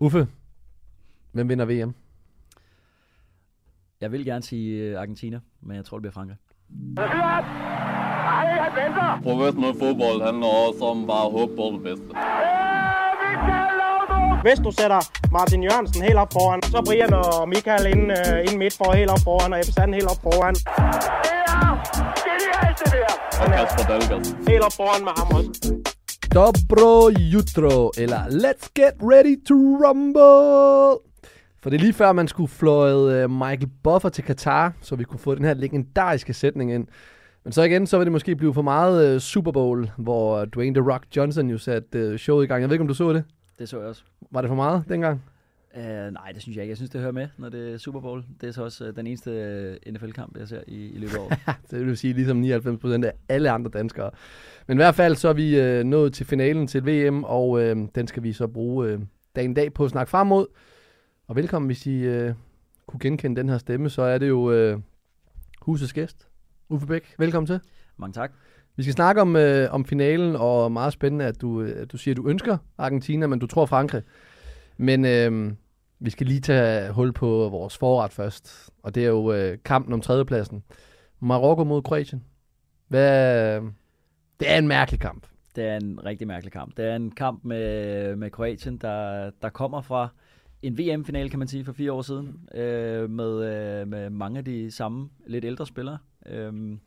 Uffe, 0.00 0.28
hvem 1.32 1.48
vinder 1.48 1.64
VM? 1.64 1.94
Jeg 4.00 4.12
vil 4.12 4.24
gerne 4.24 4.42
sige 4.42 4.82
øh, 4.82 5.00
Argentina, 5.00 5.40
men 5.60 5.76
jeg 5.76 5.84
tror, 5.84 5.96
det 5.98 6.02
bliver 6.02 6.12
Frankrig. 6.12 6.36
Professionel 9.22 9.74
fodbold 9.78 10.22
handler 10.26 10.46
også 10.46 10.84
om 10.84 11.06
bare 11.06 11.26
at 11.26 11.32
håbe 11.32 11.56
på 11.56 11.64
det 11.74 11.82
bedste. 11.82 12.06
Hvis 14.46 14.58
du 14.64 14.70
sætter 14.70 15.00
Martin 15.32 15.62
Jørgensen 15.62 16.02
helt 16.02 16.16
op 16.16 16.32
foran, 16.32 16.62
så 16.62 16.82
Brian 16.86 17.12
og 17.14 17.48
Michael 17.48 17.86
ind, 17.86 18.04
uh, 18.18 18.38
ind 18.46 18.58
midt 18.58 18.74
for 18.76 18.92
helt 18.92 19.10
op 19.10 19.22
foran, 19.24 19.52
og 19.52 19.58
Ebbe 19.60 19.94
helt 19.98 20.10
op 20.12 20.20
foran. 20.26 20.54
Og 23.42 23.46
Kasper 23.56 23.84
Dahlgaard. 23.90 24.48
Helt 24.50 24.64
op 24.68 24.74
foran 24.80 25.02
med 25.08 25.12
ham 25.18 25.28
også. 25.38 25.50
Dobro 26.36 27.10
jutro, 27.10 27.90
eller 27.98 28.18
Let's 28.18 28.68
get 28.74 28.92
ready 29.02 29.44
to 29.48 29.54
rumble. 29.54 31.00
For 31.62 31.70
det 31.70 31.74
er 31.76 31.80
lige 31.80 31.92
før, 31.92 32.12
man 32.12 32.28
skulle 32.28 32.48
fløjet 32.48 33.30
Michael 33.30 33.70
Buffer 33.82 34.08
til 34.08 34.24
Katar, 34.24 34.72
så 34.80 34.96
vi 34.96 35.04
kunne 35.04 35.18
få 35.18 35.34
den 35.34 35.44
her 35.44 35.54
legendariske 35.54 36.34
sætning 36.34 36.72
ind. 36.72 36.86
Men 37.44 37.52
så 37.52 37.62
igen, 37.62 37.86
så 37.86 37.98
vil 37.98 38.04
det 38.04 38.12
måske 38.12 38.36
blive 38.36 38.54
for 38.54 38.62
meget 38.62 39.22
Super 39.22 39.52
Bowl, 39.52 39.90
hvor 39.96 40.44
Dwayne 40.44 40.74
The 40.74 40.92
Rock 40.92 41.04
Johnson 41.16 41.50
jo 41.50 41.58
satte 41.58 42.18
showet 42.18 42.44
i 42.44 42.46
gang. 42.46 42.60
Jeg 42.60 42.68
ved 42.68 42.74
ikke, 42.74 42.82
om 42.82 42.88
du 42.88 42.94
så 42.94 43.12
det? 43.12 43.24
Det 43.58 43.68
så 43.68 43.78
jeg 43.78 43.88
også. 43.88 44.02
Var 44.30 44.40
det 44.40 44.48
for 44.48 44.56
meget 44.56 44.84
dengang? 44.88 45.22
Uh, 45.74 45.82
nej, 45.82 46.32
det 46.34 46.42
synes 46.42 46.56
jeg 46.56 46.62
ikke. 46.62 46.70
Jeg 46.70 46.76
synes, 46.76 46.90
det 46.90 47.00
hører 47.00 47.12
med, 47.12 47.28
når 47.38 47.48
det 47.48 47.74
er 47.74 47.78
Super 47.78 48.00
Bowl. 48.00 48.24
Det 48.40 48.48
er 48.48 48.52
så 48.52 48.64
også 48.64 48.88
uh, 48.88 48.96
den 48.96 49.06
eneste 49.06 49.78
uh, 49.86 49.92
NFL-kamp, 49.92 50.38
jeg 50.38 50.48
ser 50.48 50.60
i, 50.66 50.86
i 50.86 50.98
løbet 50.98 51.14
af 51.14 51.18
året. 51.18 51.38
det 51.70 51.86
vil 51.86 51.96
sige 51.96 52.12
ligesom 52.12 52.42
99% 52.42 53.04
af 53.04 53.12
alle 53.28 53.50
andre 53.50 53.70
danskere. 53.70 54.10
Men 54.66 54.76
i 54.76 54.80
hvert 54.80 54.94
fald 54.94 55.16
så 55.16 55.28
er 55.28 55.32
vi 55.32 55.60
øh, 55.60 55.84
nået 55.84 56.12
til 56.12 56.26
finalen 56.26 56.66
til 56.66 56.86
VM, 56.86 57.24
og 57.24 57.62
øh, 57.62 57.76
den 57.94 58.06
skal 58.06 58.22
vi 58.22 58.32
så 58.32 58.46
bruge 58.46 58.88
øh, 58.88 59.00
dagen 59.36 59.54
dag 59.54 59.72
på 59.72 59.84
at 59.84 59.90
snakke 59.90 60.10
frem 60.10 60.26
mod. 60.26 60.46
Og 61.28 61.36
velkommen, 61.36 61.66
hvis 61.66 61.86
I 61.86 61.94
øh, 61.94 62.34
kunne 62.86 63.00
genkende 63.00 63.40
den 63.40 63.48
her 63.48 63.58
stemme, 63.58 63.90
så 63.90 64.02
er 64.02 64.18
det 64.18 64.28
jo 64.28 64.52
øh, 64.52 64.78
husets 65.60 65.92
gæst, 65.92 66.28
Uffe 66.68 66.86
Bæk. 66.86 67.14
Velkommen 67.18 67.46
til. 67.46 67.60
Mange 67.96 68.12
tak. 68.12 68.32
Vi 68.76 68.82
skal 68.82 68.92
snakke 68.92 69.20
om, 69.20 69.36
øh, 69.36 69.74
om 69.74 69.84
finalen, 69.84 70.36
og 70.36 70.72
meget 70.72 70.92
spændende, 70.92 71.24
at 71.24 71.40
du, 71.40 71.62
øh, 71.62 71.86
du 71.92 71.96
siger, 71.96 72.12
at 72.12 72.16
du 72.16 72.28
ønsker 72.28 72.58
Argentina, 72.78 73.26
men 73.26 73.38
du 73.38 73.46
tror 73.46 73.66
Frankrig. 73.66 74.02
Men 74.76 75.04
øh, 75.04 75.52
vi 75.98 76.10
skal 76.10 76.26
lige 76.26 76.40
tage 76.40 76.92
hul 76.92 77.12
på 77.12 77.48
vores 77.48 77.78
forret 77.78 78.12
først, 78.12 78.70
og 78.82 78.94
det 78.94 79.04
er 79.04 79.08
jo 79.08 79.32
øh, 79.32 79.58
kampen 79.64 79.92
om 79.92 80.00
tredjepladsen. 80.00 80.62
Marokko 81.20 81.64
mod 81.64 81.82
Kroatien. 81.82 82.24
Hvad, 82.88 83.56
øhm, 83.56 83.72
det 84.40 84.50
er 84.50 84.58
en 84.58 84.68
mærkelig 84.68 85.00
kamp. 85.00 85.26
Det 85.56 85.64
er 85.64 85.76
en 85.76 86.04
rigtig 86.04 86.26
mærkelig 86.26 86.52
kamp. 86.52 86.76
Det 86.76 86.84
er 86.84 86.96
en 86.96 87.10
kamp 87.10 87.44
med, 87.44 88.16
med 88.16 88.30
Kroatien, 88.30 88.78
der, 88.78 89.30
der 89.42 89.48
kommer 89.48 89.80
fra 89.80 90.08
en 90.62 90.78
VM-finale, 90.78 91.30
kan 91.30 91.38
man 91.38 91.48
sige, 91.48 91.64
for 91.64 91.72
fire 91.72 91.92
år 91.92 92.02
siden, 92.02 92.48
øh, 92.54 93.10
med, 93.10 93.44
øh, 93.44 93.88
med 93.88 94.10
mange 94.10 94.38
af 94.38 94.44
de 94.44 94.70
samme 94.70 95.08
lidt 95.26 95.44
ældre 95.44 95.66
spillere. 95.66 95.98
Øh, 96.26 96.78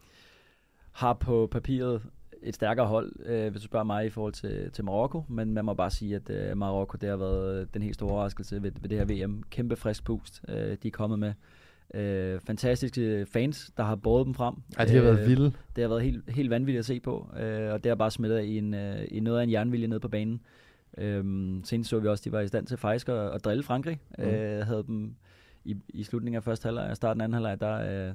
har 0.92 1.14
på 1.14 1.48
papiret 1.52 2.02
et 2.44 2.56
stærkere 2.56 2.88
hold, 2.88 3.12
øh, 3.26 3.52
hvis 3.52 3.62
du 3.62 3.66
spørger 3.68 3.84
mig, 3.84 4.06
i 4.06 4.10
forhold 4.10 4.34
til, 4.34 4.72
til 4.72 4.86
Marokko. 4.86 5.24
Men 5.28 5.54
man 5.54 5.66
må 5.66 5.74
bare 5.74 5.92
sige, 5.92 6.16
at 6.16 6.30
øh, 6.30 6.58
Marokko 6.58 6.98
det 7.02 7.10
har 7.10 7.18
været 7.18 7.74
den 7.74 7.82
helt 7.82 7.96
store 7.96 8.12
overraskelse 8.12 8.64
ved, 8.64 8.72
ved 8.82 8.90
det 8.90 8.98
her 8.98 9.26
VM. 9.26 9.44
Kæmpe 9.50 9.76
frisk 9.76 10.04
pust, 10.04 10.42
øh, 10.48 10.78
de 10.84 10.88
er 10.88 10.92
kommet 10.92 11.20
med. 11.20 11.34
Øh, 11.94 12.40
fantastiske 12.40 13.26
fans, 13.34 13.72
der 13.78 13.84
har 13.84 13.96
båret 13.96 14.26
dem 14.26 14.34
frem. 14.34 14.56
Ja, 14.80 14.86
de 14.86 14.96
har 14.96 15.02
været 15.02 15.28
vilde. 15.30 15.52
Det 15.76 15.82
har 15.82 15.88
været 15.88 16.02
helt, 16.02 16.30
helt 16.30 16.50
vanvittigt 16.50 16.80
at 16.80 16.86
se 16.86 17.00
på, 17.00 17.30
øh, 17.40 17.74
og 17.74 17.84
det 17.84 17.90
har 17.90 17.96
bare 17.96 18.12
smittet 18.12 18.44
i, 18.44 18.58
en, 18.58 18.74
øh, 18.74 19.06
i 19.08 19.20
noget 19.20 19.40
af 19.40 19.44
en 19.44 19.52
jernvilje 19.52 19.88
nede 19.88 20.00
på 20.00 20.08
banen. 20.08 20.42
Øh, 20.98 21.24
senest 21.64 21.90
så 21.90 22.00
vi 22.00 22.08
også, 22.08 22.22
at 22.22 22.26
de 22.26 22.32
var 22.32 22.40
i 22.40 22.48
stand 22.48 22.68
til 22.68 22.78
faktisk 22.78 23.10
at, 23.10 23.36
at 23.36 23.46
drille 23.46 23.64
Frankrig. 23.64 24.00
Mm. 24.18 24.24
Øh, 24.24 24.66
havde 24.66 24.84
dem 24.88 25.16
i, 25.66 25.78
i 25.90 26.04
slutningen 26.04 26.38
af 26.38 26.44
første 26.44 26.66
halvleg 26.66 26.90
og 26.90 26.96
starten 26.96 27.22
af 27.22 27.24
anden 27.24 27.34
halvleg, 27.34 27.60
der, 27.60 28.08
øh, 28.08 28.14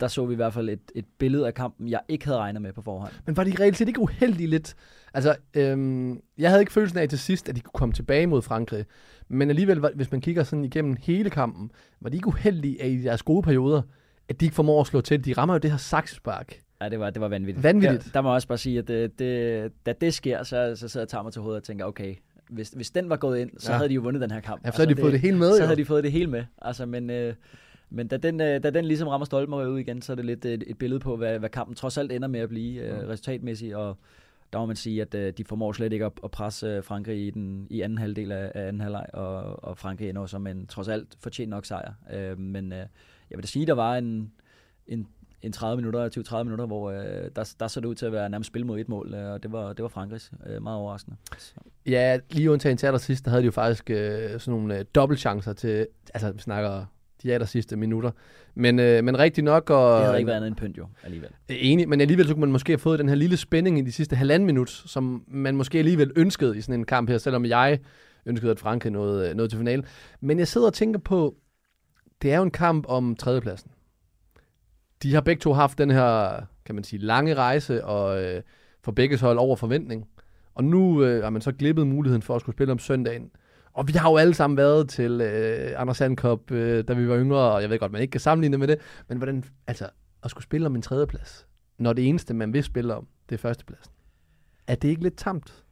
der 0.00 0.08
så 0.08 0.26
vi 0.26 0.32
i 0.32 0.36
hvert 0.36 0.52
fald 0.52 0.68
et, 0.68 0.80
et 0.94 1.04
billede 1.18 1.46
af 1.46 1.54
kampen, 1.54 1.88
jeg 1.88 2.00
ikke 2.08 2.24
havde 2.24 2.38
regnet 2.38 2.62
med 2.62 2.72
på 2.72 2.82
forhånd. 2.82 3.12
Men 3.26 3.36
var 3.36 3.44
de 3.44 3.52
reelt 3.60 3.76
set 3.76 3.88
ikke 3.88 4.00
uheldige 4.00 4.46
lidt? 4.46 4.74
Altså, 5.14 5.36
øhm, 5.54 6.20
jeg 6.38 6.50
havde 6.50 6.62
ikke 6.62 6.72
følelsen 6.72 6.98
af 6.98 7.08
til 7.08 7.18
sidst, 7.18 7.48
at 7.48 7.56
de 7.56 7.60
kunne 7.60 7.78
komme 7.78 7.92
tilbage 7.92 8.26
mod 8.26 8.42
Frankrig. 8.42 8.84
Men 9.28 9.50
alligevel, 9.50 9.80
hvis 9.94 10.12
man 10.12 10.20
kigger 10.20 10.42
sådan 10.42 10.64
igennem 10.64 10.96
hele 11.00 11.30
kampen, 11.30 11.70
var 12.00 12.10
de 12.10 12.16
ikke 12.16 12.28
uheldige 12.28 12.82
af 12.82 12.88
i 12.88 13.02
deres 13.02 13.22
gode 13.22 13.42
perioder, 13.42 13.82
at 14.28 14.40
de 14.40 14.44
ikke 14.44 14.54
formår 14.54 14.80
at 14.80 14.86
slå 14.86 15.00
til. 15.00 15.24
De 15.24 15.32
rammer 15.32 15.54
jo 15.54 15.58
det 15.58 15.70
her 15.70 15.78
saksespark. 15.78 16.60
Ja, 16.82 16.88
det 16.88 17.00
var, 17.00 17.10
det 17.10 17.20
var 17.20 17.28
vanvittigt. 17.28 17.64
Vanvittigt. 17.64 18.04
Der, 18.04 18.10
der 18.12 18.20
må 18.20 18.28
jeg 18.28 18.34
også 18.34 18.48
bare 18.48 18.58
sige, 18.58 18.78
at 18.78 18.88
det, 18.88 19.18
det, 19.18 19.72
da 19.86 19.92
det 20.00 20.14
sker, 20.14 20.42
så, 20.42 20.76
så 20.76 20.88
sidder 20.88 21.02
jeg 21.02 21.06
og 21.06 21.08
tager 21.08 21.22
mig 21.22 21.32
til 21.32 21.42
hovedet 21.42 21.60
og 21.60 21.64
tænker, 21.64 21.84
okay, 21.84 22.14
hvis, 22.50 22.68
hvis 22.68 22.90
den 22.90 23.10
var 23.10 23.16
gået 23.16 23.38
ind, 23.38 23.50
så 23.58 23.72
ja. 23.72 23.76
havde 23.76 23.88
de 23.88 23.94
jo 23.94 24.00
vundet 24.00 24.22
den 24.22 24.30
her 24.30 24.40
kamp. 24.40 24.64
Ja, 24.64 24.70
så 24.70 24.76
havde 24.76 24.94
de 24.94 25.00
fået 25.00 25.12
det 25.12 25.20
hele 25.20 25.38
med, 25.38 25.50
Så 25.50 25.62
jo. 25.62 25.66
havde 25.66 25.76
de 25.76 25.84
fået 25.84 26.04
det 26.04 26.12
hele 26.12 26.26
med. 26.30 26.44
Altså, 26.62 26.86
men, 26.86 27.10
øh, 27.10 27.34
men 27.94 28.08
da 28.08 28.16
den, 28.16 28.40
øh, 28.40 28.62
da 28.62 28.70
den 28.70 28.84
ligesom 28.84 29.08
rammer 29.08 29.24
stolpen 29.24 29.54
og 29.54 29.70
ud 29.70 29.78
igen, 29.78 30.02
så 30.02 30.12
er 30.12 30.16
det 30.16 30.24
lidt 30.24 30.44
et, 30.44 30.64
et 30.66 30.78
billede 30.78 31.00
på, 31.00 31.16
hvad, 31.16 31.38
hvad 31.38 31.48
kampen 31.48 31.76
trods 31.76 31.98
alt 31.98 32.12
ender 32.12 32.28
med 32.28 32.40
at 32.40 32.48
blive 32.48 32.82
øh, 32.82 33.08
resultatmæssigt. 33.08 33.74
Og 33.74 33.96
der 34.52 34.58
må 34.58 34.66
man 34.66 34.76
sige, 34.76 35.02
at 35.02 35.14
øh, 35.14 35.32
de 35.38 35.44
formår 35.44 35.72
slet 35.72 35.92
ikke 35.92 36.04
at, 36.04 36.12
at 36.24 36.30
presse 36.30 36.66
øh, 36.66 36.84
Frankrig 36.84 37.26
i 37.26 37.30
den 37.30 37.66
i 37.70 37.80
anden 37.80 37.98
halvdel 37.98 38.32
af, 38.32 38.52
af 38.54 38.68
anden 38.68 38.80
halvleg, 38.80 39.06
og, 39.12 39.64
og 39.64 39.78
Frankrig 39.78 40.08
ender 40.08 40.26
som 40.26 40.46
en 40.46 40.66
trods 40.66 40.88
alt 40.88 41.16
fortjent 41.20 41.50
nok 41.50 41.64
sejr. 41.64 41.92
Øh, 42.14 42.38
men 42.38 42.72
øh, 42.72 42.78
jeg 43.30 43.36
vil 43.36 43.42
da 43.42 43.46
sige, 43.46 43.66
der 43.66 43.74
var 43.74 43.96
en, 43.96 44.32
en 44.86 45.06
en 45.42 45.52
30 45.52 45.76
minutter, 45.76 46.38
20-30 46.40 46.42
minutter, 46.42 46.66
hvor 46.66 46.90
øh, 46.90 47.30
der, 47.36 47.54
der 47.60 47.68
så 47.68 47.80
det 47.80 47.86
ud 47.86 47.94
til 47.94 48.06
at 48.06 48.12
være 48.12 48.30
nærmest 48.30 48.48
spil 48.48 48.66
mod 48.66 48.80
et 48.80 48.88
mål, 48.88 49.14
øh, 49.14 49.32
og 49.32 49.42
det 49.42 49.52
var, 49.52 49.72
det 49.72 49.82
var 49.82 49.88
Frankrigs 49.88 50.32
øh, 50.46 50.62
meget 50.62 50.78
overraskende. 50.78 51.16
Så. 51.38 51.54
Ja, 51.86 52.18
lige 52.30 52.50
undtagen 52.50 52.76
til 52.76 52.86
allersidst, 52.86 53.24
der 53.24 53.30
havde 53.30 53.42
de 53.42 53.46
jo 53.46 53.50
faktisk 53.50 53.90
øh, 53.90 54.40
sådan 54.40 54.60
nogle 54.60 54.78
øh, 54.78 54.84
dobbeltchancer 54.94 55.52
til, 55.52 55.86
altså 56.14 56.32
vi 56.32 56.38
snakker 56.38 56.86
de 57.22 57.32
aller 57.34 57.46
sidste 57.46 57.76
minutter. 57.76 58.10
Men, 58.54 58.78
øh, 58.78 59.04
men 59.04 59.18
rigtig 59.18 59.44
nok. 59.44 59.70
Og, 59.70 59.96
det 59.96 60.06
havde 60.06 60.18
ikke 60.18 60.26
været 60.26 60.36
andet 60.36 60.48
end 60.48 60.56
pynt 60.56 60.78
jo, 60.78 60.86
alligevel. 61.02 61.30
Enig, 61.48 61.88
men 61.88 62.00
alligevel 62.00 62.26
så 62.26 62.34
kunne 62.34 62.40
man 62.40 62.52
måske 62.52 62.72
have 62.72 62.78
fået 62.78 62.98
den 62.98 63.08
her 63.08 63.16
lille 63.16 63.36
spænding 63.36 63.78
i 63.78 63.82
de 63.82 63.92
sidste 63.92 64.16
halvanden 64.16 64.46
minut, 64.46 64.70
som 64.70 65.24
man 65.28 65.56
måske 65.56 65.78
alligevel 65.78 66.12
ønskede 66.16 66.58
i 66.58 66.60
sådan 66.60 66.80
en 66.80 66.84
kamp 66.84 67.08
her, 67.08 67.18
selvom 67.18 67.44
jeg 67.44 67.78
ønskede, 68.26 68.50
at 68.50 68.58
Frankrig 68.58 68.92
nåede, 68.92 69.34
nåede 69.34 69.50
til 69.50 69.58
finalen. 69.58 69.84
Men 70.20 70.38
jeg 70.38 70.48
sidder 70.48 70.66
og 70.66 70.74
tænker 70.74 71.00
på, 71.00 71.34
det 72.22 72.32
er 72.32 72.36
jo 72.36 72.42
en 72.42 72.50
kamp 72.50 72.84
om 72.88 73.16
tredjepladsen 73.16 73.70
de 75.02 75.14
har 75.14 75.20
begge 75.20 75.40
to 75.40 75.52
haft 75.52 75.78
den 75.78 75.90
her, 75.90 76.40
kan 76.64 76.74
man 76.74 76.84
sige, 76.84 77.00
lange 77.00 77.34
rejse, 77.34 77.84
og 77.84 78.22
øh, 78.22 78.42
for 78.84 78.92
begge 78.92 79.18
hold 79.18 79.38
over 79.38 79.56
forventning. 79.56 80.08
Og 80.54 80.64
nu 80.64 81.04
øh, 81.04 81.22
har 81.22 81.30
man 81.30 81.42
så 81.42 81.52
glippet 81.52 81.86
muligheden 81.86 82.22
for 82.22 82.34
at 82.34 82.40
skulle 82.40 82.56
spille 82.56 82.72
om 82.72 82.78
søndagen. 82.78 83.30
Og 83.74 83.88
vi 83.88 83.92
har 83.92 84.10
jo 84.10 84.16
alle 84.16 84.34
sammen 84.34 84.56
været 84.56 84.88
til 84.88 85.20
øh, 85.20 85.80
Anders 85.80 85.96
Sandkop, 85.96 86.50
øh, 86.50 86.84
da 86.88 86.92
vi 86.92 87.08
var 87.08 87.18
yngre, 87.18 87.52
og 87.52 87.62
jeg 87.62 87.70
ved 87.70 87.78
godt, 87.78 87.92
man 87.92 88.00
ikke 88.00 88.12
kan 88.12 88.20
sammenligne 88.20 88.58
med 88.58 88.68
det, 88.68 88.78
men 89.08 89.18
hvordan, 89.18 89.44
altså, 89.66 89.88
at 90.22 90.30
skulle 90.30 90.44
spille 90.44 90.66
om 90.66 90.76
en 90.76 90.82
tredjeplads, 90.82 91.46
når 91.78 91.92
det 91.92 92.08
eneste, 92.08 92.34
man 92.34 92.52
vil 92.52 92.64
spille 92.64 92.94
om, 92.94 93.06
det 93.28 93.34
er 93.34 93.38
førstepladsen. 93.38 93.92
Er 94.66 94.74
det 94.74 94.88
ikke 94.88 95.02
lidt 95.02 95.16
tamt? 95.16 95.64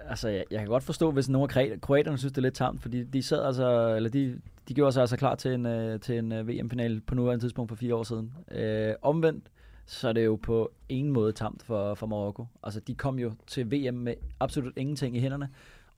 Altså, 0.00 0.28
jeg, 0.28 0.44
jeg 0.50 0.58
kan 0.58 0.68
godt 0.68 0.82
forstå, 0.82 1.10
hvis 1.10 1.28
nogle 1.28 1.48
af 1.56 1.80
kroaterne 1.80 2.18
synes, 2.18 2.32
det 2.32 2.38
er 2.38 2.42
lidt 2.42 2.54
tamt, 2.54 2.82
fordi 2.82 3.04
de 3.04 3.22
sad 3.22 3.44
altså, 3.44 3.94
eller 3.96 4.10
de, 4.10 4.40
de 4.68 4.74
gjorde 4.74 4.92
sig 4.92 5.00
altså 5.00 5.16
klar 5.16 5.34
til 5.34 5.52
en, 5.52 5.66
øh, 5.66 6.00
til 6.00 6.18
en 6.18 6.32
øh, 6.32 6.48
VM-final 6.48 7.00
på 7.00 7.14
nuværende 7.14 7.44
tidspunkt 7.44 7.68
for 7.68 7.76
fire 7.76 7.94
år 7.94 8.02
siden. 8.02 8.34
Øh, 8.52 8.94
omvendt, 9.02 9.44
så 9.86 10.08
er 10.08 10.12
det 10.12 10.24
jo 10.24 10.36
på 10.36 10.72
ingen 10.88 11.12
måde 11.12 11.32
tamt 11.32 11.62
for, 11.62 11.94
for 11.94 12.06
Marokko. 12.06 12.46
Altså, 12.62 12.80
de 12.80 12.94
kom 12.94 13.18
jo 13.18 13.32
til 13.46 13.70
VM 13.72 13.94
med 13.94 14.14
absolut 14.40 14.72
ingenting 14.76 15.16
i 15.16 15.20
hænderne, 15.20 15.48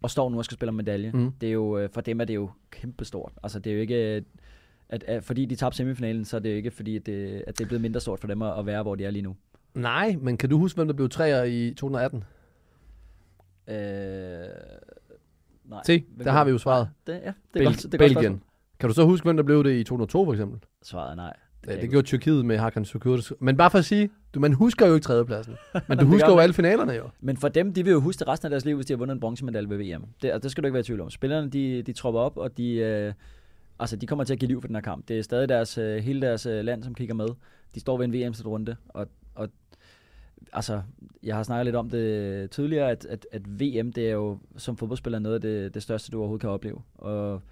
og 0.02 0.10
står 0.10 0.30
nu 0.30 0.38
og 0.38 0.44
skal 0.44 0.54
spille 0.54 0.68
om 0.68 0.74
medalje. 0.74 1.10
Mm. 1.14 1.32
Det 1.40 1.48
er 1.48 1.52
jo, 1.52 1.88
for 1.92 2.00
dem 2.00 2.20
er 2.20 2.24
det 2.24 2.34
jo 2.34 2.50
kæmpestort. 2.70 3.32
Altså, 3.42 3.58
det 3.58 3.70
er 3.70 3.74
jo 3.74 3.80
ikke... 3.80 4.24
At, 4.88 5.02
at, 5.04 5.24
fordi 5.24 5.44
de 5.44 5.56
tabte 5.56 5.76
semifinalen, 5.76 6.24
så 6.24 6.36
er 6.36 6.40
det 6.40 6.50
jo 6.50 6.56
ikke 6.56 6.70
fordi, 6.70 6.96
at 6.96 7.06
det, 7.06 7.44
at 7.46 7.58
det 7.58 7.64
er 7.64 7.68
blevet 7.68 7.82
mindre 7.82 8.00
stort 8.00 8.20
for 8.20 8.26
dem 8.28 8.42
at 8.42 8.66
være, 8.66 8.82
hvor 8.82 8.94
de 8.94 9.04
er 9.04 9.10
lige 9.10 9.22
nu. 9.22 9.36
Nej, 9.74 10.16
men 10.20 10.36
kan 10.36 10.48
du 10.48 10.58
huske, 10.58 10.76
hvem 10.76 10.86
der 10.86 10.94
blev 10.94 11.08
træer 11.08 11.44
i 11.44 11.68
2018? 11.70 12.24
Øh, 13.68 13.74
nej. 15.64 15.80
Se, 15.86 16.04
der 16.24 16.30
har 16.30 16.44
vi 16.44 16.50
jo 16.50 16.58
svaret. 16.58 16.88
Det, 17.06 17.12
ja, 17.12 17.16
det 17.18 17.24
er 17.26 17.32
Bel- 17.58 17.64
godt, 17.64 17.82
det 17.82 17.94
er 17.94 17.98
Belgien. 17.98 18.32
Godt 18.32 18.42
kan 18.80 18.88
du 18.88 18.94
så 18.94 19.04
huske, 19.04 19.24
hvem 19.24 19.36
der 19.36 19.44
blev 19.44 19.64
det 19.64 19.72
i 19.72 19.84
2002 19.84 20.24
for 20.24 20.32
eksempel? 20.32 20.60
Svaret 20.82 21.10
er 21.10 21.14
nej. 21.14 21.36
Det, 21.64 21.70
ja, 21.70 21.80
det 21.80 21.90
gjorde 21.90 22.06
Tyrkiet 22.06 22.44
med 22.44 22.58
Hakan 22.58 22.84
Sukurdas. 22.84 23.32
Men 23.40 23.56
bare 23.56 23.70
for 23.70 23.78
at 23.78 23.84
sige, 23.84 24.10
du, 24.34 24.40
man 24.40 24.52
husker 24.52 24.86
jo 24.86 24.94
ikke 24.94 25.04
tredjepladsen. 25.04 25.56
Men 25.88 25.98
du 25.98 26.04
husker 26.04 26.30
jo 26.30 26.38
alle 26.38 26.52
finalerne 26.52 26.92
jo. 26.92 27.08
Men 27.20 27.36
for 27.36 27.48
dem, 27.48 27.74
de 27.74 27.84
vil 27.84 27.90
jo 27.90 28.00
huske 28.00 28.18
det 28.18 28.28
resten 28.28 28.46
af 28.46 28.50
deres 28.50 28.64
liv, 28.64 28.76
hvis 28.76 28.86
de 28.86 28.92
har 28.92 28.98
vundet 28.98 29.14
en 29.14 29.20
bronzemedalje 29.20 29.68
ved 29.70 29.76
VM. 29.78 30.04
Det, 30.22 30.28
altså, 30.28 30.38
det 30.38 30.50
skal 30.50 30.62
du 30.62 30.66
ikke 30.66 30.74
være 30.74 30.80
i 30.80 30.84
tvivl 30.84 31.00
om. 31.00 31.10
Spillerne, 31.10 31.50
de, 31.50 31.82
de 31.82 31.92
tropper 31.92 32.20
op, 32.20 32.36
og 32.36 32.56
de, 32.56 32.74
øh, 32.74 33.12
altså, 33.78 33.96
de 33.96 34.06
kommer 34.06 34.24
til 34.24 34.32
at 34.32 34.38
give 34.38 34.48
liv 34.48 34.60
for 34.60 34.68
den 34.68 34.76
her 34.76 34.82
kamp. 34.82 35.08
Det 35.08 35.18
er 35.18 35.22
stadig 35.22 35.48
deres, 35.48 35.78
øh, 35.78 35.96
hele 35.96 36.20
deres 36.20 36.46
øh, 36.46 36.64
land, 36.64 36.82
som 36.82 36.94
kigger 36.94 37.14
med. 37.14 37.28
De 37.74 37.80
står 37.80 37.96
ved 37.98 38.04
en 38.04 38.12
VM-runde, 38.12 38.76
og, 38.88 39.08
og 39.34 39.48
altså, 40.52 40.82
jeg 41.22 41.36
har 41.36 41.42
snakket 41.42 41.64
lidt 41.64 41.76
om 41.76 41.90
det 41.90 42.50
tidligere, 42.50 42.90
at, 42.90 43.04
at, 43.04 43.26
at 43.32 43.42
VM, 43.60 43.92
det 43.92 44.08
er 44.08 44.12
jo 44.12 44.38
som 44.56 44.76
fodboldspiller 44.76 45.18
noget 45.18 45.34
af 45.34 45.40
det, 45.40 45.74
det 45.74 45.82
største, 45.82 46.10
du 46.10 46.18
overhovedet 46.18 46.40
kan 46.40 46.50
opleve. 46.50 46.82
Og 46.94 47.42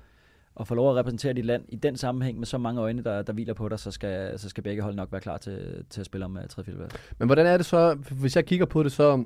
og 0.54 0.66
få 0.66 0.74
lov 0.74 0.90
at 0.90 0.96
repræsentere 0.96 1.32
dit 1.32 1.44
land 1.44 1.64
i 1.68 1.76
den 1.76 1.96
sammenhæng 1.96 2.38
med 2.38 2.46
så 2.46 2.58
mange 2.58 2.80
øjne, 2.80 3.02
der, 3.04 3.22
der 3.22 3.32
hviler 3.32 3.54
på 3.54 3.68
dig, 3.68 3.78
så 3.78 3.90
skal, 3.90 4.38
så 4.38 4.48
skal 4.48 4.62
begge 4.62 4.82
hold 4.82 4.94
nok 4.94 5.12
være 5.12 5.20
klar 5.20 5.36
til, 5.36 5.84
til 5.90 6.00
at 6.00 6.06
spille 6.06 6.24
om 6.24 6.36
uh, 6.36 6.42
tredje 6.48 6.88
Men 7.18 7.28
hvordan 7.28 7.46
er 7.46 7.56
det 7.56 7.66
så, 7.66 7.94
hvis 7.94 8.36
jeg 8.36 8.46
kigger 8.46 8.66
på 8.66 8.82
det, 8.82 8.92
så, 8.92 9.24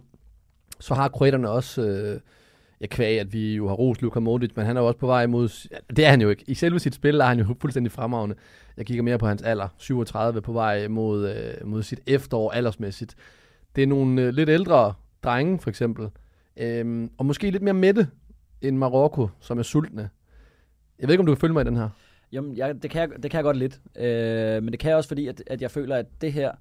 så 0.80 0.94
har 0.94 1.08
kroaterne 1.08 1.50
også, 1.50 1.82
øh, 1.82 2.20
jeg 2.80 2.90
kvæg, 2.90 3.20
at 3.20 3.32
vi 3.32 3.54
jo 3.54 3.68
har 3.68 3.74
rost 3.74 4.02
Luka 4.02 4.20
Modric, 4.20 4.50
men 4.56 4.66
han 4.66 4.76
er 4.76 4.80
jo 4.80 4.86
også 4.86 4.98
på 4.98 5.06
vej 5.06 5.26
mod... 5.26 5.68
ja, 5.70 5.76
Det 5.96 6.04
er 6.04 6.10
han 6.10 6.20
jo 6.20 6.28
ikke. 6.28 6.44
I 6.46 6.54
selve 6.54 6.78
sit 6.78 6.94
spil 6.94 7.20
er 7.20 7.24
han 7.24 7.38
jo 7.38 7.54
fuldstændig 7.60 7.92
fremragende. 7.92 8.36
Jeg 8.76 8.86
kigger 8.86 9.02
mere 9.02 9.18
på 9.18 9.26
hans 9.26 9.42
alder. 9.42 9.68
37 9.78 10.42
på 10.42 10.52
vej 10.52 10.88
mod, 10.88 11.28
øh, 11.28 11.66
mod 11.66 11.82
sit 11.82 12.00
efterår 12.06 12.50
aldersmæssigt. 12.50 13.14
Det 13.76 13.82
er 13.82 13.86
nogle 13.86 14.22
øh, 14.22 14.34
lidt 14.34 14.48
ældre 14.48 14.94
drenge, 15.24 15.58
for 15.58 15.70
eksempel. 15.70 16.08
Øhm, 16.56 17.10
og 17.18 17.26
måske 17.26 17.50
lidt 17.50 17.62
mere 17.62 17.74
mætte 17.74 18.08
end 18.60 18.76
Marokko, 18.76 19.28
som 19.40 19.58
er 19.58 19.62
sultne. 19.62 20.10
Jeg 20.98 21.08
ved 21.08 21.14
ikke, 21.14 21.20
om 21.20 21.26
du 21.26 21.34
kan 21.34 21.40
følge 21.40 21.52
mig 21.52 21.60
i 21.60 21.64
den 21.64 21.76
her. 21.76 21.88
Jamen, 22.32 22.56
jeg, 22.56 22.82
det, 22.82 22.90
kan 22.90 23.00
jeg, 23.00 23.22
det 23.22 23.30
kan 23.30 23.38
jeg 23.38 23.44
godt 23.44 23.56
lidt. 23.56 23.80
Øh, 23.96 24.62
men 24.62 24.72
det 24.72 24.78
kan 24.78 24.88
jeg 24.88 24.96
også, 24.96 25.08
fordi 25.08 25.28
at, 25.28 25.42
at 25.46 25.62
jeg 25.62 25.70
føler, 25.70 25.96
at 25.96 26.06
det 26.20 26.32
her, 26.32 26.52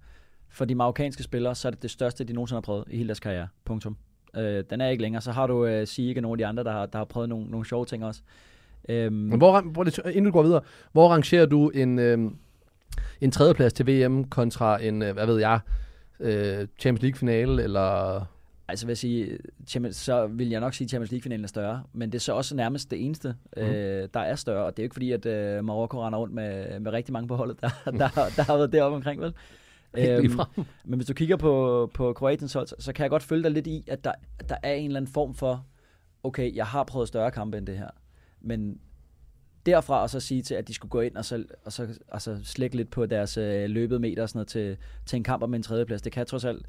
for 0.49 0.65
de 0.65 0.75
marokkanske 0.75 1.23
spillere, 1.23 1.55
så 1.55 1.67
er 1.67 1.71
det 1.71 1.81
det 1.81 1.91
største, 1.91 2.23
de 2.23 2.33
nogensinde 2.33 2.57
har 2.57 2.61
prøvet 2.61 2.85
i 2.87 2.97
hele 2.97 3.07
deres 3.07 3.19
karriere. 3.19 3.47
Punktum. 3.65 3.97
Øh, 4.35 4.63
den 4.69 4.81
er 4.81 4.89
ikke 4.89 5.01
længere. 5.01 5.21
Så 5.21 5.31
har 5.31 5.47
du 5.47 5.65
øh, 5.65 5.87
Sieg 5.87 6.17
og 6.17 6.21
nogle 6.21 6.33
af 6.33 6.37
de 6.37 6.45
andre, 6.45 6.63
der 6.63 6.71
har, 6.71 6.85
der 6.85 6.97
har 6.97 7.05
prøvet 7.05 7.29
nogle, 7.29 7.45
nogle 7.45 7.65
sjove 7.65 7.85
ting 7.85 8.05
også. 8.05 8.21
Øhm, 8.89 9.13
Men 9.13 9.37
hvor, 9.37 9.61
hvor 9.61 10.07
inden 10.07 10.25
du 10.25 10.31
går 10.31 10.43
videre, 10.43 10.61
hvor 10.91 11.09
rangerer 11.09 11.45
du 11.45 11.69
en, 11.69 11.99
øh, 11.99 12.31
en 13.21 13.31
tredjeplads 13.31 13.73
til 13.73 13.87
VM 13.87 14.23
kontra 14.23 14.83
en, 14.83 15.01
øh, 15.01 15.13
hvad 15.13 15.25
ved 15.25 15.39
jeg, 15.39 15.59
øh, 16.19 16.67
Champions 16.79 17.01
League-finale, 17.01 17.63
eller... 17.63 18.25
Altså 18.67 18.85
vil 18.85 18.91
jeg 18.91 18.97
sige, 18.97 19.37
Champions, 19.67 19.95
så 19.95 20.27
vil 20.27 20.49
jeg 20.49 20.59
nok 20.59 20.73
sige, 20.73 20.85
at 20.85 20.89
Champions 20.89 21.11
League-finalen 21.11 21.43
er 21.43 21.47
større, 21.47 21.83
men 21.93 22.11
det 22.11 22.15
er 22.15 22.19
så 22.19 22.33
også 22.33 22.55
nærmest 22.55 22.91
det 22.91 23.05
eneste, 23.05 23.35
mm. 23.57 23.63
øh, 23.63 24.09
der 24.13 24.19
er 24.19 24.35
større, 24.35 24.65
og 24.65 24.77
det 24.77 24.83
er 24.83 24.83
jo 24.83 24.85
ikke 24.85 24.93
fordi, 24.93 25.11
at 25.11 25.25
øh, 25.25 25.65
Marokko 25.65 26.05
render 26.05 26.19
rundt 26.19 26.33
med, 26.33 26.79
med 26.79 26.91
rigtig 26.91 27.13
mange 27.13 27.27
på 27.27 27.35
holdet, 27.35 27.61
der, 27.61 27.69
der, 27.85 27.91
der, 27.97 28.29
der 28.35 28.43
har 28.43 28.57
været 28.57 28.71
deroppe 28.73 28.95
omkring, 28.95 29.21
vel? 29.21 29.33
Ligefrem. 29.95 30.65
men 30.85 30.99
hvis 30.99 31.07
du 31.07 31.13
kigger 31.13 31.35
på, 31.35 31.91
på 31.93 32.13
Kroatiens 32.13 32.53
hold, 32.53 32.67
så, 32.67 32.75
så 32.79 32.93
kan 32.93 33.03
jeg 33.03 33.09
godt 33.09 33.23
følge 33.23 33.43
dig 33.43 33.51
lidt 33.51 33.67
i, 33.67 33.83
at 33.87 34.03
der, 34.03 34.11
der 34.49 34.55
er 34.63 34.73
en 34.73 34.85
eller 34.85 34.99
anden 34.99 35.13
form 35.13 35.35
for, 35.35 35.65
okay, 36.23 36.55
jeg 36.55 36.65
har 36.65 36.83
prøvet 36.83 37.07
større 37.07 37.31
kampe 37.31 37.57
end 37.57 37.67
det 37.67 37.77
her, 37.77 37.89
men 38.41 38.79
derfra 39.65 40.01
og 40.01 40.09
så 40.09 40.19
sige 40.19 40.41
til, 40.41 40.55
at 40.55 40.67
de 40.67 40.73
skulle 40.73 40.89
gå 40.89 41.01
ind 41.01 41.15
og 41.15 41.25
så, 41.25 41.45
og 41.65 41.71
så 41.71 41.99
altså 42.11 42.39
slække 42.43 42.75
lidt 42.75 42.89
på 42.89 43.05
deres 43.05 43.37
øh, 43.37 43.69
løbet 43.69 44.01
meter 44.01 44.21
og 44.21 44.29
sådan 44.29 44.37
noget 44.37 44.47
til, 44.47 44.77
til 45.05 45.17
en 45.17 45.23
kamp 45.23 45.43
om 45.43 45.53
en 45.53 45.63
tredjeplads, 45.63 46.01
det 46.01 46.11
kan 46.11 46.25
trods 46.25 46.45
alt 46.45 46.65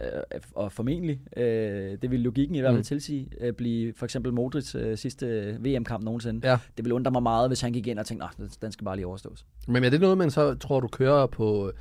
øh, 0.00 0.40
og 0.54 0.72
formentlig, 0.72 1.20
øh, 1.36 1.98
det 2.02 2.10
vil 2.10 2.20
logikken 2.20 2.54
i 2.56 2.60
hvert 2.60 2.70
fald 2.70 2.78
Mm. 2.78 2.84
tilsige, 2.84 3.28
øh, 3.40 3.52
blive 3.52 3.92
for 3.96 4.04
eksempel 4.06 4.32
Modric 4.32 4.74
øh, 4.74 4.98
sidste 4.98 5.56
VM-kamp 5.60 6.04
nogensinde. 6.04 6.48
Ja. 6.48 6.58
Det 6.76 6.84
ville 6.84 6.94
undre 6.94 7.10
mig 7.10 7.22
meget, 7.22 7.50
hvis 7.50 7.60
han 7.60 7.72
gik 7.72 7.86
ind 7.86 7.98
og 7.98 8.06
tænkte, 8.06 8.26
nah, 8.38 8.48
den 8.62 8.72
skal 8.72 8.84
bare 8.84 8.96
lige 8.96 9.06
overstås. 9.06 9.46
Men 9.68 9.84
er 9.84 9.90
det 9.90 10.00
noget, 10.00 10.18
man 10.18 10.30
så 10.30 10.54
tror, 10.54 10.80
du 10.80 10.88
kører 10.88 11.26
på, 11.26 11.72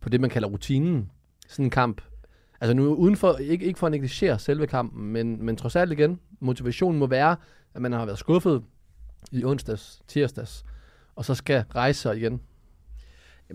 på 0.00 0.08
det, 0.08 0.20
man 0.20 0.30
kalder 0.30 0.48
rutinen? 0.48 1.10
Sådan 1.48 1.64
en 1.64 1.70
kamp. 1.70 2.00
Altså 2.60 2.74
nu 2.74 2.94
udenfor, 2.94 3.36
ikke, 3.36 3.66
ikke 3.66 3.78
for 3.78 3.86
at 3.86 3.90
negligere 3.90 4.38
selve 4.38 4.66
kampen, 4.66 5.12
men, 5.12 5.44
men 5.44 5.56
trods 5.56 5.76
alt 5.76 5.92
igen, 5.92 6.20
motivationen 6.40 6.98
må 6.98 7.06
være, 7.06 7.36
at 7.74 7.82
man 7.82 7.92
har 7.92 8.06
været 8.06 8.18
skuffet 8.18 8.62
i 9.32 9.44
onsdags, 9.44 10.02
tirsdags, 10.08 10.64
og 11.16 11.24
så 11.24 11.34
skal 11.34 11.64
rejse 11.74 12.00
sig 12.00 12.16
igen. 12.16 12.40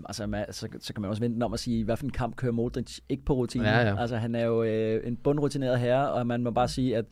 Jamen, 0.00 0.06
altså, 0.08 0.26
man, 0.26 0.44
så, 0.50 0.68
så 0.80 0.92
kan 0.94 1.00
man 1.00 1.10
også 1.10 1.22
vente 1.22 1.44
om 1.44 1.52
at 1.52 1.60
sige, 1.60 1.84
hvad 1.84 1.96
for 1.96 2.04
en 2.04 2.10
kamp 2.12 2.36
kører 2.36 2.52
Modric 2.52 2.98
ikke 3.08 3.24
på 3.24 3.34
rutinen. 3.34 3.66
Ja, 3.66 3.80
ja. 3.88 4.00
Altså, 4.00 4.16
han 4.16 4.34
er 4.34 4.44
jo 4.44 4.62
øh, 4.62 5.06
en 5.06 5.16
bundrutineret 5.16 5.80
herre, 5.80 6.12
og 6.12 6.26
man 6.26 6.42
må 6.42 6.50
bare 6.50 6.68
sige, 6.68 6.96
at, 6.96 7.04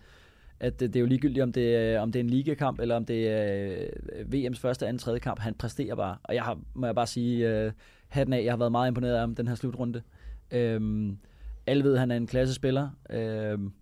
at 0.61 0.81
det, 0.81 0.93
det 0.95 0.97
er 0.97 1.01
jo 1.01 1.07
ligegyldigt, 1.07 1.43
om 1.43 1.53
det, 1.53 1.77
er- 1.77 2.01
om 2.01 2.13
det 2.13 2.19
er 2.19 2.25
en 2.25 2.31
ligakamp, 2.31 2.81
eller 2.81 2.97
om 2.97 3.05
det 3.05 3.29
er 3.29 3.73
øh, 4.19 4.27
VM's 4.35 4.59
første, 4.61 4.87
anden, 4.87 4.99
tredje 4.99 5.19
kamp. 5.19 5.41
Han 5.41 5.55
præsterer 5.55 5.95
bare. 5.95 6.17
Og 6.25 6.35
jeg 6.35 6.43
har, 6.43 6.59
må 6.75 6.87
jeg 6.87 6.95
bare 6.95 7.07
sige, 7.07 7.49
øh, 7.49 7.73
hatten 8.09 8.33
af, 8.33 8.45
jeg 8.45 8.53
har 8.53 8.57
været 8.59 8.73
meget 8.73 8.89
imponeret 8.89 9.15
af 9.15 9.21
ham, 9.21 9.35
den 9.35 9.49
her 9.49 9.55
slutrunde. 9.55 10.03
Øhm, 10.51 11.19
alle 11.67 11.85
ved, 11.85 11.93
at 11.95 12.01
han 12.01 12.11
er 12.11 12.17
en 12.17 12.27
klassespiller. 12.27 12.89
Øhm, 13.11 13.73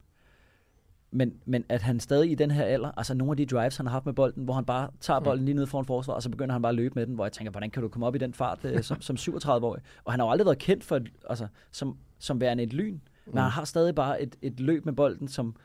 men, 1.11 1.33
men 1.45 1.65
at 1.69 1.83
han 1.83 2.01
stadig 2.01 2.31
i 2.31 2.35
den 2.35 2.51
her 2.51 2.65
alder, 2.65 2.91
altså 2.97 3.15
nogle 3.15 3.31
af 3.31 3.37
de 3.37 3.47
drives, 3.47 3.77
han 3.77 3.87
har 3.87 3.93
haft 3.93 4.07
med 4.07 4.15
bolden, 4.15 4.45
hvor 4.45 4.55
han 4.55 4.65
bare 4.65 4.91
tager 5.01 5.21
bolden 5.21 5.45
lige 5.45 5.55
ned 5.55 5.67
foran 5.67 5.85
forsvar, 5.85 6.15
og 6.15 6.23
så 6.23 6.31
begynder 6.31 6.53
han 6.53 6.63
bare 6.63 6.71
at 6.71 6.77
løbe 6.77 6.95
med 6.95 7.07
den, 7.07 7.15
hvor 7.15 7.25
jeg 7.25 7.33
tænker, 7.33 7.51
hvordan 7.51 7.71
kan 7.71 7.83
du 7.83 7.89
komme 7.89 8.07
op 8.07 8.15
i 8.15 8.19
den 8.19 8.35
fart 8.35 8.65
øh, 8.65 8.83
som, 8.83 9.01
som 9.01 9.17
37-årig? 9.17 9.83
Og 10.05 10.13
han 10.13 10.21
har 10.21 10.27
jo 10.27 10.31
aldrig 10.31 10.47
været 10.47 10.59
kendt 10.59 10.85
for, 10.85 10.97
et, 10.97 11.09
altså, 11.31 11.47
som, 11.73 11.97
som 12.19 12.41
værende 12.41 12.63
et 12.63 12.73
lyn, 12.73 12.99
men 13.27 13.39
han 13.39 13.51
har 13.51 13.65
stadig 13.65 13.95
bare 13.95 14.23
et, 14.23 14.37
et 14.43 14.61
løb 14.61 14.85
med 14.85 14.93
bolden, 14.93 15.29
som, 15.29 15.57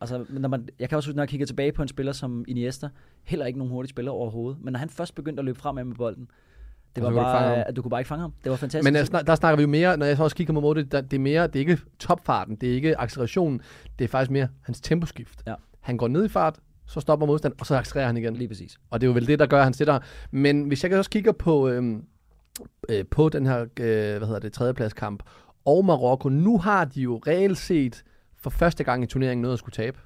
altså, 0.00 0.24
når 0.28 0.48
man, 0.48 0.68
jeg 0.78 0.88
kan 0.88 0.96
også 0.96 1.08
huske, 1.08 1.16
når 1.16 1.22
jeg 1.22 1.28
kigger 1.28 1.46
tilbage 1.46 1.72
på 1.72 1.82
en 1.82 1.88
spiller 1.88 2.12
som 2.12 2.44
Iniesta, 2.48 2.88
heller 3.24 3.46
ikke 3.46 3.58
nogen 3.58 3.72
hurtig 3.72 3.90
spiller 3.90 4.12
overhovedet, 4.12 4.60
men 4.62 4.72
når 4.72 4.78
han 4.78 4.88
først 4.88 5.14
begyndte 5.14 5.40
at 5.40 5.44
løbe 5.44 5.58
fremad 5.58 5.84
med 5.84 5.96
bolden, 5.96 6.28
det 6.96 7.04
Og 7.04 7.12
så 7.12 7.14
var 7.14 7.22
bare, 7.22 7.68
at 7.68 7.76
du 7.76 7.82
kunne 7.82 7.90
bare 7.90 8.00
ikke 8.00 8.08
fange 8.08 8.20
ham. 8.20 8.32
Det 8.44 8.50
var 8.50 8.56
fantastisk. 8.56 8.84
Men 8.84 8.94
der, 8.94 9.04
snak, 9.04 9.26
der 9.26 9.34
snakker 9.34 9.56
vi 9.56 9.62
jo 9.62 9.68
mere, 9.68 9.96
når 9.96 10.06
jeg 10.06 10.16
så 10.16 10.22
også 10.22 10.36
kigger 10.36 10.54
på 10.54 10.60
måde, 10.60 10.84
der, 10.84 11.00
det 11.00 11.12
er 11.12 11.20
mere, 11.20 11.46
det 11.46 11.56
er 11.56 11.60
ikke 11.60 11.78
topfarten, 11.98 12.56
det 12.56 12.70
er 12.70 12.74
ikke 12.74 13.00
accelerationen, 13.00 13.60
det 13.98 14.04
er 14.04 14.08
faktisk 14.08 14.30
mere 14.30 14.48
hans 14.62 14.80
temposkift. 14.80 15.42
Ja. 15.46 15.54
Han 15.80 15.96
går 15.96 16.08
ned 16.08 16.24
i 16.24 16.28
fart, 16.28 16.58
så 16.86 17.00
stopper 17.00 17.26
modstand, 17.26 17.52
og 17.60 17.66
så 17.66 17.76
accelererer 17.76 18.06
han 18.06 18.16
igen. 18.16 18.36
Lige 18.36 18.48
præcis. 18.48 18.78
Og 18.90 19.00
det 19.00 19.06
er 19.06 19.08
jo 19.08 19.14
vel 19.14 19.26
det, 19.26 19.38
der 19.38 19.46
gør, 19.46 19.58
at 19.58 19.64
han 19.64 19.74
sætter. 19.74 19.98
Men 20.30 20.64
hvis 20.64 20.84
jeg 20.84 20.98
også 20.98 21.10
kigger 21.10 21.32
på, 21.32 21.68
øhm, 21.68 22.04
øh, 22.88 23.04
på 23.10 23.28
den 23.28 23.46
her 23.46 23.60
øh, 23.60 23.66
hvad 24.16 24.26
hedder 24.26 24.38
det, 24.40 24.52
tredjepladskamp, 24.52 25.22
og 25.64 25.84
Marokko, 25.84 26.28
nu 26.28 26.58
har 26.58 26.84
de 26.84 27.00
jo 27.00 27.22
reelt 27.26 27.58
set 27.58 28.04
for 28.36 28.50
første 28.50 28.84
gang 28.84 29.04
i 29.04 29.06
turneringen 29.06 29.42
noget 29.42 29.52
at 29.52 29.58
skulle 29.58 29.72
tabe. 29.72 29.98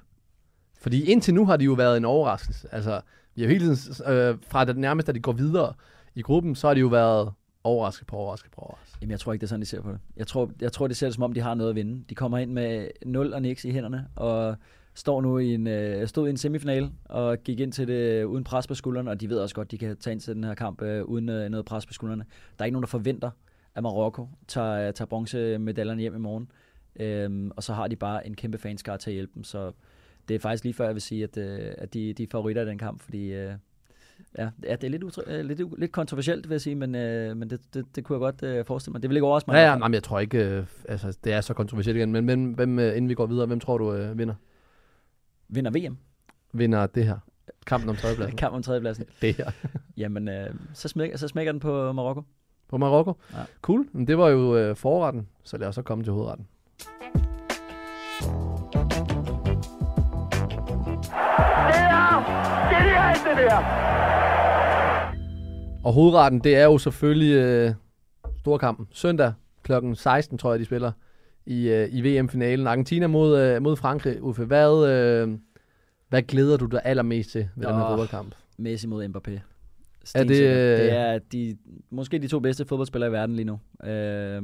Fordi 0.81 1.03
indtil 1.03 1.33
nu 1.33 1.45
har 1.45 1.57
de 1.57 1.65
jo 1.65 1.73
været 1.73 1.97
en 1.97 2.05
overraskelse. 2.05 2.67
Altså, 2.71 3.01
vi 3.35 3.41
har 3.41 3.47
jo 3.47 3.53
hele 3.53 3.75
tiden, 3.75 4.13
øh, 4.13 4.37
fra 4.47 4.65
det 4.65 4.77
nærmeste, 4.77 5.09
at 5.09 5.15
de 5.15 5.19
går 5.19 5.31
videre 5.31 5.73
i 6.19 6.21
gruppen, 6.21 6.55
så 6.55 6.67
har 6.67 6.73
de 6.73 6.79
jo 6.79 6.87
været 6.87 7.31
overrasket 7.63 8.07
på 8.07 8.15
overrasket 8.15 8.51
på 8.51 8.61
overrasket. 8.61 9.01
Jamen, 9.01 9.11
jeg 9.11 9.19
tror 9.19 9.33
ikke, 9.33 9.41
det 9.41 9.47
er 9.47 9.49
sådan, 9.49 9.61
de 9.61 9.65
ser 9.65 9.81
på 9.81 9.91
det. 9.91 9.99
Jeg 10.17 10.27
tror, 10.27 10.51
jeg 10.61 10.71
tror 10.71 10.87
det 10.87 10.97
ser 10.97 11.07
det 11.07 11.13
som 11.13 11.23
om, 11.23 11.33
de 11.33 11.41
har 11.41 11.53
noget 11.53 11.69
at 11.69 11.75
vinde. 11.75 12.03
De 12.09 12.15
kommer 12.15 12.37
ind 12.37 12.51
med 12.51 12.87
0 13.05 13.33
og 13.33 13.41
niks 13.41 13.65
i 13.65 13.71
hænderne, 13.71 14.07
og 14.15 14.55
står 14.93 15.21
nu 15.21 15.37
i 15.37 15.53
en, 15.53 15.67
øh, 15.67 16.07
stod 16.07 16.27
i 16.27 16.29
en 16.29 16.37
semifinal 16.37 16.91
og 17.05 17.37
gik 17.43 17.59
ind 17.59 17.71
til 17.71 17.87
det 17.87 17.93
øh, 17.93 18.27
uden 18.27 18.43
pres 18.43 18.67
på 18.67 18.73
skuldrene, 18.73 19.11
og 19.11 19.21
de 19.21 19.29
ved 19.29 19.39
også 19.39 19.55
godt, 19.55 19.71
de 19.71 19.77
kan 19.77 19.97
tage 19.97 20.11
ind 20.11 20.21
til 20.21 20.35
den 20.35 20.43
her 20.43 20.53
kamp 20.53 20.81
øh, 20.81 21.03
uden 21.03 21.29
øh, 21.29 21.49
noget 21.49 21.65
pres 21.65 21.85
på 21.85 21.93
skuldrene. 21.93 22.25
Der 22.57 22.63
er 22.63 22.65
ikke 22.65 22.73
nogen, 22.73 22.83
der 22.83 22.87
forventer, 22.87 23.31
at 23.75 23.83
Marokko 23.83 24.27
tager, 24.47 24.87
øh, 24.87 24.93
tager 24.93 25.05
bronzemedaljerne 25.05 26.01
hjem 26.01 26.15
i 26.15 26.19
morgen. 26.19 26.51
Øhm, 26.99 27.51
og 27.55 27.63
så 27.63 27.73
har 27.73 27.87
de 27.87 27.95
bare 27.95 28.27
en 28.27 28.35
kæmpe 28.35 28.57
fanskar 28.57 28.97
til 28.97 29.09
at 29.09 29.13
hjælpe 29.13 29.31
dem, 29.35 29.43
så 29.43 29.71
det 30.27 30.35
er 30.35 30.39
faktisk 30.39 30.63
lige 30.63 30.73
før, 30.73 30.85
jeg 30.85 30.93
vil 30.93 31.01
sige, 31.01 31.23
at, 31.23 31.37
øh, 31.37 31.71
at 31.77 31.93
de, 31.93 32.13
de 32.13 32.23
er 32.23 32.27
favoritter 32.31 32.61
i 32.61 32.65
den 32.65 32.77
kamp, 32.77 33.01
fordi 33.01 33.33
øh, 33.33 33.53
ja, 34.37 34.49
ja, 34.63 34.75
det 34.75 34.83
er 34.83 34.89
lidt, 34.89 35.03
utry- 35.03 35.31
øh, 35.31 35.45
lidt, 35.45 35.79
lidt 35.79 35.91
kontroversielt, 35.91 36.49
vil 36.49 36.53
jeg 36.53 36.61
sige, 36.61 36.75
men, 36.75 36.95
øh, 36.95 37.37
men 37.37 37.49
det, 37.49 37.59
det, 37.73 37.85
det 37.95 38.03
kunne 38.03 38.15
jeg 38.15 38.19
godt 38.19 38.43
øh, 38.43 38.65
forestille 38.65 38.91
mig. 38.91 39.01
Det 39.01 39.09
vil 39.09 39.17
ikke 39.17 39.25
overraske 39.25 39.51
mig. 39.51 39.55
Ja, 39.55 39.69
ja, 39.69 39.77
nej, 39.77 39.87
men 39.87 39.93
jeg 39.93 40.03
tror 40.03 40.19
ikke, 40.19 40.45
øh, 40.45 40.65
altså, 40.89 41.17
det 41.23 41.33
er 41.33 41.41
så 41.41 41.53
kontroversielt 41.53 41.97
igen. 41.97 42.11
Men 42.11 42.25
hvem, 42.25 42.51
hvem, 42.51 42.79
øh, 42.79 42.87
inden 42.97 43.09
vi 43.09 43.13
går 43.13 43.25
videre, 43.25 43.45
hvem 43.45 43.59
tror 43.59 43.77
du 43.77 43.93
øh, 43.93 44.17
vinder? 44.17 44.35
Vinder 45.47 45.71
VM. 45.71 45.97
Vinder 46.53 46.87
det 46.87 47.05
her? 47.05 47.17
Kampen 47.65 47.89
om 47.89 47.95
tredjepladsen? 47.95 48.37
Kamp 48.43 48.55
om 48.55 48.63
tredjepladsen. 48.63 49.05
det 49.21 49.35
her. 49.35 49.51
Jamen, 49.97 50.27
øh, 50.27 50.49
så, 50.73 50.87
smækker, 50.87 51.17
så 51.17 51.27
smækker 51.27 51.51
den 51.51 51.59
på 51.59 51.91
Marokko. 51.91 52.23
På 52.67 52.77
Marokko? 52.77 53.13
Ja. 53.33 53.37
Cool. 53.61 53.87
Men 53.91 54.07
det 54.07 54.17
var 54.17 54.29
jo 54.29 54.57
øh, 54.57 54.75
forretten, 54.75 55.27
så 55.43 55.57
lad 55.57 55.67
os 55.67 55.75
så 55.75 55.81
komme 55.81 56.03
til 56.03 56.13
hovedretten. 56.13 56.47
Og 65.83 65.93
hovedretten, 65.93 66.39
det 66.39 66.55
er 66.55 66.63
jo 66.63 66.77
selvfølgelig 66.77 67.35
øh, 67.35 67.71
storkampen. 68.39 68.87
Søndag 68.91 69.33
kl. 69.63 69.73
16, 69.93 70.37
tror 70.37 70.51
jeg, 70.51 70.59
de 70.59 70.65
spiller 70.65 70.91
i, 71.45 71.69
øh, 71.69 71.89
i 71.91 72.01
VM-finalen. 72.01 72.67
Argentina 72.67 73.07
mod, 73.07 73.39
øh, 73.39 73.61
mod 73.61 73.75
Frankrig. 73.75 74.23
Uffe, 74.23 74.45
hvad, 74.45 74.87
øh, 74.87 75.37
hvad 76.09 76.21
glæder 76.21 76.57
du 76.57 76.65
dig 76.65 76.81
allermest 76.83 77.29
til 77.31 77.49
ved 77.55 77.67
den 77.67 77.75
her 77.75 77.87
fodboldkamp? 77.87 78.35
Messi 78.57 78.87
mod 78.87 79.05
Mbappé. 79.05 79.39
Er 80.15 80.23
det, 80.23 80.41
øh, 80.41 80.77
det 80.77 80.91
er 80.91 81.19
de, 81.31 81.57
måske 81.89 82.19
de 82.19 82.27
to 82.27 82.39
bedste 82.39 82.65
fodboldspillere 82.65 83.09
i 83.09 83.13
verden 83.13 83.35
lige 83.35 83.45
nu. 83.45 83.59
Øh, 83.89 84.41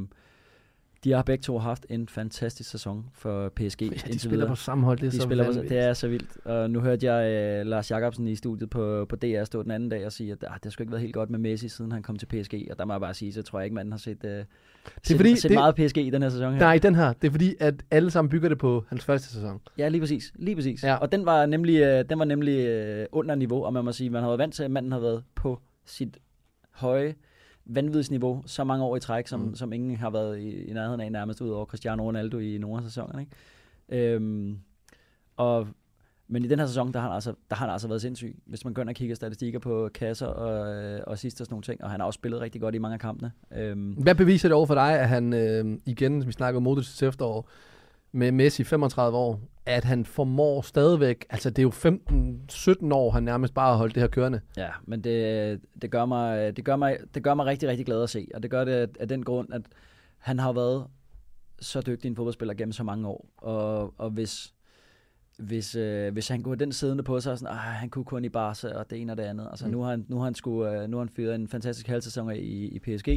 de 1.05 1.11
har 1.11 1.21
begge 1.23 1.41
to 1.41 1.57
haft 1.57 1.85
en 1.89 2.07
fantastisk 2.07 2.69
sæson 2.69 3.05
for 3.13 3.49
PSG. 3.55 3.81
Ja, 3.81 3.87
de 3.87 4.19
spiller 4.19 4.29
videre. 4.29 4.47
på 4.47 4.55
samme 4.55 4.85
hold, 4.85 4.97
det 4.97 5.05
er 5.07 5.09
de 5.11 5.15
så 5.17 5.21
spiller 5.21 5.45
på, 5.45 5.51
det 5.51 5.77
er 5.77 5.93
så 5.93 6.07
vildt. 6.07 6.37
Og 6.45 6.69
nu 6.69 6.79
hørte 6.79 7.13
jeg 7.13 7.61
uh, 7.61 7.67
Lars 7.67 7.91
Jakobsen 7.91 8.27
i 8.27 8.35
studiet 8.35 8.69
på, 8.69 9.05
på 9.09 9.15
DR 9.15 9.43
stå 9.43 9.63
den 9.63 9.71
anden 9.71 9.89
dag 9.89 10.05
og 10.05 10.11
sige, 10.11 10.31
at 10.31 10.37
ah, 10.47 10.57
det 10.63 10.73
skulle 10.73 10.83
ikke 10.85 10.91
været 10.91 11.01
helt 11.01 11.13
godt 11.13 11.29
med 11.29 11.39
Messi, 11.39 11.69
siden 11.69 11.91
han 11.91 12.03
kom 12.03 12.17
til 12.17 12.25
PSG. 12.25 12.53
Og 12.71 12.77
der 12.77 12.85
må 12.85 12.93
jeg 12.93 13.01
bare 13.01 13.13
sige, 13.13 13.33
så 13.33 13.41
tror 13.41 13.59
jeg 13.59 13.65
ikke, 13.65 13.75
manden 13.75 13.91
har 13.91 13.99
set, 13.99 14.17
uh, 14.23 14.29
det 14.29 14.45
set, 15.03 15.17
fordi, 15.17 15.35
set 15.35 15.49
det- 15.49 15.55
meget 15.57 15.75
PSG 15.75 15.97
i 15.97 16.09
den 16.09 16.21
her 16.21 16.29
sæson. 16.29 16.53
Her. 16.53 16.59
Nej, 16.59 16.77
den 16.77 16.95
her. 16.95 17.13
Det 17.13 17.27
er 17.27 17.31
fordi, 17.31 17.55
at 17.59 17.73
alle 17.91 18.11
sammen 18.11 18.29
bygger 18.29 18.49
det 18.49 18.57
på 18.57 18.85
hans 18.89 19.05
første 19.05 19.27
sæson. 19.33 19.61
Ja, 19.77 19.87
lige 19.87 20.01
præcis. 20.01 20.31
Lige 20.35 20.55
præcis. 20.55 20.83
Ja. 20.83 20.95
Og 20.95 21.11
den 21.11 21.25
var 21.25 21.45
nemlig, 21.45 21.79
øh, 21.81 22.05
den 22.09 22.19
var 22.19 22.25
nemlig 22.25 22.65
øh, 22.67 23.05
under 23.11 23.35
niveau, 23.35 23.63
og 23.63 23.73
man 23.73 23.85
må 23.85 23.91
sige, 23.91 24.09
man 24.09 24.21
har 24.21 24.29
været 24.29 24.39
vant 24.39 24.53
til, 24.53 24.63
at 24.63 24.71
manden 24.71 24.91
har 24.91 24.99
været 24.99 25.23
på 25.35 25.59
sit 25.85 26.17
høje 26.71 27.15
vanvidsniveau 27.65 28.43
så 28.45 28.63
mange 28.63 28.85
år 28.85 28.95
i 28.95 28.99
træk, 28.99 29.27
som, 29.27 29.39
Mm. 29.39 29.55
som 29.55 29.73
ingen 29.73 29.97
har 29.97 30.09
været 30.09 30.39
i, 30.39 30.63
i 30.63 30.73
nærheden 30.73 31.01
af, 31.01 31.11
nærmest 31.11 31.41
ud 31.41 31.49
over 31.49 31.65
Cristiano 31.65 32.03
Ronaldo 32.07 32.37
i 32.37 32.57
nogle 32.57 32.77
af 32.77 32.83
sæsonerne. 32.83 33.21
Ikke? 33.89 34.13
Øhm, 34.15 34.59
og, 35.37 35.67
men 36.27 36.45
i 36.45 36.47
den 36.47 36.59
her 36.59 36.65
sæson, 36.67 36.93
der 36.93 36.99
har, 36.99 37.07
han 37.07 37.15
altså, 37.15 37.33
der 37.49 37.55
har 37.55 37.65
han 37.65 37.73
altså 37.73 37.87
været 37.87 38.01
sindssyg. 38.01 38.35
Hvis 38.45 38.65
man 38.65 38.73
går 38.73 38.81
ind 38.81 38.89
og 38.89 38.95
kigger 38.95 39.15
statistikker 39.15 39.59
på 39.59 39.89
kasser 39.93 40.27
og, 40.27 40.75
øh, 40.75 41.01
og 41.07 41.17
sidste 41.17 41.41
og 41.41 41.45
sådan 41.45 41.53
nogle 41.53 41.63
ting, 41.63 41.83
og 41.83 41.91
han 41.91 41.99
har 41.99 42.07
også 42.07 42.17
spillet 42.17 42.41
rigtig 42.41 42.61
godt 42.61 42.75
i 42.75 42.77
mange 42.77 42.93
af 42.93 42.99
kampene. 42.99 43.31
Øhm, 43.55 43.91
Hvad 43.91 44.15
beviser 44.15 44.49
det 44.49 44.55
over 44.55 44.65
for 44.65 44.73
dig, 44.73 44.99
at 44.99 45.09
han 45.09 45.33
øh, 45.33 45.77
igen, 45.85 46.21
som 46.21 46.27
vi 46.27 46.31
snakker 46.33 46.57
om 46.57 46.63
Modric 46.63 47.03
efterår, 47.03 47.49
med 48.15 48.31
Messi 48.31 48.63
35 48.63 49.17
år, 49.17 49.41
at 49.65 49.83
han 49.83 50.05
formår 50.05 50.61
stadigvæk, 50.61 51.25
altså 51.29 51.49
det 51.49 51.59
er 51.59 51.63
jo 51.63 51.69
15-17 52.89 52.93
år, 52.93 53.11
han 53.11 53.23
nærmest 53.23 53.53
bare 53.53 53.71
har 53.71 53.77
holdt 53.77 53.95
det 53.95 54.03
her 54.03 54.07
kørende. 54.07 54.41
Ja, 54.57 54.69
men 54.83 55.03
det, 55.03 55.61
det, 55.81 55.91
gør 55.91 56.05
mig, 56.05 56.57
det, 56.57 56.65
gør 56.65 56.75
mig, 56.75 56.97
det 57.13 57.23
gør 57.23 57.33
mig 57.33 57.45
rigtig, 57.45 57.69
rigtig 57.69 57.85
glad 57.85 58.03
at 58.03 58.09
se. 58.09 58.27
Og 58.33 58.43
det 58.43 58.51
gør 58.51 58.65
det 58.65 58.97
af 58.99 59.07
den 59.07 59.23
grund, 59.23 59.53
at 59.53 59.61
han 60.17 60.39
har 60.39 60.53
været 60.53 60.87
så 61.59 61.81
dygtig 61.81 62.09
en 62.09 62.15
fodboldspiller 62.15 62.53
gennem 62.53 62.71
så 62.71 62.83
mange 62.83 63.07
år. 63.07 63.29
Og, 63.37 63.93
og 63.97 64.09
hvis, 64.09 64.53
hvis, 65.37 65.75
øh, 65.75 66.13
hvis 66.13 66.27
han 66.27 66.43
kunne 66.43 66.57
den 66.57 66.71
siddende 66.71 67.03
på 67.03 67.19
sig, 67.19 67.31
og 67.31 67.37
sådan, 67.37 67.55
han 67.55 67.89
kunne 67.89 68.05
kun 68.05 68.25
i 68.25 68.29
Barca 68.29 68.67
og 68.67 68.89
det 68.89 69.01
ene 69.01 69.13
og 69.13 69.17
det 69.17 69.23
andet. 69.23 69.47
Altså, 69.49 69.65
mm. 69.65 69.71
nu, 69.71 69.81
har 69.81 69.89
han, 69.89 70.05
nu, 70.09 70.17
har 70.17 70.23
han 70.23 70.35
sku, 70.35 70.65
øh, 70.65 70.89
nu 70.89 70.97
har 70.97 71.03
han 71.03 71.13
fyret 71.15 71.35
en 71.35 71.47
fantastisk 71.47 71.87
halvsæson 71.87 72.31
i, 72.31 72.67
i 72.67 72.79
PSG, 72.79 73.09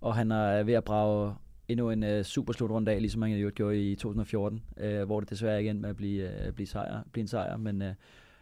og 0.00 0.14
han 0.14 0.30
er 0.30 0.62
ved 0.62 0.74
at 0.74 0.84
brage 0.84 1.34
endnu 1.68 1.90
en 1.90 2.02
øh, 2.02 2.24
super 2.24 2.52
slutrunde 2.52 2.92
af, 2.92 3.00
ligesom 3.00 3.22
han 3.22 3.32
jo 3.32 3.50
gjorde 3.54 3.90
i 3.90 3.94
2014, 3.94 4.62
øh, 4.76 5.04
hvor 5.04 5.20
det 5.20 5.30
desværre 5.30 5.58
ikke 5.58 5.70
endte 5.70 5.82
med 5.82 5.90
at 5.90 5.96
blive, 5.96 6.46
øh, 6.46 6.52
blive, 6.52 6.66
sejr, 6.66 7.02
blive 7.12 7.22
en 7.22 7.28
sejr, 7.28 7.56
men 7.56 7.82
øh, 7.82 7.94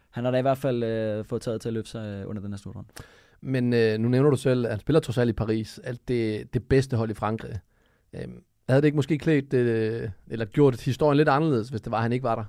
han 0.09 0.23
har 0.23 0.31
da 0.31 0.37
i 0.37 0.41
hvert 0.41 0.57
fald 0.57 0.83
øh, 0.83 1.25
fået 1.25 1.41
taget 1.41 1.61
til 1.61 1.69
at 1.69 1.73
løfte 1.73 1.91
sig 1.91 2.21
øh, 2.21 2.29
under 2.29 2.41
den 2.41 2.51
her 2.51 2.57
slutrunde. 2.57 2.89
Men 3.41 3.73
øh, 3.73 3.99
nu 3.99 4.09
nævner 4.09 4.29
du 4.29 4.35
selv, 4.35 4.65
at 4.65 4.71
han 4.71 4.79
spiller 4.79 4.99
trods 4.99 5.17
alt 5.17 5.29
i 5.29 5.33
Paris, 5.33 5.79
alt 5.83 6.07
det, 6.07 6.53
det 6.53 6.63
bedste 6.63 6.97
hold 6.97 7.11
i 7.11 7.13
Frankrig. 7.13 7.59
Øh, 8.13 8.21
havde 8.69 8.81
det 8.81 8.85
ikke 8.85 8.95
måske 8.95 9.17
klædt, 9.17 9.53
øh, 9.53 10.09
eller 10.29 10.45
gjort 10.45 10.81
historien 10.81 11.17
lidt 11.17 11.29
anderledes, 11.29 11.69
hvis 11.69 11.81
det 11.81 11.91
var, 11.91 11.97
at 11.97 12.03
han 12.03 12.13
ikke 12.13 12.23
var 12.23 12.35
der? 12.35 12.43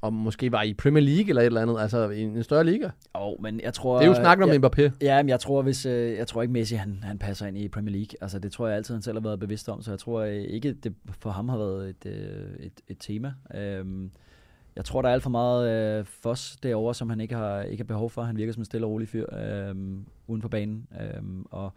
Og 0.00 0.12
måske 0.12 0.52
var 0.52 0.62
i 0.62 0.74
Premier 0.74 1.04
League 1.04 1.28
eller 1.28 1.42
et 1.42 1.46
eller 1.46 1.62
andet, 1.62 1.80
altså 1.80 2.08
i 2.08 2.22
en 2.22 2.42
større 2.42 2.64
liga. 2.64 2.88
Jo, 3.18 3.36
men 3.40 3.60
jeg 3.60 3.74
tror... 3.74 3.96
Det 3.98 4.04
er 4.04 4.08
jo 4.08 4.14
snakken 4.14 4.44
om 4.44 4.50
jeg, 4.50 4.60
Mbappé. 4.64 4.90
Ja, 5.00 5.22
men 5.22 5.28
jeg 5.28 5.40
tror, 5.40 5.62
hvis, 5.62 5.86
øh, 5.86 6.16
jeg 6.16 6.26
tror 6.26 6.42
ikke 6.42 6.52
Messi, 6.52 6.74
han, 6.74 6.98
han 7.02 7.18
passer 7.18 7.46
ind 7.46 7.58
i 7.58 7.68
Premier 7.68 7.92
League. 7.92 8.16
Altså, 8.20 8.38
det 8.38 8.52
tror 8.52 8.66
jeg 8.66 8.76
altid, 8.76 8.94
han 8.94 9.02
selv 9.02 9.16
har 9.16 9.22
været 9.22 9.40
bevidst 9.40 9.68
om, 9.68 9.82
så 9.82 9.90
jeg 9.90 9.98
tror 9.98 10.20
øh, 10.20 10.34
ikke, 10.34 10.72
det 10.72 10.94
for 11.18 11.30
ham 11.30 11.48
har 11.48 11.58
været 11.58 11.88
et, 11.88 12.06
øh, 12.06 12.66
et, 12.66 12.72
et 12.88 12.96
tema. 13.00 13.32
Øhm, 13.54 14.10
jeg 14.76 14.84
tror, 14.84 15.02
der 15.02 15.08
er 15.08 15.12
alt 15.12 15.22
for 15.22 15.30
meget 15.30 15.98
øh, 15.98 16.04
fos 16.04 16.56
derovre, 16.62 16.94
som 16.94 17.10
han 17.10 17.20
ikke 17.20 17.34
har, 17.34 17.62
ikke 17.62 17.82
har 17.82 17.86
behov 17.86 18.10
for. 18.10 18.22
Han 18.22 18.36
virker 18.36 18.52
som 18.52 18.60
en 18.60 18.64
stille 18.64 18.86
og 18.86 18.90
rolig 18.90 19.08
fyr 19.08 19.26
øh, 19.38 19.74
uden 20.26 20.42
for 20.42 20.48
banen. 20.48 20.86
Øh, 21.00 21.22
og 21.50 21.72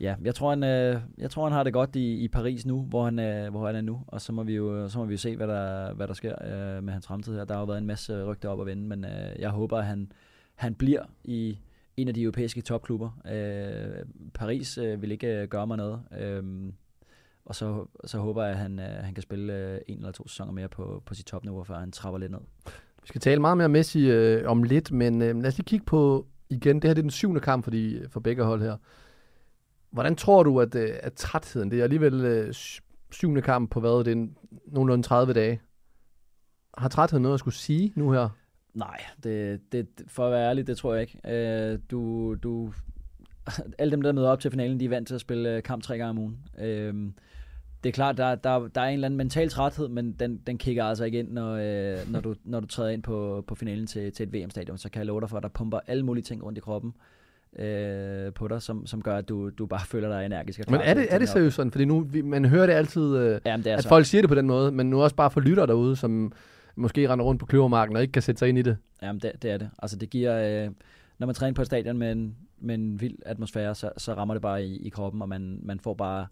ja, 0.00 0.14
jeg 0.24 0.34
tror, 0.34 0.50
han, 0.50 0.64
øh, 0.64 1.00
jeg 1.18 1.30
tror, 1.30 1.44
han 1.44 1.52
har 1.52 1.62
det 1.62 1.72
godt 1.72 1.96
i, 1.96 2.14
i 2.24 2.28
Paris 2.28 2.66
nu, 2.66 2.82
hvor 2.82 3.04
han, 3.04 3.18
øh, 3.18 3.50
hvor 3.50 3.66
han 3.66 3.76
er 3.76 3.80
nu, 3.80 4.00
og 4.06 4.20
så 4.20 4.32
må 4.32 4.42
vi 4.42 4.54
jo, 4.54 4.88
så 4.88 4.98
må 4.98 5.04
vi 5.04 5.14
jo 5.14 5.18
se, 5.18 5.36
hvad 5.36 5.48
der, 5.48 5.94
hvad 5.94 6.08
der 6.08 6.14
sker 6.14 6.34
øh, 6.44 6.82
med 6.84 6.92
hans 6.92 7.06
fremtid 7.06 7.36
her. 7.36 7.44
Der 7.44 7.54
har 7.54 7.60
jo 7.60 7.66
været 7.66 7.78
en 7.78 7.86
masse 7.86 8.24
rygter 8.24 8.48
op 8.48 8.58
og 8.58 8.66
vende, 8.66 8.82
men 8.82 9.04
øh, 9.04 9.38
jeg 9.38 9.50
håber, 9.50 9.78
at 9.78 9.84
han, 9.84 10.12
han 10.54 10.74
bliver 10.74 11.02
i 11.24 11.58
en 11.96 12.08
af 12.08 12.14
de 12.14 12.22
europæiske 12.22 12.60
topklubber. 12.60 13.20
Øh, 13.32 14.06
Paris 14.34 14.78
øh, 14.78 15.02
vil 15.02 15.12
ikke 15.12 15.42
øh, 15.42 15.48
gøre 15.48 15.66
mig 15.66 15.76
noget, 15.76 16.00
øh, 16.20 16.72
og 17.44 17.54
så, 17.54 17.86
så 18.04 18.18
håber 18.18 18.42
jeg, 18.42 18.52
at 18.52 18.58
han, 18.58 18.78
øh, 18.78 19.04
han 19.04 19.14
kan 19.14 19.22
spille 19.22 19.52
øh, 19.52 19.80
en 19.88 19.98
eller 19.98 20.12
to 20.12 20.28
sæsoner 20.28 20.52
mere 20.52 20.68
på, 20.68 21.02
på 21.06 21.14
sit 21.14 21.26
topniveau, 21.26 21.64
før 21.64 21.78
han 21.78 21.92
trapper 21.92 22.18
lidt 22.18 22.32
ned. 22.32 22.40
Vi 23.02 23.06
skal 23.06 23.20
tale 23.20 23.40
meget 23.40 23.56
mere 23.56 23.68
Messi 23.68 24.10
øh, 24.10 24.50
om 24.50 24.62
lidt, 24.62 24.92
men 24.92 25.22
øh, 25.22 25.36
lad 25.36 25.46
os 25.46 25.58
lige 25.58 25.64
kigge 25.64 25.84
på 25.84 26.26
igen. 26.50 26.76
Det 26.76 26.84
her 26.84 26.94
det 26.94 27.00
er 27.00 27.02
den 27.02 27.10
syvende 27.10 27.40
kamp 27.40 27.64
for, 27.64 27.70
de, 27.70 28.06
for 28.10 28.20
begge 28.20 28.44
hold 28.44 28.62
her. 28.62 28.76
Hvordan 29.90 30.16
tror 30.16 30.42
du, 30.42 30.60
at, 30.60 30.74
øh, 30.74 30.94
at 31.02 31.12
trætheden, 31.12 31.70
det 31.70 31.78
er 31.78 31.84
alligevel 31.84 32.24
øh, 32.24 32.54
syvende 33.10 33.42
kamp 33.42 33.70
på 33.70 33.80
hvad, 33.80 34.04
det 34.04 34.18
er 34.18 34.26
nogenlunde 34.66 35.02
30 35.02 35.32
dage. 35.32 35.60
Har 36.78 36.88
trætheden 36.88 37.22
noget 37.22 37.34
at 37.34 37.40
skulle 37.40 37.54
sige 37.54 37.92
nu 37.96 38.12
her? 38.12 38.28
Nej, 38.74 39.00
det, 39.24 39.60
det, 39.72 39.88
for 40.06 40.26
at 40.26 40.32
være 40.32 40.48
ærlig, 40.48 40.66
det 40.66 40.76
tror 40.76 40.94
jeg 40.94 41.00
ikke. 41.00 41.20
Øh, 41.34 41.78
du, 41.90 42.34
du, 42.34 42.72
alle 43.78 43.90
dem, 43.90 44.02
der 44.02 44.12
møder 44.12 44.28
op 44.28 44.40
til 44.40 44.50
finalen, 44.50 44.80
de 44.80 44.84
er 44.84 44.88
vant 44.88 45.08
til 45.08 45.14
at 45.14 45.20
spille 45.20 45.56
øh, 45.56 45.62
kamp 45.62 45.82
tre 45.82 45.98
gange 45.98 46.10
om 46.10 46.18
ugen. 46.18 46.38
Øh, 46.58 46.94
det 47.84 47.88
er 47.88 47.92
klart, 47.92 48.16
der, 48.16 48.34
der, 48.34 48.68
der 48.68 48.80
er 48.80 48.86
en 48.86 48.94
eller 48.94 49.08
anden 49.08 49.18
mental 49.18 49.48
træthed, 49.48 49.88
men 49.88 50.12
den, 50.12 50.38
den 50.46 50.58
kigger 50.58 50.84
altså 50.84 51.04
ikke 51.04 51.18
ind, 51.18 51.32
når, 51.32 51.52
øh, 51.52 52.12
når, 52.12 52.20
du, 52.20 52.34
når 52.44 52.60
du 52.60 52.66
træder 52.66 52.90
ind 52.90 53.02
på, 53.02 53.44
på 53.46 53.54
finalen 53.54 53.86
til, 53.86 54.12
til 54.12 54.28
et 54.28 54.32
VM-stadion. 54.32 54.78
Så 54.78 54.90
kan 54.90 54.98
jeg 55.00 55.06
love 55.06 55.20
dig 55.20 55.30
for, 55.30 55.36
at 55.36 55.42
der 55.42 55.48
pumper 55.48 55.80
alle 55.86 56.04
mulige 56.04 56.24
ting 56.24 56.44
rundt 56.44 56.58
i 56.58 56.60
kroppen 56.60 56.92
øh, 56.96 57.02
på 58.34 58.48
dig, 58.48 58.62
som, 58.62 58.86
som 58.86 59.02
gør, 59.02 59.16
at 59.16 59.28
du, 59.28 59.50
du 59.50 59.66
bare 59.66 59.86
føler 59.92 60.08
dig 60.08 60.26
energisk. 60.26 60.70
Men 60.70 60.80
er 60.80 60.94
det, 60.94 61.06
er 61.10 61.18
det 61.18 61.28
seriøst 61.28 61.56
sådan? 61.56 61.72
Fordi 61.72 61.84
nu, 61.84 62.00
vi, 62.00 62.22
man 62.22 62.44
hører 62.44 62.66
det 62.66 62.72
altid, 62.72 63.16
øh, 63.16 63.40
Jamen, 63.46 63.64
det 63.64 63.70
at 63.70 63.82
så. 63.82 63.88
folk 63.88 64.06
siger 64.06 64.22
det 64.22 64.28
på 64.28 64.34
den 64.34 64.46
måde, 64.46 64.72
men 64.72 64.90
nu 64.90 65.02
også 65.02 65.16
bare 65.16 65.30
for 65.30 65.40
lytter 65.40 65.66
derude, 65.66 65.96
som 65.96 66.32
måske 66.76 67.08
render 67.08 67.24
rundt 67.24 67.40
på 67.40 67.46
kløvermarken 67.46 67.96
og 67.96 68.02
ikke 68.02 68.12
kan 68.12 68.22
sætte 68.22 68.38
sig 68.38 68.48
ind 68.48 68.58
i 68.58 68.62
det. 68.62 68.76
Jamen, 69.02 69.20
det, 69.20 69.32
det 69.42 69.50
er 69.50 69.58
det. 69.58 69.70
Altså, 69.78 69.96
det 69.96 70.10
giver... 70.10 70.64
Øh, 70.64 70.70
når 71.18 71.26
man 71.26 71.34
træner 71.34 71.54
på 71.54 71.62
et 71.62 71.66
stadion 71.66 71.98
med 71.98 72.12
en, 72.12 72.36
med 72.60 72.74
en 72.74 73.00
vild 73.00 73.16
atmosfære, 73.26 73.74
så, 73.74 73.90
så 73.96 74.14
rammer 74.14 74.34
det 74.34 74.42
bare 74.42 74.64
i, 74.64 74.76
i 74.76 74.88
kroppen, 74.88 75.22
og 75.22 75.28
man, 75.28 75.60
man 75.62 75.80
får 75.80 75.94
bare 75.94 76.26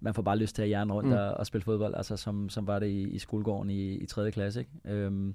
man 0.00 0.14
får 0.14 0.22
bare 0.22 0.38
lyst 0.38 0.54
til 0.54 0.62
at 0.62 0.68
hjerne 0.68 0.92
rundt 0.92 1.08
mm. 1.08 1.14
og, 1.14 1.30
og 1.30 1.46
spille 1.46 1.64
fodbold, 1.64 1.94
altså 1.94 2.16
som, 2.16 2.48
som 2.48 2.66
var 2.66 2.78
det 2.78 2.86
i, 2.86 3.08
i 3.08 3.18
skolegården 3.18 3.70
i, 3.70 3.94
i 3.94 4.06
3. 4.06 4.30
klasse. 4.30 4.60
Ikke? 4.60 4.70
Øhm, 4.84 5.34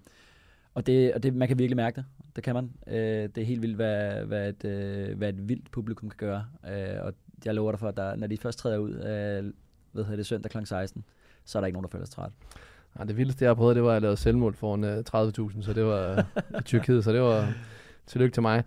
og 0.75 0.87
det, 0.87 1.13
og 1.13 1.23
det, 1.23 1.33
man 1.33 1.47
kan 1.47 1.59
virkelig 1.59 1.75
mærke 1.75 1.95
det. 1.95 2.05
Det 2.35 2.43
kan 2.43 2.55
man. 2.55 2.71
Øh, 2.87 3.29
det 3.35 3.37
er 3.37 3.45
helt 3.45 3.61
vildt, 3.61 3.75
hvad, 3.75 4.25
hvad, 4.25 4.49
et, 4.49 4.65
øh, 4.65 5.17
hvad 5.17 5.29
et 5.29 5.49
vildt 5.49 5.71
publikum 5.71 6.09
kan 6.09 6.17
gøre. 6.17 6.45
Øh, 6.67 7.05
og 7.05 7.13
jeg 7.45 7.55
lover 7.55 7.71
dig 7.71 7.79
for, 7.79 7.87
at 7.87 7.97
der, 7.97 8.15
når 8.15 8.27
de 8.27 8.37
først 8.37 8.59
træder 8.59 8.77
ud 8.77 8.91
øh, 8.91 9.53
hvad 9.91 10.03
hedder 10.03 10.15
det, 10.15 10.25
søndag 10.25 10.51
kl. 10.51 10.57
16, 10.65 11.03
så 11.45 11.57
er 11.57 11.61
der 11.61 11.65
ikke 11.65 11.75
nogen, 11.75 11.83
der 11.83 11.89
føler 11.89 12.05
sig 12.05 12.15
træt. 12.15 12.31
Ja, 12.99 13.03
det 13.03 13.17
vildeste, 13.17 13.43
jeg 13.43 13.49
har 13.49 13.55
prøvet, 13.55 13.75
det 13.75 13.83
var 13.83 13.95
at 13.95 14.01
lave 14.01 14.17
selvmål 14.17 14.53
foran 14.53 14.83
øh, 14.83 14.97
uh, 14.97 15.49
30.000, 15.51 15.61
så 15.61 15.73
det 15.73 15.85
var 15.85 16.11
øh, 16.11 16.59
i 16.59 16.63
Tyrkiet, 16.63 17.03
så 17.03 17.13
det 17.13 17.21
var 17.21 17.53
tillykke 18.05 18.33
til 18.33 18.41
mig. 18.41 18.63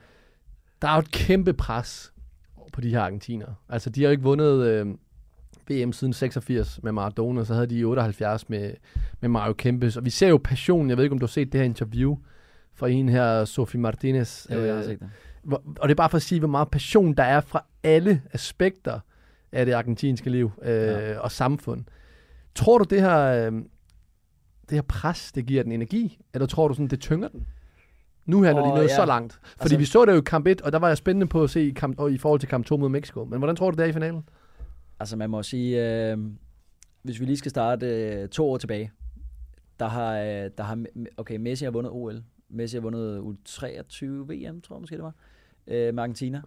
Der 0.83 0.89
er 0.89 0.95
jo 0.95 0.99
et 0.99 1.11
kæmpe 1.11 1.53
pres 1.53 2.13
på 2.73 2.81
de 2.81 2.91
her 2.91 3.01
argentiner. 3.01 3.55
Altså, 3.69 3.91
de 3.91 4.01
har 4.01 4.09
jo 4.09 4.11
ikke 4.11 4.23
vundet 4.23 4.67
øh, 4.67 4.87
VM 5.71 5.93
siden 5.93 6.13
86 6.13 6.83
med 6.83 6.93
Maradona, 6.93 7.45
så 7.45 7.55
havde 7.55 7.67
de 7.67 7.85
78 7.85 8.49
med, 8.49 8.73
med 9.21 9.29
Mario 9.29 9.53
Kempes. 9.53 9.97
Og 9.97 10.05
vi 10.05 10.11
ser 10.11 10.29
jo 10.29 10.41
passionen, 10.45 10.91
jeg 10.91 10.97
ved 10.97 11.05
ikke, 11.05 11.13
om 11.13 11.19
du 11.19 11.27
har 11.27 11.29
set 11.29 11.53
det 11.53 11.61
her 11.61 11.65
interview 11.65 12.17
fra 12.75 12.89
en 12.89 13.09
her, 13.09 13.45
Sofie 13.45 13.81
Martinez. 13.81 14.47
Jo, 14.51 14.65
jeg 14.65 14.75
har 14.75 14.83
set 14.83 15.01
det. 15.01 15.11
Hvor, 15.43 15.63
og 15.81 15.89
det 15.89 15.91
er 15.91 15.97
bare 15.97 16.11
for 16.11 16.17
at 16.17 16.23
sige, 16.23 16.39
hvor 16.39 16.49
meget 16.49 16.69
passion 16.71 17.15
der 17.15 17.23
er 17.23 17.41
fra 17.41 17.65
alle 17.83 18.23
aspekter 18.33 19.01
af 19.53 19.67
det 19.67 19.73
argentinske 19.73 20.31
liv 20.31 20.51
øh, 20.63 20.73
ja. 20.73 21.19
og 21.19 21.33
samfund. 21.33 21.85
Tror 22.55 22.79
du, 22.79 22.85
det 22.85 23.01
her, 23.01 23.19
øh, 23.19 23.53
det 24.69 24.73
her 24.73 24.83
pres, 24.83 25.33
det 25.33 25.47
giver 25.47 25.63
den 25.63 25.73
energi? 25.73 26.19
Eller 26.35 26.47
tror 26.47 26.69
du, 26.69 26.75
sådan, 26.75 26.89
det 26.89 27.01
tynger 27.01 27.29
den? 27.29 27.47
Nu 28.27 28.43
her, 28.43 28.53
når 28.53 28.63
oh, 28.63 28.69
de 28.69 28.75
nåede 28.75 28.91
ja. 28.91 28.97
så 28.97 29.05
langt. 29.05 29.33
Fordi 29.33 29.61
altså, 29.61 29.77
vi 29.77 29.85
så 29.85 30.05
det 30.05 30.13
jo 30.13 30.19
i 30.19 30.23
kamp 30.27 30.47
1, 30.47 30.61
og 30.61 30.73
der 30.73 30.79
var 30.79 30.89
jeg 30.89 30.97
spændende 30.97 31.27
på 31.27 31.43
at 31.43 31.51
se 31.51 31.69
i, 31.69 31.71
kamp, 31.71 32.01
og 32.01 32.13
i 32.13 32.19
forhold 32.19 32.41
til 32.41 32.49
kamp 32.49 32.67
2 32.67 32.77
mod 32.77 32.89
Mexico. 32.89 33.25
Men 33.25 33.39
hvordan 33.39 33.57
tror 33.57 33.71
du, 33.71 33.77
det 33.77 33.85
er 33.85 33.89
i 33.89 33.93
finalen? 33.93 34.25
Altså 35.01 35.17
man 35.17 35.31
må 35.31 35.43
sige, 35.43 35.93
øh, 36.13 36.19
hvis 37.03 37.21
vi 37.21 37.25
lige 37.25 37.37
skal 37.37 37.51
starte 37.51 37.87
øh, 37.87 38.29
to 38.29 38.51
år 38.51 38.57
tilbage, 38.57 38.91
der 39.81 39.87
har, 39.89 40.19
øh, 40.19 40.51
der 40.59 40.63
har, 40.63 40.85
okay, 41.17 41.37
Messi 41.37 41.65
har 41.65 41.71
vundet 41.73 41.93
OL. 41.93 42.23
Messi 42.49 42.77
har 42.77 42.83
vundet 42.83 43.19
U23 43.21 44.07
VM, 44.07 44.61
tror 44.61 44.77
jeg 44.77 44.81
måske 44.81 44.95
det 44.97 45.05
var, 45.05 45.15
øh, 45.67 45.95
med 45.95 46.03
Argentina. 46.03 46.43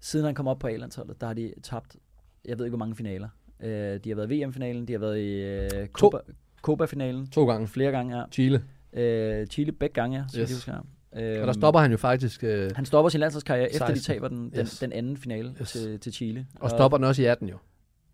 Siden 0.00 0.24
han 0.26 0.34
kom 0.34 0.48
op 0.48 0.58
på 0.58 0.66
A-landsholdet, 0.66 1.20
der 1.20 1.26
har 1.26 1.34
de 1.34 1.52
tabt, 1.62 1.96
jeg 2.44 2.58
ved 2.58 2.66
ikke 2.66 2.70
hvor 2.76 2.84
mange 2.84 2.96
finaler. 2.96 3.28
Øh, 3.60 4.00
de 4.04 4.08
har 4.08 4.14
været 4.16 4.32
i 4.32 4.44
VM-finalen, 4.44 4.88
de 4.88 4.92
har 4.92 5.00
været 5.00 5.18
i 5.18 5.42
øh, 5.42 5.86
Copa, 5.88 6.18
Copa-finalen. 6.62 7.26
To 7.26 7.46
gange. 7.46 7.66
Flere 7.66 7.90
gange, 7.90 8.16
ja. 8.18 8.24
Chile. 8.32 8.64
Øh, 8.92 9.46
Chile 9.46 9.72
begge 9.72 9.94
gange, 9.94 10.18
ja, 10.18 10.24
så 10.28 10.40
Yes. 10.40 10.50
yes. 10.50 10.56
husker 10.56 10.72
Og 10.74 10.84
der 11.22 11.42
Øhm, 11.46 11.52
stopper 11.54 11.80
han 11.80 11.90
jo 11.90 11.96
faktisk, 11.96 12.44
øh, 12.44 12.70
Han 12.76 12.84
stopper 12.84 13.08
sin 13.08 13.20
landsholdskarriere, 13.20 13.72
efter 13.72 13.86
de 13.86 13.92
16. 13.94 14.14
taber 14.14 14.28
den, 14.28 14.50
den, 14.50 14.60
Yes. 14.60 14.78
den 14.78 14.92
anden 14.92 15.16
finale 15.16 15.54
Yes. 15.60 15.70
til, 15.72 16.00
til 16.00 16.12
Chile. 16.12 16.46
og 16.60 16.70
stopper 16.70 16.98
den 16.98 17.04
også 17.04 17.22
i 17.22 17.24
18 17.24 17.48
jo. 17.48 17.56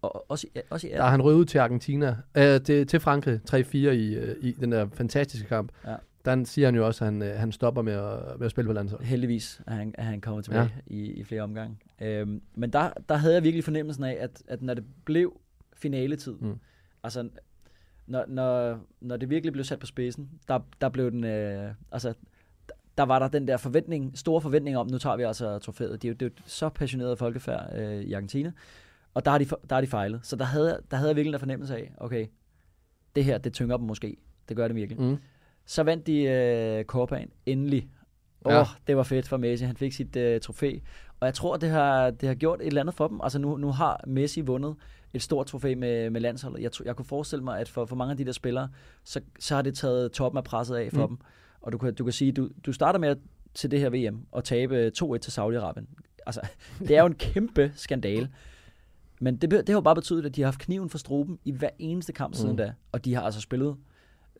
Og, 0.02 0.14
og, 0.16 0.24
også, 0.28 0.46
også 0.70 0.86
i 0.86 0.90
Der 0.90 1.04
er 1.04 1.10
han 1.10 1.22
røget 1.22 1.36
ud 1.38 1.44
til 1.44 1.58
Argentina, 1.58 2.16
øh, 2.34 2.60
til, 2.60 2.86
til 2.86 3.00
Frankrig 3.00 3.40
3-4 3.50 3.76
i, 3.76 4.14
øh, 4.14 4.36
i 4.40 4.52
den 4.52 4.72
der 4.72 4.88
fantastiske 4.94 5.48
kamp. 5.48 5.72
Ja. 5.86 5.94
Der 6.24 6.44
siger 6.44 6.66
han 6.66 6.74
jo 6.74 6.86
også, 6.86 7.04
at 7.04 7.12
han, 7.12 7.22
øh, 7.22 7.34
han 7.36 7.52
stopper 7.52 7.82
med 7.82 7.92
at, 7.92 8.38
med 8.38 8.44
at 8.44 8.50
spille 8.50 8.66
på 8.68 8.72
landsholdet. 8.72 9.06
Heldigvis 9.08 9.60
er 9.66 9.74
han, 9.74 9.94
er 9.98 10.02
han 10.02 10.20
kommet 10.20 10.44
tilbage 10.44 10.62
ja. 10.62 10.94
i, 10.94 11.00
i 11.12 11.24
flere 11.24 11.42
omgange. 11.42 11.76
Øhm, 12.00 12.42
men 12.54 12.70
der, 12.72 12.90
der 13.08 13.14
havde 13.16 13.34
jeg 13.34 13.42
virkelig 13.42 13.64
fornemmelsen 13.64 14.04
af, 14.04 14.16
at, 14.20 14.42
at 14.48 14.62
når 14.62 14.74
det 14.74 14.84
blev 15.04 15.40
finaletid, 15.76 16.32
Mm. 16.40 16.58
altså 17.02 17.28
når, 18.06 18.24
når, 18.28 18.78
når 19.00 19.16
det 19.16 19.30
virkelig 19.30 19.52
blev 19.52 19.64
sat 19.64 19.78
på 19.78 19.86
spidsen, 19.86 20.30
der, 20.48 20.60
der 20.80 20.88
blev 20.88 21.10
den, 21.10 21.24
øh, 21.24 21.70
altså 21.92 22.14
der- 22.98 23.04
var 23.04 23.18
der 23.18 23.28
den 23.28 23.48
der 23.48 23.56
forventning, 23.56 24.18
store 24.18 24.40
forventning 24.40 24.76
om, 24.76 24.86
nu 24.86 24.98
tager 24.98 25.16
vi 25.16 25.22
altså 25.22 25.58
trofæet. 25.58 26.02
Det 26.02 26.08
er 26.08 26.12
jo, 26.12 26.14
det 26.14 26.26
er 26.26 26.30
jo 26.38 26.42
så 26.46 26.68
passioneret 26.68 27.18
folkefærd 27.18 27.78
øh, 27.78 28.00
i 28.02 28.12
Argentina, 28.12 28.52
og 29.14 29.24
der 29.24 29.30
har, 29.30 29.38
de, 29.38 29.44
der 29.44 29.74
har 29.74 29.80
de 29.80 29.86
fejlet. 29.86 30.20
Så 30.22 30.36
der 30.36 30.44
havde, 30.44 30.80
der 30.90 30.96
havde 30.96 31.08
jeg 31.08 31.16
virkelig 31.16 31.34
en 31.34 31.38
fornemmelse 31.40 31.76
af, 31.76 31.92
okay, 31.98 32.26
det 33.16 33.24
her, 33.24 33.38
det 33.38 33.52
tynger 33.52 33.76
dem 33.76 33.86
måske. 33.86 34.16
Det 34.48 34.56
gør 34.56 34.68
det 34.68 34.76
virkelig. 34.76 35.00
Mm. 35.02 35.16
Så 35.66 35.82
vandt 35.82 36.06
de 36.06 36.22
øh, 36.22 36.84
Copaen 36.84 37.28
endelig. 37.46 37.88
Åh, 38.44 38.52
Ja. 38.52 38.60
oh, 38.60 38.66
det 38.86 38.96
var 38.96 39.02
fedt 39.02 39.28
for 39.28 39.36
Messi. 39.36 39.64
Han 39.64 39.76
fik 39.76 39.92
sit 39.92 40.16
øh, 40.16 40.40
trofæ. 40.40 40.78
Og 41.20 41.26
jeg 41.26 41.34
tror, 41.34 41.56
det 41.56 41.70
har, 41.70 42.10
det 42.10 42.28
har 42.28 42.34
gjort 42.34 42.60
et 42.60 42.66
eller 42.66 42.80
andet 42.80 42.94
for 42.94 43.08
dem. 43.08 43.20
Altså 43.22 43.38
nu, 43.38 43.56
nu 43.56 43.72
har 43.72 44.04
Messi 44.06 44.40
vundet 44.40 44.74
et 45.14 45.22
stort 45.22 45.46
trofæ 45.46 45.74
med, 45.74 46.10
med 46.10 46.20
landsholdet. 46.20 46.62
Jeg, 46.62 46.70
jeg 46.84 46.96
kunne 46.96 47.06
forestille 47.06 47.44
mig, 47.44 47.58
at 47.60 47.68
for, 47.68 47.86
for 47.86 47.96
mange 47.96 48.10
af 48.10 48.16
de 48.16 48.24
der 48.24 48.32
spillere, 48.32 48.68
så, 49.04 49.20
så 49.40 49.54
har 49.54 49.62
det 49.62 49.74
taget 49.76 50.12
toppen 50.12 50.36
af 50.38 50.44
presset 50.44 50.76
af 50.76 50.90
for 50.92 51.06
Mm. 51.06 51.10
mm. 51.12 51.16
dem. 51.16 51.26
Og 51.60 51.72
du 51.72 51.78
kan, 51.78 51.94
du 51.94 52.04
kan 52.04 52.12
sige, 52.12 52.32
du, 52.32 52.48
du 52.66 52.72
starter 52.72 52.98
med 52.98 53.08
at, 53.08 53.18
til 53.54 53.70
det 53.70 53.80
her 53.80 53.90
VM 54.10 54.26
og 54.32 54.44
tabe 54.44 54.92
2-1 55.02 55.18
til 55.18 55.30
Saudi-Arabien. 55.30 55.84
Altså, 56.26 56.40
det 56.88 56.90
er 56.96 57.00
jo 57.00 57.06
en 57.06 57.14
kæmpe 57.14 57.72
skandale. 57.74 58.28
Men 59.22 59.36
det, 59.36 59.50
det 59.50 59.68
har 59.68 59.74
jo 59.74 59.80
bare 59.80 59.94
betydet, 59.94 60.26
at 60.26 60.36
de 60.36 60.40
har 60.40 60.46
haft 60.46 60.58
kniven 60.60 60.88
for 60.90 60.98
struben 60.98 61.38
i 61.44 61.50
hver 61.52 61.68
eneste 61.78 62.12
kamp 62.12 62.34
siden 62.34 62.50
Mm. 62.50 62.56
da. 62.56 62.72
Og 62.92 63.04
de 63.04 63.14
har 63.14 63.22
altså 63.22 63.40
spillet 63.40 63.76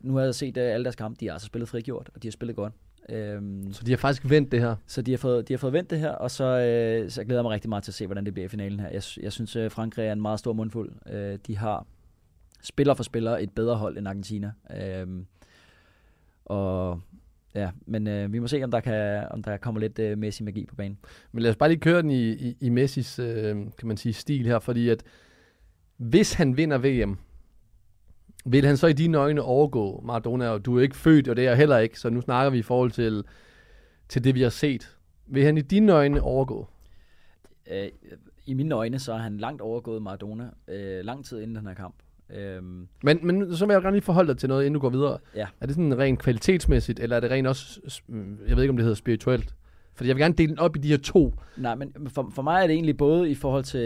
nu 0.01 0.15
har 0.15 0.23
jeg 0.23 0.35
set 0.35 0.57
uh, 0.57 0.63
alle 0.63 0.83
deres 0.83 0.95
kampe, 0.95 1.17
de 1.19 1.25
har 1.25 1.33
altså 1.33 1.45
spillet 1.45 1.69
frigjort, 1.69 2.09
og 2.15 2.23
de 2.23 2.27
har 2.27 2.31
spillet 2.31 2.55
godt. 2.55 2.73
Øhm, 3.09 3.73
Så 3.73 3.83
de 3.83 3.91
har 3.91 3.97
faktisk 3.97 4.29
vendt 4.29 4.51
det 4.51 4.59
her. 4.61 4.75
så 4.87 5.01
de 5.01 5.11
har 5.11 5.17
fået, 5.17 5.47
de 5.47 5.53
har 5.53 5.57
fået 5.57 5.73
vendt 5.73 5.89
det 5.89 5.99
her, 5.99 6.11
og 6.11 6.31
så, 6.31 6.43
øh, 6.43 7.11
så 7.11 7.23
glæder 7.23 7.39
jeg 7.39 7.43
mig 7.43 7.51
rigtig 7.51 7.69
meget 7.69 7.83
til 7.83 7.91
at 7.91 7.95
se, 7.95 8.05
hvordan 8.05 8.25
det 8.25 8.33
bliver 8.33 8.45
i 8.45 8.49
finalen 8.49 8.79
her. 8.79 8.89
Jeg, 8.89 9.01
jeg 9.23 9.31
synes, 9.31 9.55
at 9.55 9.71
Frankrig 9.71 10.05
er 10.07 10.11
en 10.13 10.21
meget 10.21 10.39
stor 10.39 10.53
mundfuld. 10.53 10.91
Øh, 11.11 11.39
de 11.47 11.57
har 11.57 11.85
spiller 12.61 12.93
for 12.93 13.03
spiller 13.03 13.37
et 13.37 13.51
bedre 13.51 13.75
hold 13.75 13.97
end 13.97 14.07
Argentina. 14.07 14.51
Øh, 14.77 15.07
og 16.45 17.01
ja, 17.55 17.69
men 17.85 18.07
øh, 18.07 18.33
vi 18.33 18.39
må 18.39 18.47
se, 18.47 18.63
om 18.63 18.71
der, 18.71 18.79
kan, 18.79 19.27
om 19.31 19.43
der 19.43 19.57
kommer 19.57 19.81
lidt 19.81 19.99
øh, 19.99 20.17
Messi 20.17 20.43
magi 20.43 20.65
på 20.65 20.75
banen. 20.75 20.97
Men 21.31 21.43
lad 21.43 21.49
os 21.49 21.57
bare 21.57 21.69
lige 21.69 21.79
køre 21.79 22.01
den 22.01 22.11
i, 22.11 22.29
i, 22.31 22.57
i 22.61 22.69
Messis, 22.69 23.19
øh, 23.19 23.55
kan 23.77 23.87
man 23.87 23.97
sige, 23.97 24.13
stil 24.13 24.45
her, 24.45 24.59
fordi 24.59 24.89
at 24.89 25.03
hvis 25.97 26.33
han 26.33 26.57
vinder 26.57 26.77
VM, 26.77 27.17
vil 28.45 28.65
han 28.65 28.77
så 28.77 28.87
i 28.87 28.93
dine 28.93 29.17
øjne 29.17 29.41
overgå 29.41 30.01
Maradona, 30.05 30.49
og 30.49 30.65
du 30.65 30.77
er 30.77 30.81
ikke 30.81 30.97
født, 30.97 31.27
og 31.27 31.35
det 31.35 31.45
er 31.45 31.49
jeg 31.49 31.57
heller 31.57 31.77
ikke, 31.77 31.99
så 31.99 32.09
nu 32.09 32.21
snakker 32.21 32.49
vi 32.49 32.57
i 32.57 32.61
forhold 32.61 32.91
til, 32.91 33.23
til 34.09 34.23
det, 34.23 34.35
vi 34.35 34.41
har 34.41 34.49
set. 34.49 34.97
Vil 35.27 35.43
han 35.43 35.57
i 35.57 35.61
dine 35.61 35.93
øjne 35.93 36.21
overgå? 36.21 36.67
Øh, 37.71 37.89
I 38.45 38.53
mine 38.53 38.75
øjne, 38.75 38.99
så 38.99 39.13
er 39.13 39.17
han 39.17 39.37
langt 39.37 39.61
overgået 39.61 40.01
Maradona, 40.01 40.49
øh, 40.67 41.05
lang 41.05 41.25
tid 41.25 41.41
inden 41.41 41.55
den 41.55 41.67
her 41.67 41.73
kamp. 41.73 41.95
Øh, 42.35 42.63
Men, 42.63 42.87
men 43.23 43.55
så 43.55 43.65
vil 43.65 43.73
jeg 43.73 43.81
gerne 43.81 43.95
lige 43.95 44.03
forholde 44.05 44.27
dig 44.31 44.37
til 44.37 44.49
noget, 44.49 44.61
inden 44.65 44.73
du 44.73 44.79
går 44.79 44.89
videre. 44.89 45.17
Ja. 45.35 45.47
Er 45.61 45.65
det 45.65 45.75
sådan 45.75 45.97
rent 45.97 46.19
kvalitetsmæssigt, 46.19 46.99
eller 46.99 47.15
er 47.15 47.19
det 47.19 47.31
rent 47.31 47.47
også, 47.47 47.81
mm, 48.07 48.37
jeg 48.47 48.55
ved 48.55 48.63
ikke, 48.63 48.69
om 48.71 48.77
det 48.77 48.83
hedder 48.83 48.95
spirituelt? 48.95 49.55
Fordi 49.95 50.07
jeg 50.07 50.15
vil 50.15 50.21
gerne 50.21 50.35
dele 50.35 50.49
den 50.49 50.59
op 50.59 50.75
i 50.75 50.79
de 50.79 50.87
her 50.87 50.97
to. 50.97 51.33
Nej, 51.57 51.75
men 51.75 51.93
for, 52.07 52.31
for 52.33 52.41
mig 52.41 52.63
er 52.63 52.67
det 52.67 52.73
egentlig 52.73 52.97
både 52.97 53.29
i 53.29 53.35
forhold 53.35 53.63
til... 53.63 53.79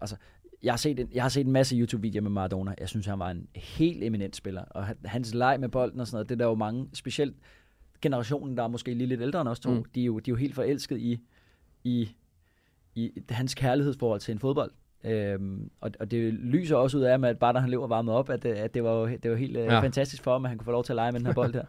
Altså, 0.00 0.16
jeg 0.62 0.72
har 0.72 0.76
set 0.78 1.00
en, 1.00 1.08
jeg 1.14 1.22
har 1.24 1.28
set 1.28 1.46
en 1.46 1.52
masse 1.52 1.76
YouTube-videoer 1.76 2.22
med 2.22 2.30
Maradona. 2.30 2.74
Jeg 2.80 2.88
synes, 2.88 3.06
han 3.06 3.18
var 3.18 3.30
en 3.30 3.46
helt 3.54 4.04
eminent 4.04 4.36
spiller. 4.36 4.62
Og 4.62 4.86
han- 4.86 4.96
hans 5.04 5.34
leg 5.34 5.56
med 5.60 5.68
bolden 5.68 6.00
og 6.00 6.06
sådan 6.06 6.16
noget, 6.16 6.28
det 6.28 6.34
er 6.34 6.38
der 6.38 6.44
jo 6.44 6.54
mange, 6.54 6.88
specielt 6.92 7.36
generationen, 8.02 8.56
der 8.56 8.62
er 8.62 8.68
måske 8.68 8.94
lige 8.94 9.06
lidt 9.08 9.20
ældre 9.20 9.40
end 9.40 9.48
os 9.48 9.60
to, 9.60 9.70
mm. 9.70 9.84
de, 9.94 10.00
er 10.00 10.04
jo, 10.04 10.18
de 10.18 10.30
er 10.30 10.32
jo 10.32 10.36
helt 10.36 10.54
forelsket 10.54 10.98
i, 10.98 11.20
i, 11.84 12.08
i 12.94 13.10
hans 13.30 13.54
kærlighedsforhold 13.54 14.20
til 14.20 14.32
en 14.32 14.38
fodbold. 14.38 14.70
Øhm, 15.04 15.70
og, 15.80 15.90
og 16.00 16.10
det 16.10 16.32
lyser 16.34 16.76
også 16.76 16.98
ud 16.98 17.02
af, 17.02 17.18
at 17.28 17.38
bare 17.38 17.52
da 17.52 17.58
han 17.58 17.70
løber 17.70 17.86
varmet 17.86 18.14
op, 18.14 18.30
at, 18.30 18.42
det- 18.42 18.52
at 18.54 18.74
det 18.74 18.84
var 18.84 18.92
jo 18.92 19.06
det 19.22 19.30
var 19.30 19.36
helt 19.36 19.56
Ja. 19.56 19.64
ja. 19.74 19.80
fantastisk 19.80 20.22
for 20.22 20.32
ham, 20.32 20.44
at 20.44 20.48
han 20.48 20.58
kunne 20.58 20.64
få 20.64 20.70
lov 20.70 20.84
til 20.84 20.92
at 20.92 20.96
lege 20.96 21.12
med 21.12 21.20
den 21.20 21.26
her 21.26 21.34
bold 21.34 21.54
her. 21.54 21.64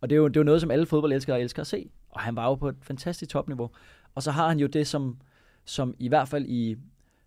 Og 0.00 0.10
det 0.10 0.16
er, 0.16 0.20
jo, 0.20 0.28
det 0.28 0.36
er 0.36 0.40
jo 0.40 0.44
noget, 0.44 0.60
som 0.60 0.70
alle 0.70 0.86
fodboldelskere 0.86 1.40
elsker 1.40 1.60
at 1.60 1.66
se. 1.66 1.90
Og 2.10 2.20
han 2.20 2.36
var 2.36 2.44
jo 2.44 2.54
på 2.54 2.68
et 2.68 2.76
fantastisk 2.82 3.30
topniveau. 3.30 3.70
Og 4.14 4.22
så 4.22 4.30
har 4.30 4.48
han 4.48 4.58
jo 4.58 4.66
det, 4.66 4.86
som, 4.86 5.18
som 5.64 5.94
i 5.98 6.08
hvert 6.08 6.28
fald 6.28 6.46
i, 6.48 6.76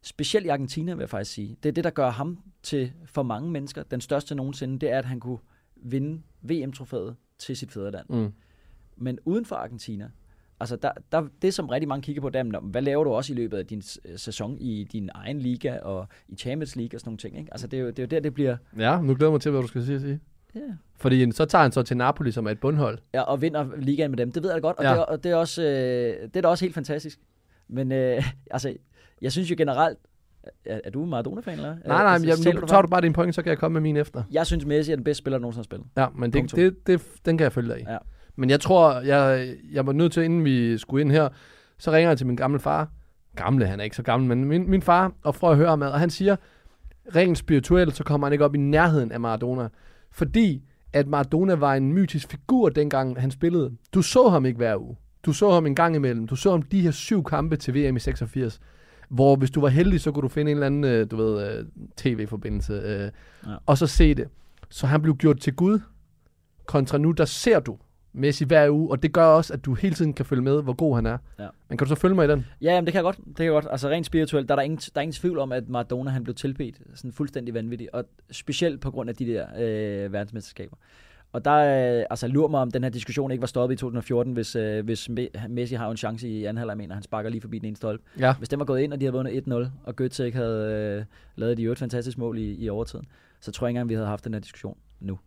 specielt 0.01 0.45
i 0.45 0.49
Argentina, 0.49 0.93
vil 0.93 0.99
jeg 1.01 1.09
faktisk 1.09 1.31
sige, 1.31 1.57
det 1.63 1.69
er 1.69 1.73
det, 1.73 1.83
der 1.83 1.89
gør 1.89 2.09
ham 2.09 2.39
til, 2.63 2.91
for 3.05 3.23
mange 3.23 3.51
mennesker, 3.51 3.83
den 3.83 4.01
største 4.01 4.35
nogensinde, 4.35 4.79
det 4.79 4.91
er, 4.91 4.97
at 4.97 5.05
han 5.05 5.19
kunne 5.19 5.37
vinde 5.75 6.21
VM-trofæet 6.41 7.15
til 7.37 7.57
sit 7.57 7.71
fædreland. 7.71 8.05
Mm. 8.09 8.33
Men 8.97 9.19
uden 9.25 9.45
for 9.45 9.55
Argentina, 9.55 10.09
altså 10.61 10.75
der, 10.75 10.91
der, 11.11 11.23
det 11.41 11.53
som 11.53 11.69
rigtig 11.69 11.87
mange 11.87 12.01
kigger 12.01 12.21
på, 12.21 12.29
det 12.29 12.39
er, 12.39 12.43
"Nå, 12.43 12.59
hvad 12.59 12.81
laver 12.81 13.03
du 13.03 13.09
også 13.09 13.33
i 13.33 13.35
løbet 13.35 13.57
af 13.57 13.65
din 13.65 13.81
øh, 14.05 14.17
sæson 14.17 14.57
i 14.59 14.83
din 14.83 15.09
egen 15.13 15.39
liga 15.39 15.79
og 15.79 16.07
i 16.29 16.35
Champions 16.35 16.75
League 16.75 16.97
og 16.97 16.99
sådan 16.99 17.09
nogle 17.09 17.17
ting. 17.17 17.37
Ikke? 17.39 17.51
Altså 17.53 17.67
det 17.67 17.77
er, 17.79 17.81
jo, 17.81 17.87
det 17.89 17.99
er 17.99 18.03
jo 18.03 18.07
der, 18.07 18.19
det 18.19 18.33
bliver... 18.33 18.57
Ja, 18.77 19.01
nu 19.01 19.13
glæder 19.15 19.25
jeg 19.25 19.31
mig 19.31 19.41
til, 19.41 19.51
hvad 19.51 19.61
du 19.61 19.67
skal 19.67 19.85
sige. 19.85 19.99
sige. 19.99 20.19
Ja. 20.55 20.59
Fordi 20.95 21.31
så 21.31 21.45
tager 21.45 21.61
han 21.61 21.71
så 21.71 21.83
til 21.83 21.97
Napoli, 21.97 22.31
som 22.31 22.45
er 22.47 22.51
et 22.51 22.59
bundhold. 22.59 22.97
Ja, 23.13 23.21
og 23.21 23.41
vinder 23.41 23.67
ligaen 23.77 24.11
med 24.11 24.17
dem. 24.17 24.31
Det 24.31 24.43
ved 24.43 24.51
jeg 24.53 24.61
godt, 24.61 24.77
og, 24.77 24.83
Ja. 24.83 24.89
det, 24.91 24.97
er, 24.97 25.01
og 25.03 25.23
det, 25.23 25.31
er 25.31 25.35
også, 25.35 25.63
øh, 25.63 25.67
det 26.27 26.35
er 26.35 26.41
da 26.41 26.47
også 26.47 26.65
helt 26.65 26.75
fantastisk. 26.75 27.19
Men 27.67 27.91
øh, 27.91 28.23
altså, 28.51 28.73
jeg 29.21 29.31
synes 29.31 29.51
jo 29.51 29.55
generelt... 29.57 29.97
Er, 30.65 30.79
er 30.83 30.89
du 30.89 31.05
Maradona-fan, 31.05 31.53
eller? 31.53 31.69
Nej, 31.69 32.03
nej, 32.03 32.17
men 32.17 32.29
Altså, 32.29 32.43
taler 32.43 32.55
nu 32.55 32.61
du 32.61 32.67
tager 32.67 32.81
du 32.81 32.87
bare 32.87 33.01
din 33.01 33.13
point, 33.13 33.35
så 33.35 33.41
kan 33.41 33.49
jeg 33.49 33.57
komme 33.57 33.73
med 33.73 33.81
min 33.81 33.97
efter. 33.97 34.23
Jeg 34.31 34.45
synes, 34.47 34.65
Messi 34.65 34.91
er 34.91 34.95
den 34.95 35.03
bedste 35.03 35.17
spiller, 35.17 35.37
der 35.37 35.41
nogensinde 35.41 35.59
har 35.59 35.63
spillet. 35.63 35.87
Ja, 35.97 36.07
men 36.15 36.33
det, 36.33 36.51
det, 36.55 36.87
det, 36.87 37.01
den 37.25 37.37
kan 37.37 37.43
jeg 37.43 37.51
følge 37.51 37.73
dig 37.73 37.79
i. 37.81 37.83
Ja. 37.87 37.97
Men 38.35 38.49
jeg 38.49 38.59
tror, 38.59 38.99
jeg, 38.99 39.55
jeg 39.71 39.85
var 39.87 39.93
nødt 39.93 40.11
til, 40.11 40.23
inden 40.23 40.45
vi 40.45 40.77
skulle 40.77 41.01
ind 41.01 41.11
her, 41.11 41.29
så 41.77 41.91
ringer 41.91 42.09
jeg 42.09 42.17
til 42.17 42.27
min 42.27 42.35
gamle 42.35 42.59
far. 42.59 42.89
Gamle, 43.35 43.65
han 43.67 43.79
er 43.79 43.83
ikke 43.83 43.95
så 43.95 44.03
gammel, 44.03 44.29
men 44.29 44.45
min, 44.45 44.69
min 44.69 44.81
far, 44.81 45.11
og 45.23 45.35
for 45.35 45.49
at 45.51 45.57
høre 45.57 45.69
ham 45.69 45.81
ad, 45.83 45.89
og 45.89 45.99
han 45.99 46.09
siger, 46.09 46.35
rent 47.15 47.37
spirituelt, 47.37 47.95
så 47.95 48.03
kommer 48.03 48.27
han 48.27 48.33
ikke 48.33 48.45
op 48.45 48.55
i 48.55 48.57
nærheden 48.57 49.11
af 49.11 49.19
Maradona. 49.19 49.69
Fordi 50.11 50.63
at 50.93 51.07
Maradona 51.07 51.53
var 51.55 51.73
en 51.75 51.93
mytisk 51.93 52.27
figur, 52.31 52.69
dengang 52.69 53.21
han 53.21 53.31
spillede. 53.31 53.71
Du 53.93 54.01
så 54.01 54.29
ham 54.29 54.45
ikke 54.45 54.57
hver 54.57 54.75
uge. 54.77 54.95
Du 55.25 55.33
så 55.33 55.51
ham 55.51 55.65
en 55.65 55.75
gang 55.75 55.95
imellem. 55.95 56.27
Du 56.27 56.35
så 56.35 56.51
ham 56.51 56.61
de 56.61 56.81
her 56.81 56.91
syv 56.91 57.23
kampe 57.23 57.55
til 57.55 57.73
VM 57.73 57.95
i 57.95 57.99
86. 57.99 58.59
Hvor 59.09 59.35
hvis 59.35 59.51
du 59.51 59.61
var 59.61 59.67
heldig, 59.67 60.01
så 60.01 60.11
kunne 60.11 60.21
du 60.21 60.27
finde 60.27 60.51
en 60.51 60.57
eller 60.57 60.65
anden, 60.67 60.83
øh, 60.83 61.11
du 61.11 61.15
ved, 61.15 61.57
øh, 61.57 61.65
tv-forbindelse, 61.97 62.73
øh, 62.73 62.99
Ja. 62.99 63.05
ja. 63.51 63.57
og 63.65 63.77
så 63.77 63.87
se 63.87 64.13
det. 64.13 64.27
Så 64.69 64.87
han 64.87 65.01
blev 65.01 65.15
gjort 65.15 65.39
til 65.39 65.53
Gud, 65.55 65.79
kontra 66.65 66.97
nu, 66.97 67.11
der 67.11 67.25
ser 67.25 67.59
du 67.59 67.77
Messi 68.13 68.45
hver 68.45 68.69
uge, 68.69 68.91
og 68.91 69.03
det 69.03 69.13
gør 69.13 69.25
også, 69.25 69.53
at 69.53 69.65
du 69.65 69.73
hele 69.73 69.95
tiden 69.95 70.13
kan 70.13 70.25
følge 70.25 70.41
med, 70.41 70.63
hvor 70.63 70.73
god 70.73 70.95
han 70.95 71.05
er. 71.05 71.17
Ja. 71.39 71.47
Men 71.69 71.77
kan 71.77 71.85
du 71.87 71.89
så 71.89 71.95
følge 71.95 72.15
mig 72.15 72.25
i 72.25 72.29
den? 72.31 72.45
Ja, 72.61 72.73
jamen, 72.73 72.85
det 72.85 72.91
kan 72.93 72.97
jeg 72.97 73.03
godt. 73.03 73.17
Det 73.17 73.35
kan 73.35 73.45
jeg 73.45 73.51
godt. 73.51 73.67
Altså 73.71 73.89
rent 73.89 74.05
spirituelt, 74.05 74.47
der 74.49 74.53
er 74.53 74.55
der 74.55 74.63
ingen, 74.63 74.77
der 74.77 74.91
er 74.95 75.01
ingen 75.01 75.13
tvivl 75.13 75.39
om, 75.39 75.51
at 75.51 75.69
Maradona 75.69 76.09
han 76.11 76.23
blev 76.23 76.35
tilbedt 76.35 76.81
sådan 76.95 77.11
fuldstændig 77.11 77.53
vanvittigt. 77.53 77.89
Og 77.93 78.03
specielt 78.31 78.81
på 78.81 78.91
grund 78.91 79.09
af 79.09 79.15
de 79.15 79.25
der 79.25 79.45
øh, 79.59 80.13
verdensmesterskaber. 80.13 80.75
Og 81.33 81.45
der, 81.45 81.53
øh, 81.99 82.05
altså 82.09 82.27
lurer 82.27 82.47
mig, 82.47 82.59
om 82.59 82.71
den 82.71 82.83
her 82.83 82.89
diskussion 82.89 83.31
ikke 83.31 83.41
var 83.41 83.47
stoppet 83.47 83.75
i 83.75 83.77
2014, 83.77 84.33
hvis, 84.33 84.55
øh, 84.55 84.85
hvis 84.85 85.09
Me- 85.09 85.47
Messi 85.47 85.75
har 85.75 85.91
en 85.91 85.97
chance 85.97 86.29
i 86.29 86.45
anden 86.45 86.57
halvleg, 86.57 86.77
mener 86.77 86.93
han 86.93 87.03
sparker 87.03 87.29
lige 87.29 87.41
forbi 87.41 87.59
den 87.59 87.67
ene 87.67 87.75
stolpe. 87.75 88.03
Ja. 88.19 88.33
Hvis 88.33 88.49
den 88.49 88.59
var 88.59 88.65
gået 88.65 88.81
ind, 88.81 88.93
og 88.93 88.99
de 89.01 89.05
havde 89.05 89.13
vundet 89.13 89.31
1-0, 89.47 89.69
og 89.83 89.93
Götze 90.01 90.23
ikke 90.23 90.37
havde 90.37 90.73
øh, 90.99 91.05
lavet 91.35 91.57
de 91.57 91.63
øvrigt 91.63 91.79
fantastisk 91.79 92.17
mål 92.17 92.37
i, 92.37 92.55
i 92.63 92.69
overtiden, 92.69 93.05
så 93.41 93.51
tror 93.51 93.67
jeg 93.67 93.69
ikke 93.69 93.77
engang, 93.77 93.89
vi 93.89 93.93
havde 93.93 94.07
haft 94.07 94.25
den 94.25 94.33
her 94.33 94.41
diskussion 94.41 94.77
nu. 94.99 95.19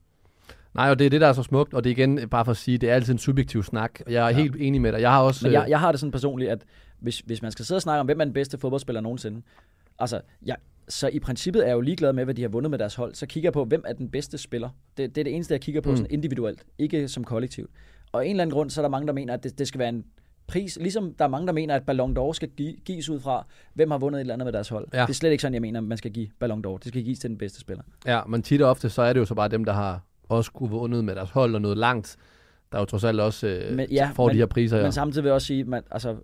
Nej, 0.74 0.90
og 0.90 0.98
det 0.98 1.04
er 1.06 1.10
det, 1.10 1.20
der 1.20 1.26
er 1.26 1.32
så 1.32 1.42
smukt, 1.42 1.74
og 1.74 1.84
det 1.84 1.90
er 1.90 1.94
igen, 1.96 2.28
bare 2.28 2.44
for 2.44 2.50
at 2.52 2.56
sige, 2.56 2.78
det 2.78 2.90
er 2.90 2.94
altid 2.94 3.12
en 3.12 3.18
subjektiv 3.18 3.62
snak. 3.62 4.00
og 4.06 4.12
Jeg 4.12 4.24
er 4.24 4.28
Ja. 4.30 4.42
helt 4.42 4.56
enig 4.58 4.80
med 4.80 4.92
dig. 4.92 5.00
Jeg 5.00 5.10
har 5.10 5.22
også... 5.22 5.46
Men 5.46 5.52
jeg, 5.52 5.62
øh, 5.64 5.70
jeg 5.70 5.80
har 5.80 5.92
det 5.92 6.00
sådan 6.00 6.10
personligt, 6.10 6.50
at 6.50 6.64
hvis, 7.00 7.18
hvis 7.18 7.42
man 7.42 7.50
skal 7.52 7.64
sidde 7.64 7.78
og 7.78 7.82
snakke 7.82 8.00
om, 8.00 8.06
hvem 8.06 8.20
er 8.20 8.24
den 8.24 8.32
bedste 8.34 8.58
fodboldspiller 8.58 9.00
nogensinde, 9.00 9.42
altså, 9.98 10.20
jeg, 10.46 10.56
så 10.88 11.08
i 11.08 11.18
princippet 11.18 11.62
er 11.62 11.66
jeg 11.66 11.74
jo 11.74 11.80
ligeglad 11.80 12.12
med, 12.12 12.24
hvad 12.24 12.34
de 12.34 12.42
har 12.42 12.48
vundet 12.48 12.70
med 12.70 12.78
deres 12.78 12.94
hold. 12.94 13.14
Så 13.14 13.26
kigger 13.26 13.46
jeg 13.46 13.52
på, 13.52 13.64
hvem 13.64 13.84
er 13.86 13.92
den 13.92 14.10
bedste 14.10 14.38
spiller. 14.38 14.68
Det, 14.96 15.14
det 15.14 15.20
er 15.20 15.24
det 15.24 15.34
eneste, 15.34 15.52
jeg 15.54 15.60
kigger 15.60 15.80
på 15.80 15.90
Mm. 15.90 15.96
sådan 15.96 16.10
individuelt, 16.10 16.64
ikke 16.78 17.08
som 17.08 17.24
kollektivt. 17.24 17.70
Og 18.12 18.24
en 18.26 18.30
eller 18.30 18.42
anden 18.42 18.54
grund, 18.54 18.70
så 18.70 18.80
er 18.80 18.82
der 18.82 18.90
mange, 18.90 19.06
der 19.06 19.12
mener, 19.12 19.34
at 19.34 19.44
det, 19.44 19.58
det 19.58 19.68
skal 19.68 19.78
være 19.78 19.88
en 19.88 20.04
pris. 20.46 20.78
Ligesom 20.80 21.14
der 21.18 21.24
er 21.24 21.28
mange, 21.28 21.46
der 21.46 21.52
mener, 21.52 21.74
at 21.74 21.82
Ballon 21.86 22.16
d'Or 22.18 22.32
skal 22.32 22.48
give, 22.48 22.72
gives 22.84 23.08
ud 23.08 23.20
fra, 23.20 23.46
hvem 23.74 23.90
har 23.90 23.98
vundet 23.98 24.18
et 24.18 24.20
eller 24.20 24.34
andet 24.34 24.46
med 24.46 24.52
deres 24.52 24.68
hold. 24.68 24.88
Ja. 24.92 25.02
Det 25.02 25.08
er 25.08 25.12
slet 25.12 25.30
ikke 25.30 25.42
sådan, 25.42 25.54
jeg 25.54 25.62
mener, 25.62 25.80
at 25.80 25.84
man 25.84 25.98
skal 25.98 26.10
give 26.12 26.28
Ballon 26.40 26.64
d'Or. 26.66 26.78
Det 26.78 26.88
skal 26.88 27.02
gives 27.02 27.18
til 27.18 27.30
den 27.30 27.38
bedste 27.38 27.60
spiller. 27.60 27.82
Ja, 28.06 28.20
men 28.28 28.42
tit 28.42 28.62
og 28.62 28.70
ofte, 28.70 28.90
så 28.90 29.02
er 29.02 29.12
det 29.12 29.20
jo 29.20 29.24
så 29.24 29.34
bare 29.34 29.48
dem, 29.48 29.64
der 29.64 29.72
har 29.72 30.00
også 30.28 30.52
kunne 30.52 30.70
vundet 30.70 31.04
med 31.04 31.14
deres 31.14 31.30
hold 31.30 31.54
og 31.54 31.62
noget 31.62 31.78
langt, 31.78 32.16
der 32.72 32.78
jo 32.78 32.84
trods 32.84 33.04
alt 33.04 33.20
også 33.20 33.46
øh, 33.46 33.76
Men- 33.76 33.90
ja, 33.90 34.10
får 34.14 34.26
men- 34.26 34.34
de 34.34 34.38
her 34.38 34.46
priser 34.46 34.76
her. 34.76 34.82
Men 34.84 34.92
samtidig 34.92 35.24
vil 35.24 35.28
jeg 35.28 35.34
også 35.34 35.46
sige, 35.46 35.64
man, 35.64 35.82
altså, 35.90 36.16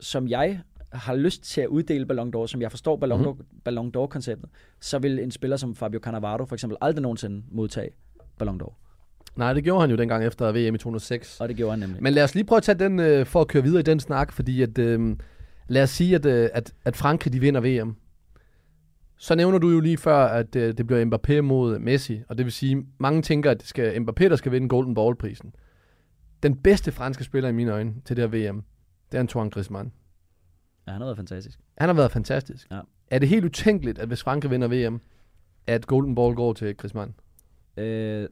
som 0.00 0.28
jeg 0.28 0.60
har 0.92 1.14
lyst 1.14 1.42
til 1.42 1.60
at 1.60 1.66
uddele 1.66 2.06
Ballon 2.06 2.32
d'Or, 2.36 2.46
som 2.46 2.62
jeg 2.62 2.70
forstår 2.70 2.96
Ballon, 2.96 3.18
Mhm. 3.20 3.28
mm-hmm. 3.28 3.46
Ballon 3.64 3.92
d'Or-konceptet, 3.96 4.48
så 4.80 4.98
vil 4.98 5.18
en 5.18 5.30
spiller 5.30 5.56
som 5.56 5.74
Fabio 5.74 6.00
Cannavaro 6.02 6.44
for 6.44 6.54
eksempel 6.54 6.76
aldrig 6.80 7.02
nogensinde 7.02 7.42
modtage 7.50 7.90
Ballon 8.38 8.60
d'Or. 8.62 8.72
Nej, 9.36 9.52
det 9.52 9.64
gjorde 9.64 9.80
han 9.80 9.90
jo 9.90 9.96
dengang 9.96 10.24
efter 10.24 10.52
VM 10.52 10.74
i 10.74 10.78
2006. 10.78 11.40
Og 11.40 11.48
det 11.48 11.56
gjorde 11.56 11.70
han 11.70 11.78
nemlig. 11.78 12.02
Men 12.02 12.12
lad 12.12 12.24
os 12.24 12.34
lige 12.34 12.44
prøve 12.44 12.56
at 12.56 12.62
tage 12.62 12.78
den, 12.78 13.00
øh, 13.00 13.26
for 13.26 13.40
at 13.40 13.48
køre 13.48 13.62
videre 13.62 13.80
i 13.80 13.82
den 13.82 14.00
snak, 14.00 14.32
fordi 14.32 14.62
at, 14.62 14.78
øh, 14.78 15.16
lad 15.68 15.82
os 15.82 15.90
sige, 15.90 16.14
at, 16.14 16.26
øh, 16.26 16.48
at, 16.52 16.72
at 16.84 16.96
Frankrig 16.96 17.32
de 17.32 17.40
vinder 17.40 17.60
VM. 17.60 17.96
Så 19.18 19.34
nævner 19.34 19.58
du 19.58 19.70
jo 19.70 19.80
lige 19.80 19.96
før, 19.96 20.16
at 20.26 20.56
øh, 20.56 20.74
det 20.78 20.86
bliver 20.86 21.04
Mbappé 21.04 21.40
mod 21.40 21.78
Messi, 21.78 22.22
og 22.28 22.38
det 22.38 22.46
vil 22.46 22.52
sige, 22.52 22.86
mange 22.98 23.22
tænker, 23.22 23.50
at 23.50 23.60
det 23.60 23.68
skal 23.68 23.96
Mbappé, 24.00 24.28
der 24.28 24.36
skal 24.36 24.52
vinde 24.52 24.68
Golden 24.68 24.94
Ball-prisen. 24.94 25.54
Den 26.42 26.56
bedste 26.56 26.92
franske 26.92 27.24
spiller 27.24 27.48
i 27.48 27.52
mine 27.52 27.72
øjne 27.72 27.94
til 28.04 28.16
det 28.16 28.30
her 28.30 28.50
VM, 28.52 28.62
det 29.12 29.16
er 29.16 29.20
Antoine 29.20 29.50
Griezmann. 29.50 29.92
Ja, 30.86 30.92
han 30.92 31.00
har 31.00 31.06
været 31.06 31.16
fantastisk. 31.16 31.58
Han 31.78 31.88
har 31.88 31.94
været 31.94 32.12
fantastisk. 32.12 32.66
Ja. 32.70 32.80
Er 33.10 33.18
det 33.18 33.28
helt 33.28 33.44
utænkeligt, 33.44 33.98
at 33.98 34.08
hvis 34.08 34.22
Frankrig 34.22 34.50
vinder 34.50 34.68
VM, 34.88 35.00
at 35.66 35.86
Golden 35.86 36.14
Ball 36.14 36.34
går 36.34 36.52
til 36.52 36.76
Griezmann? 36.76 37.14
Øh, 37.76 38.28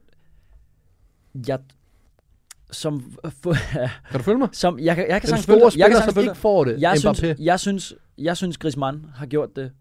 jeg, 1.49 1.59
som, 2.71 3.01
Kan 4.11 4.19
du 4.19 4.23
følge 4.23 4.39
mig? 4.39 4.49
som, 4.53 4.79
jeg, 4.79 4.97
kan- 4.97 5.09
jeg 5.09 5.21
kan 5.21 5.29
Den 5.29 5.29
sagtens 5.29 5.45
store 5.45 5.57
dig. 5.57 5.65
jeg 5.65 5.71
spiller, 5.73 5.89
kan 5.89 5.97
sagtens 5.97 6.25
ikke 6.25 6.35
får 6.35 6.65
det, 6.65 6.81
jeg 6.81 6.93
Mbappé. 6.93 7.15
synes, 7.15 7.39
jeg 7.41 7.61
synes, 7.61 7.95
jeg 8.19 8.37
synes 8.37 8.59
Griezmann 8.59 9.07
har 9.15 9.27
gjort 9.27 9.57
det 9.57 9.73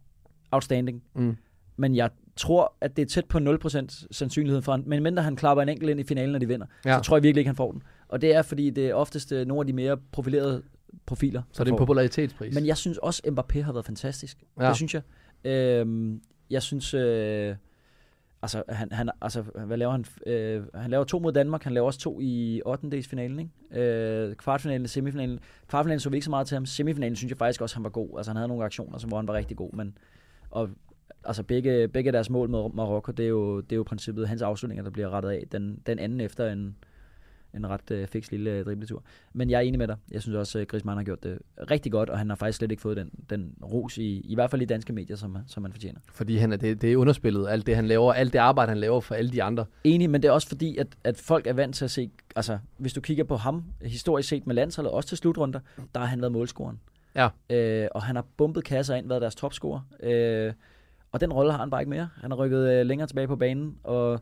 outstanding. 0.54 1.04
Mm. 1.16 1.38
Men 1.78 1.96
jeg 1.96 2.10
tror, 2.36 2.74
at 2.82 2.96
det 2.98 3.02
er 3.02 3.06
tæt 3.06 3.26
på 3.26 3.38
0% 3.38 4.08
sandsynlighed 4.12 4.62
for 4.62 4.72
han. 4.72 4.84
Men 4.88 5.04
mindre 5.04 5.24
han 5.24 5.36
klapper 5.36 5.62
en 5.64 5.70
enkelt 5.70 5.90
ind 5.90 6.00
i 6.00 6.04
finalen, 6.04 6.32
når 6.32 6.40
de 6.40 6.48
vinder, 6.48 6.66
Ja. 6.86 6.98
så 6.98 7.04
tror 7.04 7.18
jeg 7.18 7.24
virkelig 7.24 7.40
ikke, 7.40 7.50
han 7.50 7.56
får 7.56 7.72
den. 7.72 7.84
Og 8.08 8.22
det 8.22 8.36
er, 8.36 8.42
fordi 8.42 8.70
det 8.70 8.90
er 8.90 8.94
oftest 8.94 9.32
øh, 9.32 9.48
nogle 9.48 9.62
af 9.62 9.68
de 9.68 9.74
mere 9.74 9.98
profilerede 10.12 10.64
profiler. 11.06 11.42
Så 11.52 11.64
det 11.64 11.70
er 11.70 11.74
en 11.74 11.78
popularitetspris. 11.78 12.56
Men 12.56 12.66
jeg 12.66 12.78
synes 12.78 12.98
også, 12.98 13.22
Mbappé 13.28 13.62
har 13.62 13.74
været 13.74 13.86
fantastisk. 13.86 14.38
Ja. 14.60 14.68
Det 14.68 14.76
synes 14.76 14.94
jeg. 14.94 15.02
Øhm, 15.52 16.22
jeg 16.50 16.62
synes... 16.64 16.94
Øh, 16.94 17.56
altså, 18.42 18.64
han, 18.70 18.92
han, 18.92 19.10
altså, 19.22 19.42
hvad 19.42 19.78
laver 19.78 19.92
han? 19.92 20.06
Øh, 20.28 20.64
han 20.76 20.92
laver 20.92 21.04
to 21.04 21.20
mod 21.20 21.32
Danmark. 21.34 21.64
Han 21.64 21.74
laver 21.74 21.86
også 21.86 22.00
to 22.00 22.20
i 22.22 22.62
8. 22.66 23.04
finalen, 23.04 23.40
ikke? 23.40 23.82
Øh, 23.84 24.36
kvartfinalen, 24.36 24.88
semifinalen. 24.88 25.40
Kvartfinalen 25.68 26.00
så 26.00 26.10
vi 26.10 26.16
ikke 26.16 26.26
så 26.26 26.30
meget 26.30 26.48
til 26.48 26.56
ham. 26.56 26.66
Semifinalen 26.66 27.16
synes 27.16 27.30
jeg 27.30 27.38
faktisk 27.38 27.62
også, 27.62 27.76
han 27.76 27.84
var 27.84 27.90
god. 27.90 28.10
Altså, 28.18 28.30
han 28.32 28.36
havde 28.36 28.48
nogle 28.48 28.64
aktioner, 28.66 28.98
som, 28.98 29.08
hvor 29.08 29.18
han 29.18 29.28
var 29.28 29.34
rigtig 29.34 29.58
god. 29.58 29.74
Men, 29.74 29.98
og 30.54 30.70
altså 31.26 31.44
begge, 31.44 31.88
begge 31.88 32.12
deres 32.12 32.30
mål 32.30 32.50
med 32.50 32.70
Marokko, 32.74 33.12
det 33.12 33.26
er 33.26 33.30
jo, 33.30 33.62
det 33.62 33.72
er 33.72 33.76
jo 33.76 33.84
princippet 33.84 34.28
hans 34.28 34.42
afslutninger, 34.42 34.84
der 34.84 34.92
bliver 34.92 35.10
rettet 35.10 35.30
af. 35.30 35.44
Den, 35.52 35.80
den 35.86 36.00
anden 36.00 36.22
efter 36.22 36.52
en, 36.52 36.76
en 37.56 37.70
ret 37.70 37.92
øh, 37.92 38.08
fix 38.08 38.32
lille 38.32 38.52
øh, 38.52 38.66
dribletur. 38.66 39.04
Men 39.34 39.50
jeg 39.50 39.58
er 39.58 39.62
enig 39.62 39.78
med 39.78 39.88
dig. 39.88 39.96
Jeg 40.12 40.22
synes 40.22 40.36
også, 40.36 40.60
at 40.60 40.68
Griezmann 40.68 40.98
har 40.98 41.04
gjort 41.04 41.24
det 41.24 41.40
rigtig 41.72 41.92
godt, 41.92 42.10
og 42.10 42.18
han 42.18 42.30
har 42.30 42.36
faktisk 42.36 42.58
slet 42.58 42.72
ikke 42.72 42.82
fået 42.82 42.98
den, 42.98 43.12
den 43.30 43.56
ros, 43.64 43.98
i, 43.98 44.22
i 44.22 44.36
hvert 44.36 44.52
fald 44.52 44.62
i 44.62 44.66
danske 44.66 44.94
medier, 44.94 45.16
som, 45.16 45.38
som 45.48 45.64
han 45.64 45.74
fortjener. 45.74 46.00
Fordi 46.12 46.38
han 46.38 46.52
er, 46.54 46.58
det, 46.58 46.82
det 46.82 46.94
er 46.94 46.98
underspillet, 46.98 47.50
alt 47.50 47.66
det 47.66 47.76
han 47.76 47.88
laver, 47.88 48.14
alt 48.14 48.34
det 48.34 48.40
arbejde 48.40 48.70
han 48.70 48.78
laver 48.78 49.02
for 49.02 49.16
alle 49.16 49.32
de 49.32 49.44
andre. 49.44 49.66
Enig, 49.84 50.10
men 50.10 50.22
det 50.22 50.28
er 50.28 50.32
også 50.32 50.48
fordi, 50.48 50.78
at, 50.78 50.88
at 51.04 51.18
folk 51.18 51.48
er 51.48 51.54
vant 51.54 51.76
til 51.76 51.86
at 51.86 51.92
se, 51.92 52.12
altså 52.36 52.60
hvis 52.78 52.94
du 52.94 53.02
kigger 53.02 53.24
på 53.24 53.36
ham, 53.36 53.64
historisk 53.82 54.30
set 54.30 54.48
med 54.48 54.56
landsholdet, 54.56 54.94
også 54.94 55.10
til 55.10 55.18
slutrunder, 55.18 55.60
der 55.96 56.00
har 56.00 56.08
han 56.08 56.22
været 56.22 56.32
målscoren. 56.32 56.80
Ja. 57.16 57.30
Øh, 57.50 57.88
og 57.92 58.04
han 58.04 58.16
har 58.16 58.26
bumpet 58.38 58.64
kasser 58.64 58.96
ind, 58.96 59.08
været 59.08 59.22
deres 59.22 59.36
topscorer. 59.36 59.80
Øh, 60.04 60.54
og 61.12 61.22
den 61.22 61.34
rolle 61.34 61.52
har 61.52 61.60
han 61.60 61.70
bare 61.70 61.82
ikke 61.82 61.90
mere. 61.90 62.10
Han 62.22 62.32
har 62.32 62.38
rykket 62.38 62.70
øh, 62.70 62.86
længere 62.86 63.08
tilbage 63.08 63.28
på 63.28 63.36
banen, 63.36 63.78
og 63.84 64.20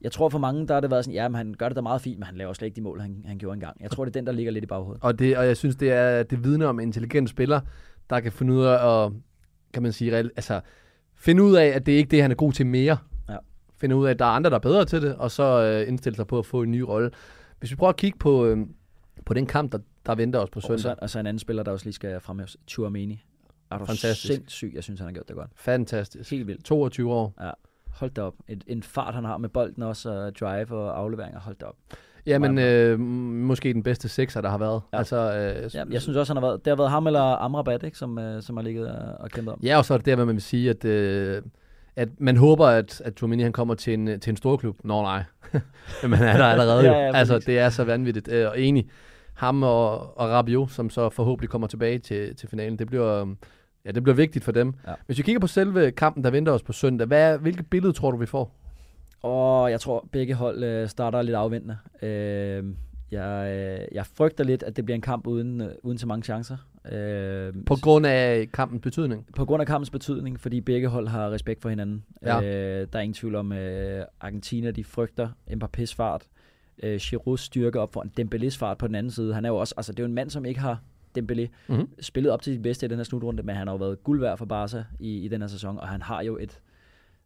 jeg 0.00 0.12
tror 0.12 0.28
for 0.28 0.38
mange, 0.38 0.66
der 0.68 0.74
har 0.74 0.80
det 0.80 0.90
været 0.90 1.04
sådan, 1.04 1.14
ja, 1.14 1.28
men 1.28 1.34
han 1.34 1.54
gør 1.58 1.68
det 1.68 1.76
da 1.76 1.80
meget 1.80 2.00
fint, 2.00 2.18
men 2.18 2.26
han 2.26 2.36
laver 2.36 2.52
slet 2.52 2.66
ikke 2.66 2.76
de 2.76 2.80
mål, 2.80 3.00
han, 3.00 3.24
han 3.26 3.38
gjorde 3.38 3.54
engang. 3.54 3.76
Jeg 3.80 3.90
tror, 3.90 4.04
det 4.04 4.10
er 4.16 4.20
den, 4.20 4.26
der 4.26 4.32
ligger 4.32 4.52
lidt 4.52 4.64
i 4.64 4.66
baghovedet. 4.66 5.02
Og, 5.02 5.18
det, 5.18 5.36
og 5.36 5.46
jeg 5.46 5.56
synes, 5.56 5.76
det 5.76 5.92
er 5.92 6.22
det 6.22 6.44
vidner 6.44 6.66
om 6.66 6.80
en 6.80 6.88
intelligent 6.88 7.30
spiller, 7.30 7.60
der 8.10 8.20
kan 8.20 8.32
finde 8.32 8.52
ud 8.52 8.64
af 8.64 9.04
at, 9.04 9.12
kan 9.72 9.82
man 9.82 9.92
sige, 9.92 10.16
altså, 10.16 10.60
finde 11.16 11.42
ud 11.42 11.54
af, 11.56 11.66
at 11.66 11.86
det 11.86 11.94
er 11.94 11.98
ikke 11.98 12.10
det, 12.10 12.22
han 12.22 12.30
er 12.30 12.34
god 12.34 12.52
til 12.52 12.66
mere. 12.66 12.96
Ja. 13.28 13.36
Finde 13.76 13.96
ud 13.96 14.06
af, 14.06 14.10
at 14.10 14.18
der 14.18 14.24
er 14.24 14.28
andre, 14.28 14.50
der 14.50 14.56
er 14.56 14.60
bedre 14.60 14.84
til 14.84 15.02
det, 15.02 15.16
og 15.16 15.30
så 15.30 15.62
øh, 15.62 15.88
indstille 15.88 16.16
sig 16.16 16.26
på 16.26 16.38
at 16.38 16.46
få 16.46 16.62
en 16.62 16.70
ny 16.70 16.80
rolle. 16.80 17.10
Hvis 17.58 17.70
vi 17.70 17.76
prøver 17.76 17.90
at 17.90 17.96
kigge 17.96 18.18
på, 18.18 18.46
øh, 18.46 18.58
på 19.26 19.34
den 19.34 19.46
kamp, 19.46 19.72
der, 19.72 19.78
der 20.06 20.14
venter 20.14 20.38
os 20.38 20.50
på 20.50 20.56
Og 20.58 20.62
søndag. 20.62 20.78
så, 20.80 20.94
og 20.98 21.10
så 21.10 21.18
en 21.18 21.26
anden 21.26 21.38
spiller, 21.38 21.62
der 21.62 21.72
også 21.72 21.86
lige 21.86 21.94
skal 21.94 22.20
fremhæves, 22.20 22.56
Chouameni. 22.68 23.24
Er 23.70 23.78
du 23.78 23.84
Fantastisk. 23.84 24.26
sindssyg? 24.34 24.72
Jeg 24.74 24.82
synes, 24.84 25.00
han 25.00 25.06
har 25.06 25.12
gjort 25.12 25.28
det 25.28 25.36
godt. 25.36 25.50
Fantastisk. 25.56 26.30
Helt 26.30 26.46
vildt. 26.46 26.64
22 26.64 27.12
år. 27.12 27.34
Hold 27.88 28.10
da 28.10 28.22
op. 28.22 28.34
Et, 28.48 28.64
en 28.66 28.82
fart, 28.82 29.14
han 29.14 29.24
har 29.24 29.38
med 29.38 29.48
bolden 29.48 29.82
også, 29.82 30.10
og 30.10 30.38
drive 30.40 30.72
og 30.72 30.98
afleveringer. 30.98 31.40
Hold 31.40 31.56
da 31.56 31.64
op. 31.66 31.74
Jamen, 32.26 32.58
øh, 32.58 33.00
måske 33.00 33.72
den 33.72 33.82
bedste 33.82 34.08
sekser, 34.08 34.40
der 34.40 34.48
har 34.48 34.58
været. 34.58 34.80
Ja. 34.92 34.98
Altså, 34.98 35.16
øh, 35.16 35.74
Ja, 35.74 35.84
jeg 35.90 36.02
synes 36.02 36.16
også, 36.16 36.34
han 36.34 36.42
har 36.42 36.48
været, 36.48 36.64
det 36.64 36.70
har 36.70 36.76
været 36.76 36.90
ham 36.90 37.06
eller 37.06 37.20
Amrabat, 37.20 37.82
ikke, 37.82 37.98
som, 37.98 38.18
øh, 38.18 38.42
som 38.42 38.56
har 38.56 38.64
ligget 38.64 38.88
og, 38.88 39.14
og 39.20 39.30
kæmpet 39.30 39.54
om. 39.54 39.60
Ja, 39.62 39.78
og 39.78 39.84
så 39.84 39.94
er 39.94 39.98
det 39.98 40.06
der, 40.06 40.14
hvad 40.14 40.24
man 40.26 40.34
vil 40.34 40.42
sige, 40.42 40.70
at, 40.70 40.84
øh, 40.84 41.42
at 41.96 42.08
man 42.18 42.36
håber, 42.36 42.66
at, 42.66 43.00
at 43.04 43.14
Tuamini 43.14 43.42
han 43.42 43.52
kommer 43.52 43.74
til 43.74 43.94
en, 43.94 44.20
til 44.20 44.30
en 44.30 44.36
stor 44.36 44.56
klub. 44.56 44.76
Nå 44.84 45.02
nej, 45.02 45.24
men 46.02 46.12
han 46.12 46.28
er 46.28 46.36
der 46.36 46.44
allerede 46.44 46.84
Ja, 46.84 46.98
ja, 46.98 47.14
altså, 47.16 47.38
det 47.38 47.58
er 47.58 47.68
så 47.70 47.84
vanvittigt. 47.84 48.28
Øh, 48.28 48.48
og 48.48 48.60
enig, 48.60 48.88
ham 49.34 49.62
og, 49.62 50.18
og 50.18 50.28
Rabiot, 50.28 50.70
som 50.70 50.90
så 50.90 51.08
forhåbentlig 51.08 51.50
kommer 51.50 51.66
tilbage 51.66 51.98
til, 51.98 52.36
til 52.36 52.48
finalen, 52.48 52.78
det 52.78 52.86
bliver, 52.86 53.22
øh, 53.22 53.28
ja, 53.84 53.90
det 53.90 54.02
bliver 54.02 54.16
vigtigt 54.16 54.44
for 54.44 54.52
dem. 54.52 54.74
Ja. 54.86 54.92
Hvis 55.06 55.18
vi 55.18 55.22
kigger 55.22 55.40
på 55.40 55.46
selve 55.46 55.90
kampen, 55.90 56.24
der 56.24 56.30
venter 56.30 56.52
os 56.52 56.62
på 56.62 56.72
søndag, 56.72 57.06
hvad, 57.06 57.38
hvilket 57.38 57.66
billede 57.70 57.92
tror 57.92 58.10
du, 58.10 58.16
vi 58.16 58.26
får? 58.26 58.56
Og 59.22 59.70
jeg 59.70 59.80
tror, 59.80 60.08
begge 60.12 60.34
hold 60.34 60.64
øh, 60.64 60.88
starter 60.88 61.22
lidt 61.22 61.36
afventende. 61.36 61.76
Øh, 62.02 62.64
jeg, 63.10 63.52
øh, 63.56 63.86
jeg 63.92 64.06
frygter 64.06 64.44
lidt, 64.44 64.62
at 64.62 64.76
det 64.76 64.84
bliver 64.84 64.94
en 64.94 65.00
kamp 65.00 65.26
uden, 65.26 65.60
øh, 65.60 65.68
uden 65.82 65.98
så 65.98 66.06
mange 66.06 66.22
chancer. 66.22 66.56
Øh, 66.92 67.52
På 67.66 67.76
grund 67.82 68.06
af 68.06 68.48
kampens 68.52 68.82
betydning. 68.82 69.26
på 69.36 69.44
grund 69.44 69.60
af 69.60 69.66
kampens 69.66 69.90
betydning, 69.90 70.40
fordi 70.40 70.60
begge 70.60 70.88
hold 70.88 71.08
har 71.08 71.30
respekt 71.30 71.62
for 71.62 71.68
hinanden. 71.68 72.04
Ja. 72.22 72.42
Øh, 72.42 72.86
der 72.92 72.98
er 72.98 73.02
ingen 73.02 73.14
tvivl 73.14 73.34
om, 73.34 73.52
øh, 73.52 74.04
Argentina 74.20 74.70
de 74.70 74.84
frygter 74.84 75.28
Mbappés 75.50 75.94
fart, 75.96 76.22
øh, 76.82 76.96
Giroud's 77.02 77.36
styrke 77.36 77.80
op 77.80 77.92
foran 77.92 78.10
Dembélés 78.20 78.58
fart 78.58 78.78
på 78.78 78.86
den 78.86 78.94
anden 78.94 79.10
side. 79.10 79.34
Han 79.34 79.44
er 79.44 79.48
jo 79.48 79.56
også, 79.56 79.74
altså 79.76 79.92
det 79.92 79.98
er 79.98 80.02
jo 80.02 80.08
en 80.08 80.14
mand, 80.14 80.30
som 80.30 80.44
ikke 80.44 80.60
har 80.60 80.80
Dembélé 81.18 81.46
Mhm. 81.68 81.88
spillet 82.00 82.32
op 82.32 82.42
til 82.42 82.52
sit 82.52 82.62
bedste 82.62 82.86
i 82.86 82.88
den 82.88 82.96
her 82.96 83.04
slutrunde, 83.04 83.42
men 83.42 83.56
han 83.56 83.66
har 83.66 83.74
jo 83.74 83.78
været 83.78 84.04
guld 84.04 84.20
værd 84.20 84.38
for 84.38 84.44
Barca 84.44 84.84
i, 85.00 85.18
i 85.24 85.28
den 85.28 85.40
her 85.40 85.48
sæson, 85.48 85.78
og 85.78 85.88
han 85.88 86.02
har 86.02 86.22
jo 86.22 86.38
et, 86.38 86.60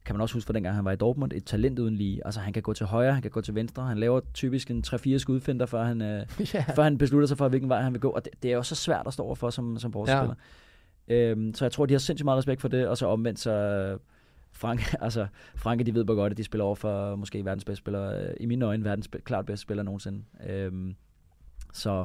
kan 0.05 0.15
man 0.15 0.21
også 0.21 0.35
huske 0.35 0.47
fra 0.47 0.53
dengang 0.53 0.75
han 0.77 0.85
var 0.85 0.93
i 0.93 0.97
Dortmund, 0.97 1.33
et 1.33 1.45
talent 1.45 1.79
uden 1.79 1.95
lige. 1.95 2.23
Altså 2.25 2.41
han 2.41 2.53
kan 2.53 2.63
gå 2.63 2.73
til 2.73 2.87
højre, 2.87 3.13
han 3.13 3.23
kan 3.23 3.31
gå 3.31 3.41
til 3.41 3.55
venstre, 3.55 3.83
han 3.83 3.99
laver 3.99 4.21
typisk 4.35 4.71
en 4.71 4.85
3-4 4.87 5.19
skudfinder, 5.19 5.67
før 5.67 5.85
han, 5.85 6.03
øh, 6.03 6.27
ja. 6.55 6.65
før 6.77 6.83
han 6.83 6.99
beslutter 6.99 7.27
sig 7.29 7.39
for, 7.39 7.49
hvilken 7.49 7.69
vej 7.69 7.83
han 7.83 7.93
vil 7.93 8.01
gå. 8.01 8.11
Og 8.11 8.25
det, 8.25 8.33
det 8.43 8.53
er 8.53 8.57
jo 8.57 8.63
så 8.63 8.75
svært 8.75 9.07
at 9.07 9.13
stå 9.13 9.23
overfor 9.23 9.51
som, 9.51 9.79
som 9.79 9.95
vores 9.95 10.11
Ja. 10.11 10.27
Øhm, 11.09 11.55
så 11.55 11.65
jeg 11.65 11.73
tror, 11.73 11.87
de 11.87 11.95
har 11.95 11.99
sindssygt 11.99 12.25
meget 12.25 12.39
respekt 12.39 12.61
for 12.61 12.69
det, 12.69 12.89
og 12.89 12.99
så 12.99 13.07
omvendt 13.07 13.39
så 13.39 13.51
øh, 13.53 13.99
Frank, 14.59 14.95
altså, 15.01 15.27
Franke, 15.57 15.85
de 15.85 15.95
ved 15.95 16.05
bare 16.05 16.17
godt, 16.17 16.31
at 16.31 16.37
de 16.37 16.45
spiller 16.45 16.65
over 16.65 16.75
for 16.75 17.17
måske 17.17 17.45
verdens 17.45 17.65
bedste 17.65 17.79
spiller, 17.79 18.23
øh, 18.23 18.29
i 18.41 18.47
mine 18.47 18.65
øjne 18.65 18.85
verdens 18.85 19.09
klart 19.25 19.47
bedste 19.47 19.63
spiller 19.63 19.83
nogensinde. 19.83 20.23
Øhm, 20.49 20.95
så 21.73 22.05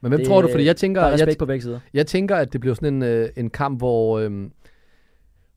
Men 0.00 0.08
hvem 0.10 0.18
det- 0.20 0.28
tror 0.28 0.42
du? 0.42 0.48
Fordi 0.50 0.64
jeg 0.64 0.76
tænker, 0.76 1.02
er 1.02 1.16
jeg, 1.26 1.36
på 1.38 1.46
begge 1.46 1.62
sider. 1.62 1.80
Jeg 1.94 2.06
tænker, 2.06 2.36
at 2.36 2.52
det 2.52 2.60
bliver 2.60 2.74
sådan 2.74 2.94
en, 2.94 3.02
øh, 3.02 3.28
en 3.36 3.50
kamp, 3.50 3.78
hvor, 3.80 4.18
øh, 4.18 4.50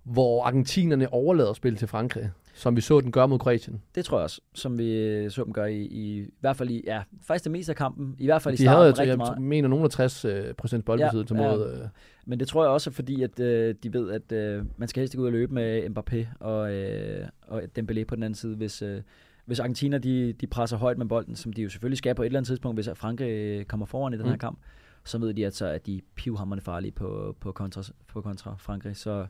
hvor 0.04 0.44
argentinerne 0.44 1.14
overlader 1.14 1.54
spil 1.54 1.76
til 1.76 1.88
Frankrig, 1.88 2.32
som 2.60 2.76
vi 2.76 2.82
så 2.82 3.02
den 3.02 3.12
gøre 3.12 3.28
mod 3.28 3.40
Kroatien. 3.40 3.82
Det 3.96 4.06
tror 4.06 4.18
jeg 4.18 4.24
også, 4.24 4.42
som 4.54 4.78
vi 4.78 4.92
øh, 4.98 5.32
så 5.32 5.44
dem 5.44 5.54
gøre 5.54 5.74
i, 5.74 5.82
i, 5.88 6.20
i 6.20 6.30
hvert 6.40 6.56
fald 6.56 6.70
i, 6.70 6.84
ja, 6.86 7.02
faktisk 7.22 7.44
det 7.44 7.52
meste 7.52 7.72
af 7.72 7.76
kampen, 7.76 8.16
i 8.20 8.26
hvert 8.26 8.42
fald 8.42 8.54
i 8.54 8.58
De 8.58 8.62
starten 8.64 8.78
havde, 8.78 8.92
rigtig 8.92 9.08
jeg 9.08 9.18
meget. 9.18 9.42
mener, 9.42 9.68
nogen 9.70 9.84
af 9.86 9.90
60 9.90 10.26
øh, 10.26 10.54
procent 10.54 10.86
boldbesiddelse 10.86 11.36
Ja, 11.36 11.52
mod... 11.56 11.74
Øh, 11.74 11.88
Men 12.26 12.40
det 12.40 12.48
tror 12.48 12.64
jeg 12.64 12.72
også 12.72 12.92
fordi, 12.92 13.22
at 13.24 13.40
øh, 13.40 13.76
de 13.84 13.94
ved, 13.94 14.12
at 14.12 14.32
øh, 14.32 14.66
man 14.78 14.88
skal 14.88 15.02
helst 15.02 15.14
ikke 15.14 15.22
ud 15.22 15.26
og 15.28 15.32
løbe 15.34 15.54
med 15.54 15.84
Mbappé 15.90 16.26
og, 16.40 16.74
øh, 16.74 17.28
og 17.48 17.62
Dembélé 17.80 18.04
på 18.04 18.16
den 18.16 18.24
anden 18.24 18.36
side, 18.36 18.56
hvis, 18.56 18.82
øh, 18.82 19.02
hvis 19.46 19.60
Argentina 19.60 19.98
de, 19.98 20.34
de 20.34 20.48
presser 20.48 20.78
højt 20.78 20.98
med 20.98 21.06
bolden, 21.06 21.36
som 21.36 21.54
de 21.54 21.62
jo 21.62 21.70
selvfølgelig 21.70 21.98
skal 21.98 22.16
på 22.16 22.22
et 22.22 22.26
eller 22.26 22.40
andet 22.40 22.48
tidspunkt, 22.48 22.78
hvis 22.78 22.90
Frankrig 22.96 23.30
øh, 23.32 23.66
kommer 23.66 23.86
foran 23.86 24.14
i 24.14 24.18
den 24.18 24.26
her 24.26 24.34
Mm. 24.34 24.40
kamp, 24.40 24.60
så 25.06 25.18
ved 25.18 25.34
de, 25.34 25.46
at, 25.46 25.56
så, 25.56 25.66
at 25.66 25.86
de 25.86 25.96
er 25.98 26.02
pivhammerende 26.16 26.64
farlige 26.64 26.92
på, 26.92 27.36
på, 27.40 27.52
kontra, 27.52 27.84
på 28.08 28.22
kontra 28.22 28.56
Frankrig. 28.60 28.96
Så 28.98 29.26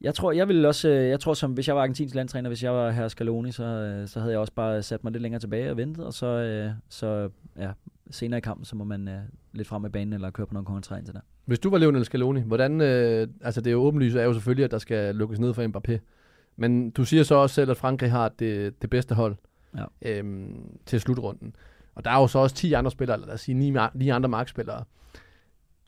jeg 0.00 0.14
tror, 0.14 0.32
jeg 0.32 0.48
ville 0.48 0.68
også, 0.68 0.88
øh, 0.88 1.08
jeg 1.08 1.20
tror 1.20 1.34
som 1.34 1.52
hvis 1.52 1.68
jeg 1.68 1.76
var 1.76 1.82
argentinsk 1.82 2.14
landtræner, 2.14 2.48
hvis 2.50 2.62
jeg 2.62 2.72
var 2.72 2.90
her 2.90 3.08
Scaloni, 3.08 3.52
så, 3.52 3.64
øh, 3.64 4.08
så 4.08 4.20
havde 4.20 4.32
jeg 4.32 4.40
også 4.40 4.52
bare 4.52 4.82
sat 4.82 5.04
mig 5.04 5.12
lidt 5.12 5.22
længere 5.22 5.40
tilbage 5.40 5.70
og 5.70 5.76
ventet, 5.76 6.04
og 6.06 6.12
så, 6.14 6.26
øh, 6.26 6.70
så 6.88 7.28
ja, 7.58 7.70
senere 8.10 8.38
i 8.38 8.40
kampen, 8.40 8.64
så 8.64 8.76
må 8.76 8.84
man 8.84 9.08
øh, 9.08 9.18
lidt 9.52 9.68
frem 9.68 9.82
med 9.82 9.90
banen 9.90 10.12
eller 10.12 10.30
køre 10.30 10.46
på 10.46 10.54
nogle 10.54 10.66
kontra 10.66 10.96
indtil 10.96 11.14
der. 11.14 11.20
hvis 11.44 11.58
du 11.58 11.70
var 11.70 11.78
Lionel 11.78 12.04
Scaloni, 12.04 12.40
hvordan... 12.40 12.80
Øh, 12.80 13.28
altså, 13.42 13.60
det 13.60 13.66
er 13.66 13.72
jo 13.72 13.80
åbenlyst, 13.82 14.16
er 14.16 14.22
jo 14.24 14.32
selvfølgelig, 14.32 14.64
at 14.64 14.70
der 14.70 14.78
skal 14.78 15.14
lukkes 15.14 15.40
ned 15.40 15.54
for 15.54 15.62
Mbappé. 15.68 15.98
Men 16.56 16.90
du 16.90 17.04
siger 17.04 17.22
så 17.22 17.34
også 17.34 17.54
selv, 17.54 17.70
at 17.70 17.76
Frankrig 17.76 18.10
har 18.10 18.28
det, 18.28 18.82
det 18.82 18.90
bedste 18.90 19.14
hold 19.14 19.36
Ja. 19.78 19.84
øhm, 20.02 20.78
til 20.86 21.00
slutrunden. 21.00 21.56
Og 21.94 22.04
der 22.04 22.10
er 22.10 22.20
jo 22.20 22.26
så 22.26 22.38
også 22.38 22.54
10 22.56 22.72
andre 22.72 22.90
spillere, 22.90 23.16
eller 23.16 23.26
lad 23.26 23.34
os 23.34 23.40
sige 23.40 23.54
9, 23.54 23.70
mar- 23.76 23.90
9 23.94 24.08
andre 24.08 24.28
markspillere. 24.28 24.84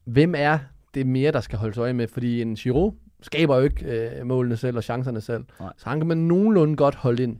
Hvem 0.04 0.34
er 0.36 0.58
det 0.94 1.06
mere, 1.06 1.32
der 1.32 1.40
skal 1.40 1.58
holdes 1.58 1.78
øje 1.78 1.92
med? 1.92 2.08
Fordi 2.08 2.42
en 2.42 2.54
Giroud 2.54 2.92
skaber 3.26 3.56
jo 3.56 3.62
ikke 3.62 4.10
øh, 4.18 4.26
målene 4.26 4.56
selv 4.56 4.76
og 4.76 4.82
chancerne 4.84 5.20
selv. 5.20 5.44
Nej. 5.60 5.72
Så 5.76 5.88
han 5.88 6.00
kan 6.00 6.06
man 6.06 6.18
nogenlunde 6.18 6.76
godt 6.76 6.94
holde 6.94 7.22
ind. 7.22 7.36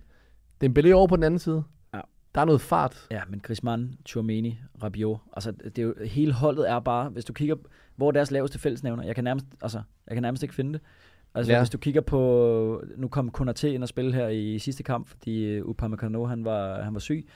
Dembélé 0.65 0.91
over 0.93 1.07
på 1.07 1.17
den 1.17 1.25
anden 1.25 1.39
side. 1.39 1.63
Ja. 1.95 2.01
Der 2.35 2.41
er 2.41 2.45
noget 2.45 2.61
fart. 2.61 3.07
Ja, 3.11 3.21
men 3.29 3.41
Griezmann, 3.41 3.95
Tchouameni, 4.05 4.59
Rabiot, 4.83 5.19
altså 5.33 5.53
det 5.53 5.79
er 5.79 5.83
jo, 5.83 5.95
hele 6.05 6.33
holdet 6.33 6.71
er 6.71 6.81
bare, 6.81 7.09
hvis 7.09 7.25
du 7.25 7.33
kigger, 7.33 7.57
hvor 7.97 8.09
er 8.09 8.13
deres 8.13 8.31
laveste 8.31 8.59
fællesnævner, 8.59 9.05
jeg 9.05 9.15
kan 9.15 9.25
nærmest, 9.25 9.47
altså, 9.63 9.83
jeg 10.07 10.15
kan 10.17 10.23
nærmest 10.23 10.43
ikke 10.43 10.55
finde 10.55 10.73
det. 10.73 10.81
Altså 11.35 11.53
Ja. 11.53 11.59
hvis 11.61 11.71
du 11.71 11.79
kigger 11.79 12.01
på, 12.01 12.83
nu 12.97 13.09
kom 13.09 13.31
Konaté 13.39 13.67
ind 13.67 13.83
og 13.83 13.89
spille 13.89 14.15
her 14.15 14.29
i 14.29 14.59
sidste 14.59 14.83
kamp, 14.83 15.09
fordi 15.09 15.61
uh, 15.61 15.69
Upamecano, 15.69 16.25
han 16.25 16.45
var, 16.45 16.83
han 16.83 16.93
var 16.95 17.01
syg. 17.01 17.29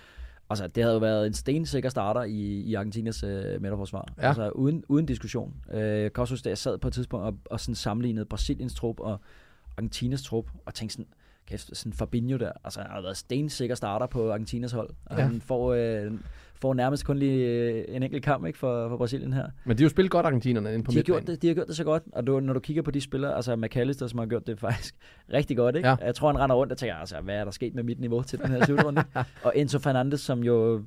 Altså, 0.51 0.67
det 0.67 0.83
havde 0.83 0.95
jo 0.95 1.01
været 1.01 1.27
en 1.27 1.33
stensikker 1.35 1.89
starter 1.89 2.23
i, 2.23 2.41
i 2.61 2.75
Argentinas 2.75 3.23
øh, 3.23 3.63
midterforsvar. 3.63 4.13
Ja. 4.19 4.29
Altså, 4.29 4.51
uden, 4.51 4.85
uden 4.89 5.07
diskussion. 5.07 5.55
Øh, 5.73 5.81
jeg 5.81 6.13
kan 6.13 6.23
også 6.23 6.35
huske, 6.35 6.47
at 6.47 6.51
jeg 6.51 6.59
sad 6.59 6.79
på 6.79 6.89
et 6.89 6.95
tidspunkt 6.95 7.27
og, 7.27 7.35
og 7.51 7.61
sådan 7.61 7.75
sammenlignede 7.75 8.25
Brasiliens 8.27 8.75
trup 8.75 9.01
og 9.01 9.21
Argentinas 9.77 10.23
trup, 10.23 10.51
og 10.67 10.75
tænkte 10.75 10.93
sådan, 10.95 11.07
kæft, 11.47 11.77
sådan 11.77 11.93
Fabinho 11.93 12.37
der, 12.37 12.53
altså 12.65 12.81
han 12.81 12.91
har 12.91 13.01
været 13.03 13.17
stensikker 13.17 13.75
starter 13.75 14.07
på 14.07 14.31
Argentinas 14.33 14.73
hold. 14.73 14.91
Og 15.07 15.17
Ja. 15.19 15.23
han 15.23 15.41
får, 15.41 15.73
øh, 15.73 16.13
får 16.61 16.75
nærmest 16.75 17.05
kun 17.05 17.19
lige 17.19 17.47
øh, 17.47 17.85
en 17.89 18.03
enkelt 18.03 18.25
kamp 18.25 18.47
ikke, 18.47 18.59
for, 18.59 18.89
for 18.89 18.97
Brasilien 18.97 19.33
her. 19.33 19.47
Men 19.65 19.79
de 19.79 19.83
har 19.83 19.85
jo 19.85 19.91
spillet 19.91 20.11
godt, 20.11 20.27
argentinerne, 20.27 20.75
inde 20.75 20.85
på 20.85 20.91
De 20.91 20.97
har, 20.97 21.03
gjort 21.03 21.27
det, 21.27 21.43
de 21.43 21.47
har 21.47 21.55
gjort 21.55 21.67
det 21.67 21.77
så 21.77 21.85
godt, 21.85 22.03
og 22.13 22.27
du, 22.27 22.41
når 22.41 22.53
du 22.53 22.61
kigger 22.61 22.83
på 22.83 22.91
de 22.91 23.01
spillere, 23.01 23.37
altså 23.37 23.57
McAllister, 23.57 24.07
som 24.07 24.19
har 24.19 24.27
gjort 24.27 24.47
det 24.47 24.59
faktisk 24.69 24.95
rigtig 25.33 25.57
godt, 25.57 25.77
ikke? 25.77 25.89
Ja. 25.89 25.97
Jeg 26.05 26.15
tror, 26.15 26.33
han 26.33 26.41
render 26.41 26.57
rundt 26.57 26.73
og 26.73 26.79
tænker, 26.79 26.95
altså, 26.97 27.21
hvad 27.21 27.35
er 27.35 27.45
der 27.45 27.51
sket 27.51 27.75
med 27.75 27.83
mit 27.83 28.01
niveau 28.01 28.23
til 28.23 28.39
den 28.39 28.51
her 28.51 28.65
slutrunde? 28.65 29.05
og 29.45 29.53
Enzo 29.57 29.79
Fernandes, 29.79 30.21
som 30.21 30.45
jo 30.45 30.83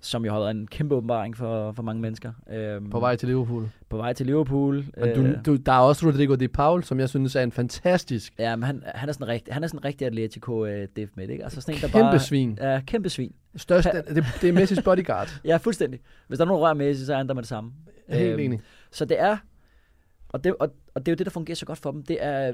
som 0.00 0.24
jo 0.24 0.32
har 0.32 0.38
været 0.38 0.50
en 0.50 0.66
kæmpe 0.66 0.94
åbenbaring 0.94 1.36
for, 1.36 1.72
for 1.72 1.82
mange 1.82 2.02
mennesker. 2.02 2.32
Øhm, 2.52 2.90
På 2.90 3.00
vej 3.00 3.16
til 3.16 3.28
Liverpool. 3.28 3.68
på 3.88 3.96
vej 3.96 4.12
til 4.12 4.26
Liverpool. 4.26 4.84
Men 4.96 5.14
du, 5.14 5.40
du, 5.46 5.56
der 5.56 5.72
er 5.72 5.78
også 5.78 6.06
Rodrigo 6.06 6.34
de 6.34 6.48
Paul, 6.48 6.84
som 6.84 7.00
jeg 7.00 7.08
synes 7.08 7.36
er 7.36 7.42
en 7.42 7.52
fantastisk 7.52 8.32
Ja, 8.38 8.56
men 8.56 8.62
han, 8.62 8.82
han 8.86 9.08
er 9.08 9.12
sådan 9.12 9.28
rigtig, 9.28 9.54
han 9.54 9.62
er 9.62 9.66
sådan 9.66 9.78
en 9.80 9.84
rigtig 9.84 10.06
Atletico 10.06 10.64
øh, 10.64 10.88
def 10.96 11.10
med, 11.14 11.28
ikke? 11.28 11.44
Altså 11.44 11.60
sådan 11.60 11.74
en, 11.74 11.80
der 11.80 11.88
kæmpe 11.88 12.00
bare... 12.02 12.20
svin. 12.20 12.58
Ja, 12.60 12.80
kæmpe 12.86 13.08
svin. 13.08 13.32
Største, 13.56 13.90
det, 14.14 14.24
det 14.40 14.48
er 14.48 14.52
Messis 14.52 14.82
bodyguard. 14.82 15.40
Ja, 15.44 15.56
fuldstændig. 15.56 16.00
Hvis 16.28 16.38
der 16.38 16.44
er 16.44 16.48
nogen 16.48 16.60
der 16.60 16.66
rører 16.66 16.74
med, 16.74 16.94
så 16.94 17.12
er 17.12 17.16
han 17.16 17.28
der 17.28 17.34
med 17.34 17.42
det 17.42 17.48
samme. 17.48 17.72
Helt 18.08 18.30
Øhm, 18.32 18.40
enig. 18.40 18.60
Så 18.90 19.04
det 19.04 19.20
er, 19.20 19.36
og 20.28 20.44
det, 20.44 20.54
og, 20.60 20.68
og 20.94 21.06
det 21.06 21.12
er 21.12 21.14
jo 21.14 21.16
det, 21.16 21.26
der 21.26 21.30
fungerer 21.30 21.54
så 21.56 21.66
godt 21.66 21.78
for 21.78 21.90
dem. 21.90 22.02
Det 22.02 22.16
er 22.20 22.52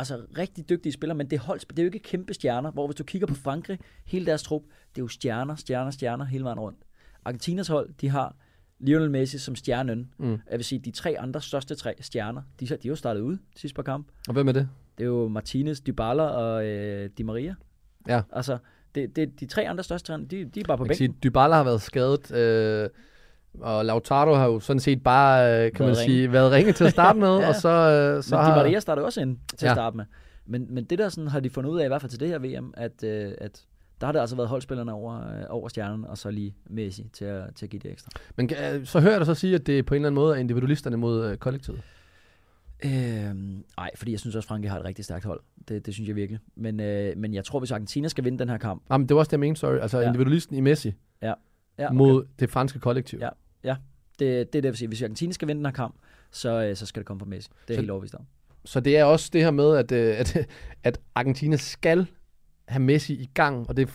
altså 0.00 0.26
rigtig 0.38 0.68
dygtige 0.68 0.92
spillere, 0.92 1.16
men 1.16 1.30
det 1.30 1.36
er, 1.36 1.40
hold, 1.40 1.60
det 1.60 1.78
er 1.78 1.82
jo 1.82 1.86
ikke 1.86 1.98
kæmpe 1.98 2.34
stjerner, 2.34 2.70
hvor 2.70 2.86
hvis 2.86 2.96
du 2.96 3.04
kigger 3.04 3.26
på 3.26 3.34
Frankrig, 3.34 3.78
hele 4.04 4.26
deres 4.26 4.42
trup, 4.42 4.62
det 4.62 5.00
er 5.00 5.04
jo 5.04 5.08
stjerner, 5.08 5.54
stjerner, 5.54 5.90
stjerner 5.90 6.24
hele 6.24 6.44
vejen 6.44 6.60
rundt. 6.60 6.78
Argentinas 7.24 7.68
hold, 7.68 7.90
de 8.00 8.08
har 8.08 8.36
Lionel 8.78 9.10
Messi 9.10 9.38
som 9.38 9.56
stjernen. 9.56 10.14
Mm. 10.18 10.30
Jeg 10.30 10.58
vil 10.58 10.64
sige, 10.64 10.78
de 10.78 10.90
tre 10.90 11.16
andre 11.18 11.40
største 11.40 11.74
tre 11.74 11.94
stjerner, 12.00 12.42
de, 12.60 12.66
de 12.66 12.74
er 12.74 12.78
jo 12.84 12.96
startet 12.96 13.20
ud 13.20 13.38
sidste 13.56 13.74
par 13.74 13.82
kamp. 13.82 14.08
Og 14.28 14.32
hvem 14.32 14.48
er 14.48 14.52
det? 14.52 14.68
det 15.00 15.06
er 15.06 15.08
jo 15.08 15.28
Martinez, 15.28 15.80
Dybala 15.80 16.22
og 16.22 16.66
øh, 16.66 17.10
Di 17.18 17.22
Maria. 17.22 17.54
Ja. 18.08 18.22
Altså, 18.32 18.58
det, 18.94 19.16
det, 19.16 19.40
de 19.40 19.46
tre 19.46 19.68
andre 19.68 19.84
største 19.84 20.06
træner, 20.06 20.26
de, 20.26 20.44
de 20.44 20.60
er 20.60 20.64
bare 20.64 20.76
på 20.76 20.84
Man 20.84 20.88
kan 20.88 20.96
sige, 20.96 21.08
bænken. 21.08 21.22
Dybala 21.22 21.56
har 21.56 21.64
været 21.64 21.82
skadet, 21.82 22.32
øh, 22.32 22.88
og 23.60 23.84
Lautaro 23.84 24.34
har 24.34 24.46
jo 24.46 24.60
sådan 24.60 24.80
set 24.80 25.02
bare, 25.02 25.44
øh, 25.66 25.72
kan 25.72 25.78
Været 25.78 25.78
man 25.80 25.86
ringe. 25.88 25.96
sige, 26.14 26.32
været 26.32 26.52
ringe 26.52 26.72
til 26.72 26.84
at 26.84 26.90
starte 26.92 27.18
med, 27.18 27.38
Ja. 27.40 27.48
og 27.48 27.54
så, 27.54 27.68
øh, 27.68 28.22
så 28.22 28.34
Men 28.36 28.44
Di 28.44 28.48
har... 28.50 28.56
Maria 28.56 28.80
starter 28.80 29.02
også 29.02 29.20
ind 29.20 29.36
til 29.56 29.66
Ja. 29.66 29.70
at 29.70 29.76
starte 29.76 29.96
med. 29.96 30.04
Men, 30.46 30.66
men 30.74 30.84
det 30.84 30.98
der 30.98 31.08
sådan, 31.08 31.28
har 31.28 31.40
de 31.40 31.50
fundet 31.50 31.70
ud 31.70 31.80
af, 31.80 31.84
i 31.84 31.88
hvert 31.88 32.00
fald 32.00 32.10
til 32.10 32.20
det 32.20 32.28
her 32.28 32.38
VM, 32.38 32.74
at, 32.76 33.04
øh, 33.04 33.32
at 33.38 33.64
der 34.00 34.06
har 34.06 34.12
det 34.12 34.20
altså 34.20 34.36
været 34.36 34.48
holdspillerne 34.48 34.92
over, 34.92 35.16
øh, 35.16 35.44
over 35.48 35.68
stjernen, 35.68 36.04
og 36.04 36.18
så 36.18 36.30
lige 36.30 36.54
Messi 36.70 37.08
til 37.12 37.24
at, 37.24 37.44
til 37.54 37.66
at 37.66 37.70
give 37.70 37.80
det 37.80 37.90
ekstra. 37.92 38.10
Men 38.36 38.50
øh, 38.74 38.86
så 38.86 39.00
hører 39.00 39.12
jeg 39.12 39.20
dig 39.20 39.26
så 39.26 39.34
sige, 39.34 39.54
at 39.54 39.66
det 39.66 39.86
på 39.86 39.94
en 39.94 39.96
eller 39.96 40.06
anden 40.08 40.14
måde 40.14 40.36
er 40.36 40.40
individualisterne 40.40 40.96
mod 40.96 41.26
øh, 41.30 41.36
kollektivet. 41.36 41.80
Øhm, 42.84 43.64
nej, 43.76 43.90
fordi 43.96 44.12
jeg 44.12 44.20
synes 44.20 44.36
også, 44.36 44.48
Frankrig 44.48 44.70
har 44.70 44.78
et 44.78 44.84
rigtig 44.84 45.04
stærkt 45.04 45.24
hold. 45.24 45.40
Det, 45.68 45.86
det 45.86 45.94
synes 45.94 46.08
jeg 46.08 46.16
virkelig. 46.16 46.40
Men, 46.56 46.80
øh, 46.80 47.12
men 47.16 47.34
jeg 47.34 47.44
tror, 47.44 47.58
hvis 47.58 47.70
Argentina 47.70 48.08
skal 48.08 48.24
vinde 48.24 48.38
den 48.38 48.48
her 48.48 48.58
kamp, 48.58 48.82
Jamen, 48.90 49.08
det 49.08 49.14
var 49.14 49.18
også 49.20 49.28
det, 49.28 49.32
jeg 49.32 49.40
mente, 49.40 49.60
sorry. 49.60 49.78
Altså 49.78 50.00
Ja. 50.00 50.06
individualisten 50.06 50.56
i 50.56 50.60
Messi 50.60 50.92
ja, 51.22 51.32
okay. 51.86 51.96
mod 51.96 52.24
det 52.40 52.50
franske 52.50 52.78
kollektiv. 52.78 53.20
Ja. 53.22 53.28
det, 54.18 54.18
det 54.18 54.38
er 54.40 54.44
det, 54.44 54.54
jeg 54.54 54.64
vil 54.64 54.76
sige. 54.76 54.88
Hvis 54.88 55.02
Argentina 55.02 55.32
skal 55.32 55.48
vinde 55.48 55.58
den 55.58 55.66
her 55.66 55.72
kamp, 55.72 55.94
så, 56.30 56.64
øh, 56.64 56.76
så 56.76 56.86
skal 56.86 57.00
det 57.00 57.06
komme 57.06 57.20
fra 57.20 57.26
Messi. 57.26 57.50
Det 57.68 57.74
er 57.74 57.76
Så- 57.76 57.80
helt 57.80 57.90
overbevist 57.90 58.14
om. 58.14 58.24
Så 58.64 58.80
det 58.80 58.98
er 58.98 59.04
også 59.04 59.30
det 59.32 59.42
her 59.42 59.50
med, 59.50 59.76
at, 59.76 59.92
øh, 59.92 60.14
at, 60.18 60.36
at 60.84 61.00
Argentina 61.14 61.56
skal 61.56 62.06
have 62.68 62.82
Messi 62.82 63.14
i 63.14 63.30
gang, 63.34 63.68
og 63.68 63.76
det 63.76 63.88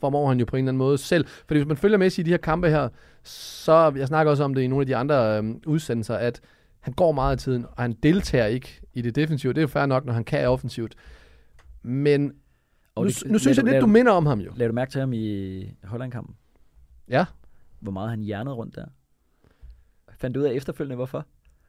formår 0.00 0.28
han 0.28 0.38
jo 0.38 0.44
på 0.44 0.56
en 0.56 0.64
eller 0.64 0.68
anden 0.70 0.78
måde 0.78 0.98
selv. 0.98 1.26
Fordi 1.46 1.58
hvis 1.60 1.68
man 1.68 1.76
følger 1.76 1.98
Messi 1.98 2.20
i 2.20 2.24
de 2.24 2.30
her 2.30 2.36
kampe 2.36 2.68
her, 2.70 2.88
så, 3.22 3.92
jeg 3.96 4.06
snakker 4.08 4.30
også 4.30 4.44
om 4.44 4.54
det 4.54 4.62
i 4.62 4.66
nogle 4.66 4.82
af 4.82 4.86
de 4.86 4.96
andre 4.96 5.38
øh, 5.38 5.54
udsendelser, 5.66 6.14
at 6.14 6.40
han 6.80 6.92
går 6.94 7.12
meget 7.12 7.32
af 7.32 7.38
tiden, 7.38 7.64
og 7.76 7.82
han 7.82 7.92
deltager 7.92 8.46
ikke 8.46 8.80
i 8.94 9.02
det 9.02 9.14
defensive. 9.16 9.52
Det 9.52 9.58
er 9.58 9.62
jo 9.62 9.68
fair 9.68 9.86
nok, 9.86 10.04
når 10.04 10.12
han 10.12 10.24
kan 10.24 10.48
offensivt. 10.48 10.94
Men 11.82 12.32
Og 12.94 13.04
nu, 13.04 13.08
det- 13.08 13.22
nu 13.30 13.38
synes 13.38 13.56
jeg 13.56 13.64
lidt, 13.64 13.74
du- 13.76 13.80
du 13.80 13.86
minder 13.86 14.12
om 14.12 14.26
ham 14.26 14.40
jo. 14.40 14.52
Lad 14.56 14.66
du 14.68 14.74
mærke 14.74 14.90
til 14.90 15.00
ham 15.00 15.12
i 15.12 15.64
Holland-kampen? 15.84 16.34
Ja. 17.10 17.24
Hvor 17.80 17.92
meget 17.92 18.10
han 18.10 18.20
hjernede 18.20 18.54
rundt 18.54 18.76
der? 18.76 18.84
Fandt 20.18 20.34
du 20.34 20.40
ud 20.40 20.44
af 20.44 20.52
efterfølgende, 20.52 20.96
hvorfor? 20.96 21.26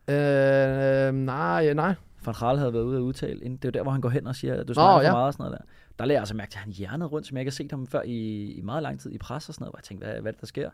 Øh, 0.07 1.13
nej, 1.13 1.73
nej. 1.73 1.95
Van 2.25 2.35
Gaal 2.39 2.57
havde 2.57 2.73
været 2.73 2.83
ude 2.83 2.97
at 2.97 3.01
udtale. 3.01 3.39
Det 3.39 3.45
er 3.45 3.57
jo 3.65 3.69
der, 3.69 3.81
hvor 3.81 3.91
han 3.91 4.01
går 4.01 4.09
hen 4.09 4.27
og 4.27 4.35
siger, 4.35 4.55
at 4.55 4.67
du 4.67 4.73
snakker 4.73 4.99
for 4.99 5.03
ja. 5.03 5.11
meget 5.11 5.27
og 5.27 5.33
sådan 5.33 5.43
noget 5.43 5.59
der. 5.59 5.65
Der 5.99 6.05
lagde 6.05 6.15
jeg 6.15 6.21
altså 6.21 6.35
mærke 6.35 6.51
til, 6.51 6.57
at 6.57 6.63
han 6.63 6.73
hjernede 6.73 7.09
rundt, 7.09 7.27
som 7.27 7.37
jeg 7.37 7.41
ikke 7.41 7.49
har 7.49 7.53
set 7.53 7.71
ham 7.71 7.87
før 7.87 8.01
i, 8.01 8.45
i 8.51 8.61
meget 8.61 8.83
lang 8.83 8.99
tid 8.99 9.11
i 9.11 9.17
pres 9.17 9.49
og 9.49 9.55
sådan 9.55 9.63
noget. 9.63 9.71
Hvor 9.71 9.77
jeg 9.77 9.83
tænkte, 9.83 10.05
hvad, 10.05 10.21
hvad 10.21 10.33
er 10.33 10.37
der 10.37 10.45
sker? 10.45 10.69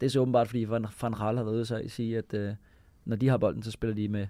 Det 0.00 0.06
er 0.06 0.10
så 0.10 0.20
åbenbart, 0.20 0.48
fordi 0.48 0.64
Van, 0.68 0.86
Van 1.02 1.12
Gaal 1.12 1.36
har 1.36 1.44
været 1.44 1.54
ude 1.54 1.84
at 1.84 1.90
sige, 1.90 2.18
at 2.18 2.34
øh, 2.34 2.54
når 3.04 3.16
de 3.16 3.28
har 3.28 3.36
bolden, 3.38 3.62
så 3.62 3.70
spiller 3.70 3.94
de 3.94 4.08
med 4.08 4.26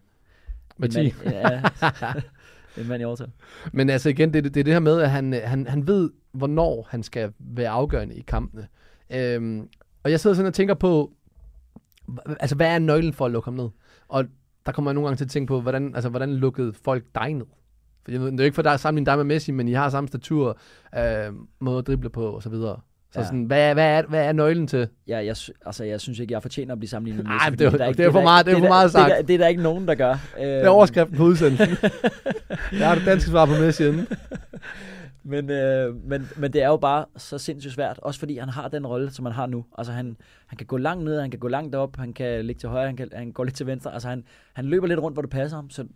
Med 0.76 0.96
en 0.96 1.12
10. 1.12 1.14
mand, 1.24 1.34
ja, 1.34 1.62
en 2.82 2.88
mand 2.88 3.02
i 3.02 3.04
overtal. 3.04 3.30
Men 3.72 3.90
altså 3.90 4.08
igen, 4.08 4.32
det, 4.32 4.38
er 4.38 4.42
det, 4.42 4.54
det 4.54 4.68
er 4.68 4.72
her 4.72 4.80
med, 4.80 5.00
at 5.00 5.10
han, 5.10 5.32
han, 5.32 5.66
han 5.66 5.86
ved, 5.86 6.10
hvornår 6.32 6.86
han 6.90 7.02
skal 7.02 7.32
være 7.38 7.68
afgørende 7.68 8.14
i 8.14 8.20
kampene. 8.20 8.68
Øhm, 9.10 9.68
og 10.04 10.10
jeg 10.10 10.20
sidder 10.20 10.36
sådan 10.36 10.46
og 10.48 10.54
tænker 10.54 10.74
på, 10.74 11.12
altså 12.40 12.56
hvad 12.56 12.66
er 12.74 12.78
nøglen 12.78 13.12
for 13.12 13.24
at 13.26 13.30
lukke 13.32 13.46
ham 13.46 13.54
ned? 13.54 13.68
Og 14.08 14.24
der 14.66 14.72
kommer 14.72 14.90
jeg 14.90 14.94
nogle 14.94 15.06
gange 15.08 15.16
til 15.16 15.24
at 15.24 15.30
tænke 15.30 15.48
på, 15.48 15.60
hvordan, 15.60 15.94
altså, 15.94 16.08
hvordan 16.08 16.34
lukkede 16.34 16.72
folk 16.84 17.04
dig 17.14 17.34
ned? 17.34 17.46
For 18.04 18.10
det 18.10 18.26
er 18.26 18.36
jo 18.38 18.42
ikke 18.44 18.54
for 18.54 18.62
dig 18.62 18.72
at 18.72 18.80
sammenligne 18.80 19.06
dig 19.10 19.16
med 19.18 19.24
Messi, 19.24 19.50
men 19.52 19.68
I 19.68 19.72
har 19.72 19.88
samme 19.90 20.08
statur, 20.08 20.58
øh, 20.98 21.32
måde 21.60 21.78
at 21.78 21.86
drible 21.86 22.10
på 22.10 22.26
og 22.30 22.42
så 22.42 22.48
videre. 22.48 22.80
Så 23.12 23.20
Ja. 23.20 23.24
sådan, 23.26 23.44
hvad, 23.44 23.74
hvad, 23.74 23.84
er, 23.98 24.02
hvad 24.08 24.24
er 24.26 24.32
nøglen 24.32 24.66
til? 24.66 24.88
Ja, 25.08 25.16
jeg, 25.16 25.36
altså, 25.66 25.84
jeg 25.84 26.00
synes 26.00 26.18
ikke, 26.18 26.32
jeg 26.34 26.42
fortjener 26.42 26.72
at 26.72 26.78
blive 26.78 26.88
sammenlignet 26.88 27.24
med 27.24 27.32
Messi. 27.34 27.50
men 27.50 27.58
det 27.58 27.80
er 27.80 27.86
ikke- 27.88 27.98
det 28.02 28.06
er 28.06 28.12
for 28.12 28.22
meget- 28.22 28.46
det 28.46 28.54
er 28.54 28.58
for 28.58 28.68
meget 28.68 28.92
Det, 28.92 28.98
er 29.00 29.08
sagt. 29.08 29.28
det 29.28 29.34
er 29.34 29.38
der 29.38 29.46
ikke 29.46 29.62
nogen, 29.62 29.88
der 29.88 29.94
gør. 29.94 30.10
Øh, 30.38 30.44
Det 30.46 30.64
er 30.64 30.68
overskriften 30.68 31.16
på 31.16 31.22
udsendelsen. 31.24 31.76
jeg 32.72 32.88
har 32.88 32.94
det 32.94 33.06
danske 33.06 33.30
svar 33.30 33.46
på 33.46 33.52
Messi 33.52 33.86
inden. 33.88 34.06
Men, 35.30 35.50
øh, 35.50 36.04
men, 36.04 36.28
men 36.36 36.52
det 36.52 36.62
er 36.62 36.66
jo 36.68 36.76
bare 36.76 37.04
så 37.16 37.38
sindssygt 37.38 37.74
svært, 37.74 37.98
også 38.02 38.20
fordi 38.20 38.38
han 38.38 38.48
har 38.48 38.68
den 38.68 38.86
rolle, 38.86 39.10
som 39.10 39.24
han 39.24 39.34
har 39.34 39.46
nu. 39.46 39.64
Altså 39.78 39.92
han, 39.92 40.16
han 40.46 40.56
kan 40.56 40.66
gå 40.66 40.76
langt 40.76 41.04
ned, 41.04 41.20
han 41.20 41.30
kan 41.30 41.40
gå 41.40 41.48
langt 41.48 41.74
op, 41.74 41.96
han 41.96 42.12
kan 42.12 42.44
ligge 42.44 42.60
til 42.60 42.68
højre, 42.68 42.86
han 42.86 42.96
kan, 42.96 43.08
han 43.12 43.32
går 43.32 43.44
lidt 43.44 43.56
til 43.56 43.66
venstre. 43.66 43.92
Altså 43.92 44.08
han, 44.08 44.24
han 44.52 44.64
løber 44.64 44.86
lidt 44.86 45.00
rundt, 45.00 45.14
hvor 45.14 45.22
det 45.22 45.30
passer 45.30 45.56
ham. 45.56 45.70
Så, 45.70 45.86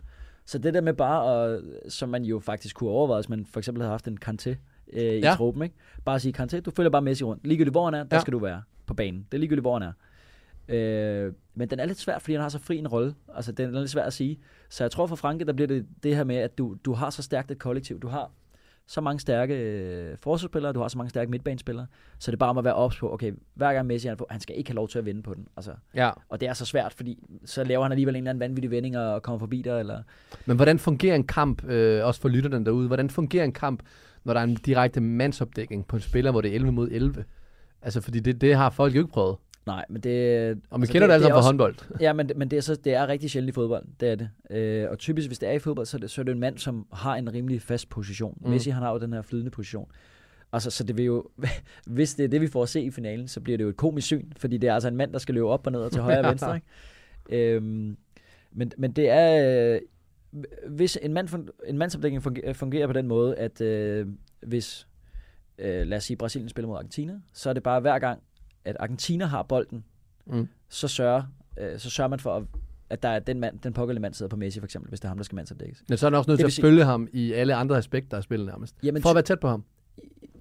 så 0.46 0.58
det 0.58 0.74
der 0.74 0.80
med 0.80 0.94
bare, 0.94 1.44
at, 1.54 1.60
som 1.88 2.08
man 2.08 2.24
jo 2.24 2.38
faktisk 2.38 2.76
kunne 2.76 2.90
overveje, 2.90 3.20
hvis 3.20 3.28
man 3.28 3.46
for 3.46 3.60
eksempel 3.60 3.82
havde 3.82 3.90
haft 3.90 4.08
en 4.08 4.18
Kanté 4.24 4.48
øh, 4.92 5.02
i 5.02 5.18
Ja. 5.18 5.34
truppen, 5.36 5.62
ikke? 5.62 5.74
Bare 6.04 6.14
at 6.14 6.22
sige, 6.22 6.42
Kanté, 6.42 6.60
du 6.60 6.70
følger 6.70 6.90
bare 6.90 7.02
Messi 7.02 7.24
rundt. 7.24 7.46
Ligegyldigt 7.46 7.74
hvor 7.74 7.84
han 7.84 7.94
er, 7.94 8.04
der 8.04 8.16
Ja. 8.16 8.20
skal 8.20 8.32
du 8.32 8.38
være 8.38 8.62
på 8.86 8.94
banen. 8.94 9.26
Det 9.32 9.36
er 9.36 9.40
ligegyldigt 9.40 9.62
hvor 9.64 9.78
han 9.78 9.88
er. 9.88 9.92
Øh, 10.68 11.32
men 11.54 11.70
den 11.70 11.80
er 11.80 11.84
lidt 11.84 11.98
svær, 11.98 12.18
fordi 12.18 12.32
han 12.32 12.42
har 12.42 12.48
så 12.48 12.58
fri 12.58 12.76
en 12.78 12.88
rolle. 12.88 13.14
Altså, 13.36 13.52
den 13.52 13.74
er 13.74 13.78
lidt 13.80 13.90
svær 13.90 14.02
at 14.04 14.12
sige. 14.12 14.38
Så 14.68 14.84
jeg 14.84 14.90
tror 14.90 15.06
for 15.06 15.16
Franke, 15.16 15.44
der 15.44 15.52
bliver 15.52 15.68
det 15.68 15.86
det 16.02 16.16
her 16.16 16.24
med, 16.24 16.36
at 16.36 16.58
du, 16.58 16.76
du 16.84 16.92
har 16.92 17.10
så 17.10 17.22
stærkt 17.22 17.50
et 17.50 17.58
kollektiv. 17.58 18.00
Du 18.00 18.08
har 18.08 18.30
så 18.86 19.00
mange 19.00 19.20
stærke 19.20 19.54
øh, 19.54 20.16
forsvarsspillere, 20.18 20.72
du 20.72 20.80
har 20.80 20.88
så 20.88 20.98
mange 20.98 21.10
stærke 21.10 21.30
midtbanespillere, 21.30 21.86
så 22.18 22.30
det 22.30 22.36
er 22.36 22.38
bare 22.38 22.50
om 22.50 22.58
at 22.58 22.64
være 22.64 22.74
ops 22.74 22.98
på, 22.98 23.12
okay, 23.12 23.32
hver 23.54 23.72
gang 23.72 23.86
Messi 23.86 24.08
er 24.08 24.14
på, 24.14 24.26
han 24.30 24.40
skal 24.40 24.58
ikke 24.58 24.70
have 24.70 24.76
lov 24.76 24.88
til 24.88 24.98
at 24.98 25.06
vinde 25.06 25.22
på 25.22 25.34
den. 25.34 25.48
Altså, 25.56 25.72
Ja. 25.94 26.10
og 26.28 26.40
det 26.40 26.48
er 26.48 26.52
så 26.52 26.64
svært, 26.66 26.92
fordi 26.92 27.18
så 27.44 27.64
laver 27.64 27.82
han 27.82 27.92
alligevel 27.92 28.16
en 28.16 28.22
eller 28.22 28.30
anden 28.30 28.40
vanvittig 28.40 28.70
vending 28.70 28.98
og 28.98 29.22
kommer 29.22 29.38
forbi 29.38 29.62
dig, 29.62 29.80
eller... 29.80 30.02
Men 30.46 30.56
hvordan 30.56 30.78
fungerer 30.78 31.14
en 31.14 31.26
kamp, 31.26 31.64
øh, 31.64 32.06
også 32.06 32.20
for 32.20 32.28
lytterne 32.28 32.64
derude, 32.64 32.86
hvordan 32.86 33.10
fungerer 33.10 33.44
en 33.44 33.52
kamp, 33.52 33.82
når 34.24 34.32
der 34.32 34.40
er 34.40 34.44
en 34.44 34.54
direkte 34.54 35.00
mandsopdækning 35.00 35.86
på 35.86 35.96
en 35.96 36.02
spiller, 36.02 36.30
hvor 36.30 36.40
det 36.40 36.50
er 36.50 36.54
11 36.54 36.72
mod 36.72 36.88
11? 36.90 37.24
Altså, 37.82 38.00
fordi 38.00 38.20
det, 38.20 38.40
det 38.40 38.54
har 38.56 38.70
folk 38.70 38.94
jo 38.94 39.00
ikke 39.00 39.12
prøvet. 39.12 39.36
Nej, 39.66 39.84
men 39.88 40.02
det... 40.02 40.50
Og 40.50 40.56
man 40.80 40.82
altså, 40.82 40.92
kender 40.92 41.06
det, 41.06 41.08
det 41.08 41.14
altså 41.14 41.28
fra 41.28 41.40
håndbold. 41.40 41.74
Ja, 42.00 42.12
men, 42.12 42.30
men 42.36 42.50
det, 42.50 42.56
er 42.56 42.60
så, 42.60 42.74
det 42.74 42.94
er 42.94 43.06
rigtig 43.06 43.30
sjældent 43.30 43.50
i 43.50 43.54
fodbold, 43.54 43.84
det 44.00 44.08
er 44.08 44.14
det. 44.14 44.30
Øh, 44.50 44.90
og 44.90 44.98
typisk, 44.98 45.28
hvis 45.28 45.38
det 45.38 45.48
er 45.48 45.52
i 45.52 45.58
fodbold, 45.58 45.86
så 45.86 45.96
er 45.96 45.98
det, 45.98 46.10
så 46.10 46.20
er 46.20 46.24
det 46.24 46.32
en 46.32 46.40
mand, 46.40 46.58
som 46.58 46.86
har 46.92 47.16
en 47.16 47.34
rimelig 47.34 47.62
fast 47.62 47.88
position. 47.88 48.38
Mm. 48.40 48.50
Messi, 48.50 48.70
han 48.70 48.82
har 48.82 48.92
jo 48.92 48.98
den 48.98 49.12
her 49.12 49.22
flydende 49.22 49.50
position. 49.50 49.90
Altså, 50.52 50.70
så 50.70 50.84
det 50.84 50.96
vil 50.96 51.04
jo, 51.04 51.28
hvis 51.86 52.14
det 52.14 52.24
er 52.24 52.28
det, 52.28 52.40
vi 52.40 52.46
får 52.46 52.62
at 52.62 52.68
se 52.68 52.80
i 52.80 52.90
finalen, 52.90 53.28
så 53.28 53.40
bliver 53.40 53.56
det 53.56 53.64
jo 53.64 53.68
et 53.68 53.76
komisk 53.76 54.06
syn, 54.06 54.32
fordi 54.36 54.56
det 54.56 54.68
er 54.68 54.74
altså 54.74 54.88
en 54.88 54.96
mand, 54.96 55.12
der 55.12 55.18
skal 55.18 55.34
løbe 55.34 55.46
op 55.46 55.66
og 55.66 55.72
ned 55.72 55.80
og 55.80 55.92
til 55.92 56.02
højre 56.02 56.18
og 56.18 56.30
venstre. 56.30 56.54
Ikke? 57.30 57.54
Øhm, 57.54 57.96
men, 58.52 58.72
men 58.78 58.92
det 58.92 59.08
er, 59.08 59.74
øh, 59.74 59.80
hvis 60.68 60.98
en, 61.02 61.12
mand, 61.12 61.48
en 61.66 61.78
mandsopdækning 61.78 62.22
fungerer, 62.22 62.52
fungerer 62.52 62.86
på 62.86 62.92
den 62.92 63.06
måde, 63.06 63.36
at 63.36 63.60
øh, 63.60 64.06
hvis, 64.40 64.86
øh, 65.58 65.86
lad 65.86 65.96
os 65.96 66.04
sige, 66.04 66.16
Brasilien 66.16 66.48
spiller 66.48 66.68
mod 66.68 66.76
Argentina, 66.76 67.20
så 67.32 67.48
er 67.48 67.52
det 67.52 67.62
bare 67.62 67.80
hver 67.80 67.98
gang, 67.98 68.22
at 68.64 68.76
Argentina 68.80 69.24
har 69.24 69.42
bolden, 69.42 69.84
Mm. 70.26 70.48
så 70.68 70.88
sørger, 70.88 71.22
øh, 71.58 71.78
så 71.78 71.90
sørger 71.90 72.08
man 72.08 72.20
for, 72.20 72.36
at, 72.36 72.42
at 72.90 73.02
der 73.02 73.08
er 73.08 73.18
den, 73.18 73.40
mand, 73.40 73.58
den 73.58 73.72
pågældende 73.72 74.02
mand 74.02 74.14
sidder 74.14 74.30
på 74.30 74.36
Messi, 74.36 74.60
for 74.60 74.64
eksempel, 74.64 74.88
hvis 74.88 75.00
det 75.00 75.04
er 75.04 75.08
ham, 75.08 75.16
der 75.18 75.24
skal 75.24 75.36
mandsopdækkes. 75.36 75.82
Men 75.88 75.98
så 75.98 76.06
er 76.06 76.10
man 76.10 76.18
også 76.18 76.30
nødt 76.30 76.40
Det 76.40 76.52
til 76.52 76.62
at 76.62 76.64
følge 76.64 76.84
ham 76.84 77.08
i 77.12 77.32
alle 77.32 77.54
andre 77.54 77.76
aspekter 77.78 78.16
af 78.16 78.22
spillet 78.22 78.46
nærmest. 78.48 78.74
Jamen, 78.82 79.02
For 79.02 79.08
at 79.10 79.14
være 79.14 79.22
tæt 79.22 79.40
på 79.40 79.48
ham. 79.48 79.64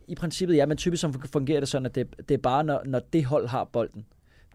I 0.07 0.15
princippet, 0.15 0.55
ja, 0.55 0.65
men 0.65 0.77
typisk 0.77 1.01
som 1.01 1.13
fungerer 1.13 1.59
det 1.59 1.69
sådan, 1.69 1.85
at 1.85 1.95
det, 1.95 2.15
det 2.29 2.31
er 2.33 2.37
bare, 2.37 2.63
når, 2.63 2.81
når 2.85 2.99
det 3.13 3.25
hold 3.25 3.47
har 3.47 3.63
bolden. 3.63 4.05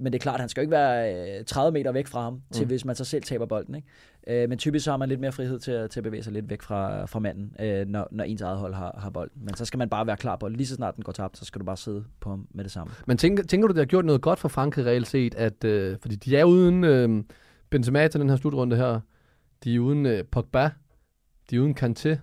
Men 0.01 0.13
det 0.13 0.19
er 0.19 0.23
klart, 0.23 0.41
han 0.41 0.49
skal 0.49 0.61
jo 0.61 0.63
ikke 0.63 0.71
være 0.71 1.39
øh, 1.39 1.45
30 1.45 1.73
meter 1.73 1.93
væk 1.93 2.07
fra 2.07 2.23
ham, 2.23 2.43
til 2.53 2.63
Mm. 2.65 2.69
hvis 2.69 2.85
man 2.85 2.97
så 2.97 3.05
selv 3.05 3.23
taber 3.23 3.47
bolden. 3.47 3.75
Ikke? 3.75 4.43
Øh, 4.43 4.49
men 4.49 4.59
typisk 4.59 4.85
så 4.85 4.91
har 4.91 4.97
man 4.97 5.09
lidt 5.09 5.21
mere 5.21 5.33
frihed 5.33 5.59
til, 5.59 5.71
at- 5.73 5.91
til 5.91 6.01
at 6.01 6.05
bevæge 6.05 6.23
sig 6.23 6.33
lidt 6.33 6.51
væk 6.51 6.63
fra, 6.63 7.05
fra 7.05 7.19
manden, 7.19 7.57
øh, 7.61 7.87
når, 7.87 8.09
når 8.11 8.25
ens 8.25 8.41
eget 8.43 8.59
hold 8.59 8.75
har, 8.75 8.99
har 9.03 9.11
bolden. 9.11 9.45
Men 9.45 9.55
så 9.55 9.65
skal 9.65 9.79
man 9.79 9.89
bare 9.89 10.07
være 10.07 10.17
klar 10.17 10.37
på, 10.37 10.47
at 10.47 10.53
lige 10.53 10.67
så 10.67 10.75
snart 10.75 10.97
den 10.97 11.05
går 11.05 11.13
tabt, 11.13 11.39
så 11.39 11.45
skal 11.45 11.59
du 11.61 11.65
bare 11.65 11.77
sidde 11.77 12.05
på 12.21 12.31
ham 12.31 12.47
med 12.51 12.65
det 12.65 12.73
samme. 12.73 12.93
Men 13.07 13.17
tænker, 13.17 13.43
tænker 13.43 13.69
du, 13.69 13.73
det 13.73 13.79
har 13.81 13.87
gjort 13.87 14.05
noget 14.05 14.21
godt 14.23 14.39
for 14.39 14.49
Frankrig 14.49 14.87
reelt 14.87 15.07
set, 15.07 15.35
at, 15.35 15.65
øh, 15.65 15.97
fordi 16.03 16.17
de 16.17 16.37
er 16.37 16.45
uden 16.45 16.85
øh, 16.85 17.25
Benzema 17.71 18.09
til 18.09 18.21
den 18.21 18.29
her 18.29 18.37
slutrunde 18.37 18.77
her, 18.77 19.01
de 19.65 19.75
er 19.75 19.79
uden 19.81 20.07
øh, 20.07 20.25
Pogba, 20.25 20.71
de 21.51 21.57
er 21.57 21.61
uden 21.61 21.75
Kanté. 21.81 22.17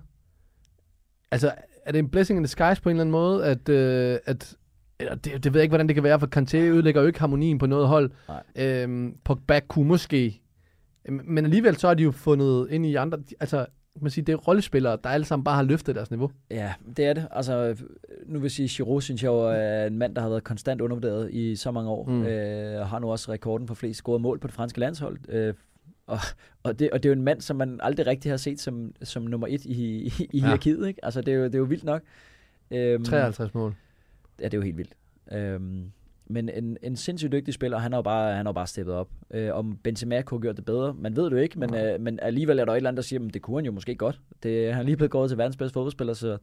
Altså, 1.32 1.52
er 1.86 1.92
det 1.92 2.00
en 2.00 2.10
blessing 2.10 2.38
in 2.38 2.44
disguise 2.44 2.82
på 2.82 2.90
en 2.90 2.96
eller 2.96 3.02
anden 3.04 3.12
måde, 3.12 3.46
at, 3.46 3.70
øh, 3.70 4.20
at 4.26 4.56
eller 5.00 5.16
det, 5.16 5.44
det 5.44 5.54
ved 5.54 5.60
jeg 5.60 5.64
ikke, 5.64 5.72
hvordan 5.72 5.88
det 5.88 5.94
kan 5.96 6.04
være, 6.04 6.20
for 6.20 6.28
Kanté 6.36 6.58
ødelægger 6.58 7.02
jo 7.02 7.08
ikke 7.08 7.20
harmonien 7.20 7.58
på 7.58 7.66
noget 7.66 7.88
hold. 7.88 8.12
Nej. 8.28 8.44
Øhm, 8.56 9.18
Pogba 9.24 9.60
kunne 9.60 9.88
måske, 9.88 10.42
Øhm, 11.08 11.22
men 11.26 11.46
alligevel 11.46 11.76
så 11.76 11.88
har 11.88 11.94
de 11.94 12.04
jo 12.04 12.12
fundet 12.12 12.68
ind 12.72 12.86
i 12.86 12.96
andre, 12.96 13.18
altså, 13.40 13.66
man 14.02 14.12
sige, 14.12 14.26
det 14.26 14.34
er 14.34 14.38
rollespillere, 14.38 14.98
der 15.04 15.10
alle 15.10 15.26
sammen 15.26 15.44
bare 15.44 15.56
har 15.56 15.64
løftet 15.64 15.96
deres 15.96 16.12
niveau. 16.12 16.32
Ja, 16.52 16.74
det 16.98 17.06
er 17.06 17.14
det. 17.14 17.28
Altså, 17.32 17.76
nu 18.26 18.40
vil 18.40 18.42
jeg 18.42 18.52
sige, 18.52 18.68
Giroud 18.68 19.02
synes 19.02 19.24
jeg 19.24 19.30
jo 19.30 19.40
er 19.40 19.86
en 19.86 19.98
mand, 19.98 20.16
der 20.16 20.22
har 20.22 20.30
været 20.30 20.44
konstant 20.44 20.82
undervurderet 20.82 21.32
i 21.34 21.56
så 21.56 21.72
mange 21.72 21.90
år. 21.90 22.06
Mm. 22.10 22.24
Øh, 22.24 22.80
og 22.82 22.88
har 22.90 23.00
nu 23.00 23.12
også 23.12 23.32
rekorden 23.32 23.68
for 23.68 23.76
flest 23.76 23.98
scorede 23.98 24.22
mål 24.24 24.40
på 24.40 24.48
det 24.48 24.56
franske 24.56 24.80
landshold. 24.80 25.18
Øh, 25.30 25.54
og, 26.08 26.20
og, 26.64 26.80
det, 26.80 26.90
og 26.92 27.04
det 27.04 27.10
er 27.10 27.14
jo 27.14 27.18
en 27.20 27.24
mand, 27.26 27.42
som 27.42 27.56
man 27.56 27.80
aldrig 27.84 28.08
rigtig 28.08 28.32
har 28.32 28.38
set 28.38 28.60
som, 28.60 28.92
som 29.04 29.24
nummer 29.24 29.48
et 29.50 29.66
i, 29.66 29.72
i, 29.72 30.06
i 30.08 30.28
Ja. 30.34 30.40
hierarkiet. 30.40 30.88
Ikke? 30.88 31.06
Altså, 31.06 31.22
det 31.22 31.34
er, 31.34 31.38
jo, 31.38 31.44
det 31.46 31.56
er 31.56 31.60
jo 31.60 31.66
vildt 31.66 31.84
nok. 31.84 32.02
Øhm, 32.72 33.04
53 33.04 33.54
mål. 33.54 33.76
Ja, 34.40 34.46
det 34.46 34.54
er 34.54 34.58
jo 34.58 34.64
helt 34.64 34.78
vildt. 34.78 34.96
Øhm, 35.32 35.92
men 36.28 36.50
en, 36.50 36.78
en 36.84 36.96
sindssygt 36.96 37.32
dygtig 37.32 37.54
spiller, 37.54 37.78
han 37.78 37.92
har 37.92 37.98
jo 37.98 38.02
bare, 38.02 38.36
han 38.36 38.46
har 38.46 38.52
jo 38.52 38.54
bare 38.54 38.68
steppet 38.68 38.96
op. 38.96 39.10
Øh, 39.32 39.56
om 39.56 39.78
Benzema 39.84 40.22
kunne 40.22 40.38
have 40.38 40.42
gjort 40.42 40.58
det 40.58 40.66
bedre, 40.66 40.94
man 40.94 41.16
ved 41.16 41.26
det 41.26 41.32
jo 41.32 41.38
ikke, 41.38 41.60
men, 41.60 41.76
øh, 41.76 42.02
men 42.02 42.20
alligevel 42.22 42.60
er 42.60 42.66
der 42.66 42.72
et 42.72 42.78
eller 42.78 42.90
andet, 42.90 42.98
der 42.98 43.04
siger, 43.04 43.26
at 43.26 43.34
det 43.34 43.42
kunne 43.42 43.58
han 43.58 43.66
jo 43.66 43.72
måske 43.72 43.96
godt. 43.96 44.22
Det, 44.44 44.74
han 44.74 44.82
er 44.82 44.86
lige 44.86 44.98
blevet 44.98 45.12
gået 45.12 45.30
til 45.30 45.38
verdens 45.38 45.58
bedste 45.58 45.74
fodboldspiller, 45.74 46.14
så, 46.14 46.38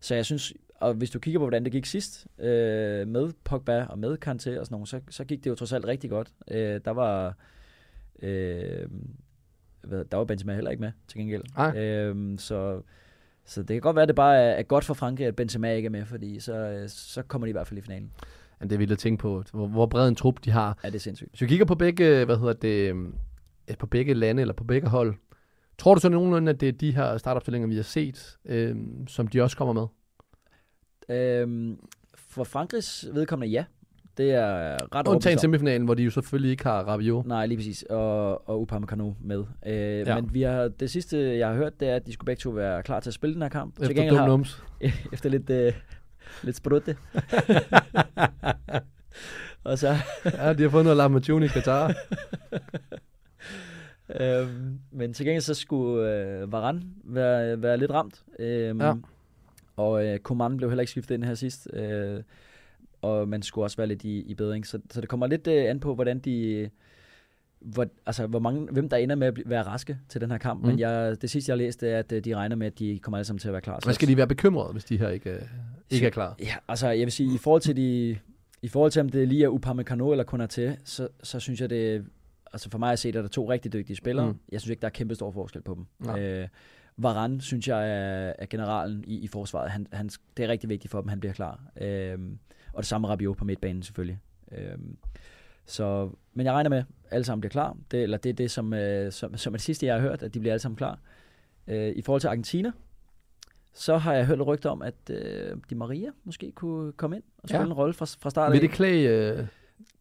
så 0.00 0.14
jeg 0.14 0.24
synes, 0.24 0.54
og 0.74 0.94
hvis 0.94 1.10
du 1.10 1.18
kigger 1.18 1.40
på, 1.40 1.44
hvordan 1.44 1.64
det 1.64 1.72
gik 1.72 1.86
sidst, 1.86 2.26
øh, 2.38 3.08
med 3.08 3.32
Pogba 3.44 3.84
og 3.84 3.98
med 3.98 4.16
Kanté 4.26 4.32
og 4.32 4.66
sådan 4.66 4.66
noget, 4.70 4.88
så, 4.88 5.00
så 5.10 5.24
gik 5.24 5.44
det 5.44 5.50
jo 5.50 5.54
trods 5.54 5.72
alt 5.72 5.86
rigtig 5.86 6.10
godt. 6.10 6.32
Øh, 6.50 6.80
der 6.84 6.90
var... 6.90 7.36
Øh, 8.22 8.88
hvad, 9.82 10.04
der 10.04 10.16
var 10.16 10.24
Benzema 10.24 10.54
heller 10.54 10.70
ikke 10.70 10.80
med, 10.80 10.92
til 11.08 11.18
gengæld. 11.18 11.42
Nej. 11.56 11.78
Øhm, 11.78 12.38
så 12.38 12.82
Så 13.48 13.60
det 13.62 13.68
kan 13.68 13.80
godt 13.80 13.96
være, 13.96 14.02
at 14.02 14.08
det 14.08 14.16
bare 14.16 14.36
er, 14.36 14.62
godt 14.62 14.84
for 14.84 14.94
Frankrig, 14.94 15.26
at 15.26 15.36
Benzema 15.36 15.72
ikke 15.72 15.86
er 15.86 15.90
med, 15.90 16.04
fordi 16.04 16.40
så, 16.40 16.54
øh, 16.54 16.88
så 16.88 17.22
kommer 17.22 17.46
de 17.46 17.50
i 17.50 17.52
hvert 17.52 17.66
fald 17.66 17.78
i 17.78 17.82
finalen. 17.82 18.12
Ja, 18.60 18.64
det 18.64 18.72
er 18.72 18.78
vildt 18.78 18.92
at 18.92 18.98
tænke 18.98 19.20
på, 19.20 19.44
hvor, 19.52 19.66
hvor 19.66 19.86
bred 19.86 20.08
en 20.08 20.14
trup 20.14 20.44
de 20.44 20.50
har. 20.50 20.78
Ja, 20.84 20.88
det 20.88 20.94
er 20.94 21.00
sindssygt. 21.00 21.30
Hvis 21.30 21.40
vi 21.40 21.46
kigger 21.46 21.64
på 21.66 21.74
begge, 21.74 22.24
hvad 22.24 22.36
hedder 22.38 22.52
det, 22.52 22.90
øhm, 22.90 23.14
på 23.78 23.86
begge 23.86 24.14
lande 24.14 24.40
eller 24.40 24.54
på 24.54 24.64
begge 24.64 24.88
hold, 24.88 25.14
tror 25.78 25.94
du 25.94 26.00
så 26.00 26.08
nogenlunde, 26.08 26.50
at 26.50 26.60
det 26.60 26.68
er 26.68 26.72
de 26.72 26.94
her 26.94 27.18
startopstillinger, 27.18 27.68
vi 27.68 27.76
har 27.76 27.82
set, 27.82 28.38
øhm, 28.44 29.06
som 29.06 29.28
de 29.28 29.42
også 29.42 29.56
kommer 29.56 29.74
med? 29.74 29.86
Øhm, 31.16 31.78
for 32.14 32.44
Frankrigs 32.44 33.06
vedkommende, 33.12 33.52
ja. 33.52 33.64
Det 34.18 34.34
er 34.34 34.76
ret 34.94 35.08
Undtagen 35.08 35.38
semifinalen, 35.38 35.84
hvor 35.84 35.94
de 35.94 36.02
jo 36.02 36.10
selvfølgelig 36.10 36.50
ikke 36.50 36.64
har 36.64 36.82
Rabiot. 36.82 37.26
Nej, 37.26 37.46
lige 37.46 37.58
præcis. 37.58 37.82
Og, 37.82 38.48
og 38.48 38.60
Upamecano 38.60 39.12
med. 39.20 39.44
Øh, 39.66 40.06
Ja. 40.06 40.20
Men 40.20 40.34
vi 40.34 40.42
har, 40.42 40.68
det 40.68 40.90
sidste, 40.90 41.38
jeg 41.38 41.48
har 41.48 41.54
hørt, 41.54 41.80
det 41.80 41.88
er, 41.88 41.96
at 41.96 42.06
de 42.06 42.12
skulle 42.12 42.26
begge 42.26 42.40
to 42.40 42.50
være 42.50 42.82
klar 42.82 43.00
til 43.00 43.10
at 43.10 43.14
spille 43.14 43.34
den 43.34 43.42
her 43.42 43.48
kamp. 43.48 43.80
Efter 43.80 43.94
gengæld 43.94 44.16
dum 44.18 44.28
nums. 44.28 44.62
efter 45.12 45.30
lidt, 45.30 45.50
øh, 45.50 45.72
lidt 46.42 46.56
sprutte. 46.56 46.96
og 49.64 49.78
så, 49.78 49.94
ja, 50.24 50.52
de 50.52 50.62
har 50.62 50.68
fået 50.70 50.84
noget 50.84 50.96
Lamajuni 50.96 51.44
i 51.44 51.48
Katar. 51.48 51.92
øhm, 54.20 54.78
men 54.92 55.14
til 55.14 55.26
gengæld 55.26 55.42
så 55.42 55.54
skulle 55.54 56.12
øh, 56.14 56.52
Varane 56.52 56.82
være, 57.04 57.62
være 57.62 57.76
lidt 57.76 57.90
ramt. 57.90 58.22
Øhm, 58.38 58.80
Ja. 58.80 58.94
Og 59.76 60.06
øh, 60.06 60.18
Coman 60.18 60.56
blev 60.56 60.70
heller 60.70 60.82
ikke 60.82 60.90
skiftet 60.90 61.14
ind 61.14 61.24
her 61.24 61.34
sidst. 61.34 61.68
Øh, 61.72 62.20
og 63.02 63.28
man 63.28 63.42
skulle 63.42 63.64
også 63.64 63.76
være 63.76 63.86
lidt 63.86 64.04
i, 64.04 64.20
i 64.22 64.34
bedring. 64.34 64.66
Så, 64.66 64.80
så 64.90 65.00
det 65.00 65.08
kommer 65.08 65.26
lidt 65.26 65.46
øh, 65.46 65.70
an 65.70 65.80
på, 65.80 65.94
hvordan 65.94 66.18
de... 66.18 66.70
Hvor, 67.60 67.86
altså, 68.06 68.26
hvor 68.26 68.38
mange, 68.38 68.68
hvem 68.72 68.88
der 68.88 68.96
ender 68.96 69.14
med 69.14 69.26
at 69.26 69.42
være 69.46 69.62
raske 69.62 69.98
til 70.08 70.20
den 70.20 70.30
her 70.30 70.38
kamp. 70.38 70.60
Mm. 70.60 70.66
Men 70.68 70.78
jeg, 70.78 71.22
det 71.22 71.30
sidste, 71.30 71.50
jeg 71.50 71.58
læste, 71.58 71.88
er, 71.88 71.98
at 71.98 72.12
øh, 72.12 72.24
de 72.24 72.34
regner 72.36 72.56
med, 72.56 72.66
at 72.66 72.78
de 72.78 72.98
kommer 72.98 73.18
alle 73.18 73.24
sammen 73.24 73.38
til 73.38 73.48
at 73.48 73.52
være 73.52 73.60
klar. 73.60 73.80
Hvad 73.84 73.94
skal 73.94 74.08
de 74.08 74.16
være 74.16 74.26
bekymrede, 74.26 74.72
hvis 74.72 74.84
de 74.84 74.98
her 74.98 75.08
ikke, 75.08 75.30
øh, 75.30 75.42
ikke 75.90 76.06
er 76.06 76.10
klar? 76.10 76.36
Ja, 76.40 76.54
altså 76.68 76.88
jeg 76.88 77.04
vil 77.04 77.12
sige, 77.12 77.34
i 77.34 77.38
forhold 77.38 77.62
til 77.62 77.76
de, 77.76 78.18
i 78.62 78.68
forhold 78.68 78.90
til 78.90 79.00
om 79.00 79.08
det 79.08 79.28
lige 79.28 79.44
er 79.44 79.48
Upamecano 79.48 80.10
eller 80.10 80.24
Konaté, 80.24 80.80
så, 80.84 81.08
så 81.22 81.40
synes 81.40 81.60
jeg 81.60 81.70
det, 81.70 82.04
altså 82.52 82.70
for 82.70 82.78
mig 82.78 82.92
at 82.92 82.98
se, 82.98 83.12
der 83.12 83.22
er 83.22 83.28
to 83.28 83.50
rigtig 83.50 83.72
dygtige 83.72 83.96
spillere. 83.96 84.26
Mm. 84.26 84.38
Jeg 84.52 84.60
synes 84.60 84.70
ikke, 84.70 84.80
der 84.80 84.86
er 84.86 84.92
kæmpe 84.92 85.14
stor 85.14 85.30
forskel 85.30 85.62
på 85.62 85.74
dem. 85.74 85.86
Nej. 85.98 86.20
Øh, 86.20 86.48
Varane 86.96 87.40
synes 87.40 87.68
jeg 87.68 87.90
er, 87.90 88.32
er 88.38 88.46
generalen 88.46 89.04
i, 89.06 89.18
i 89.18 89.26
forsvaret. 89.26 89.70
Han, 89.70 89.86
han, 89.92 90.10
det 90.36 90.44
er 90.44 90.48
rigtig 90.48 90.68
vigtigt 90.68 90.90
for 90.90 91.00
dem, 91.00 91.08
han 91.08 91.20
bliver 91.20 91.32
klar. 91.32 91.60
Øh, 91.80 92.18
og 92.72 92.78
det 92.82 92.86
samme 92.86 93.08
Rabiot 93.08 93.36
på 93.36 93.44
midtbanen 93.44 93.82
selvfølgelig. 93.82 94.18
Øh, 94.52 94.78
så, 95.66 96.10
men 96.34 96.46
jeg 96.46 96.54
regner 96.54 96.70
med, 96.70 96.78
at 96.78 96.84
alle 97.10 97.24
sammen 97.24 97.40
bliver 97.40 97.50
klar. 97.50 97.76
Det, 97.90 98.02
eller 98.02 98.16
det 98.18 98.30
er 98.30 98.34
det, 98.34 98.50
som, 98.50 98.74
øh, 98.74 99.12
som, 99.12 99.36
som 99.36 99.52
er 99.52 99.56
det 99.56 99.64
sidste, 99.64 99.86
jeg 99.86 99.94
har 99.94 100.00
hørt, 100.00 100.22
at 100.22 100.34
de 100.34 100.40
bliver 100.40 100.52
alle 100.52 100.60
sammen 100.62 100.76
klar. 100.76 100.98
Øh, 101.66 101.92
I 101.96 102.02
forhold 102.02 102.20
til 102.20 102.28
Argentina, 102.28 102.72
så 103.74 103.96
har 103.96 104.14
jeg 104.14 104.26
hørt 104.26 104.46
rygter 104.46 104.70
om, 104.70 104.82
at 104.82 104.94
øh, 105.10 105.56
Di 105.70 105.74
Maria 105.74 106.10
måske 106.24 106.52
kunne 106.52 106.92
komme 106.92 107.16
ind 107.16 107.22
og 107.42 107.48
spille 107.48 107.60
Ja. 107.60 107.66
en 107.66 107.72
rolle 107.72 107.94
fra, 107.94 108.06
fra 108.18 108.30
start 108.30 108.52
Vil 108.52 108.56
af. 108.56 108.60
det 108.60 108.70
klæde 108.70 109.02
øh, 109.38 109.46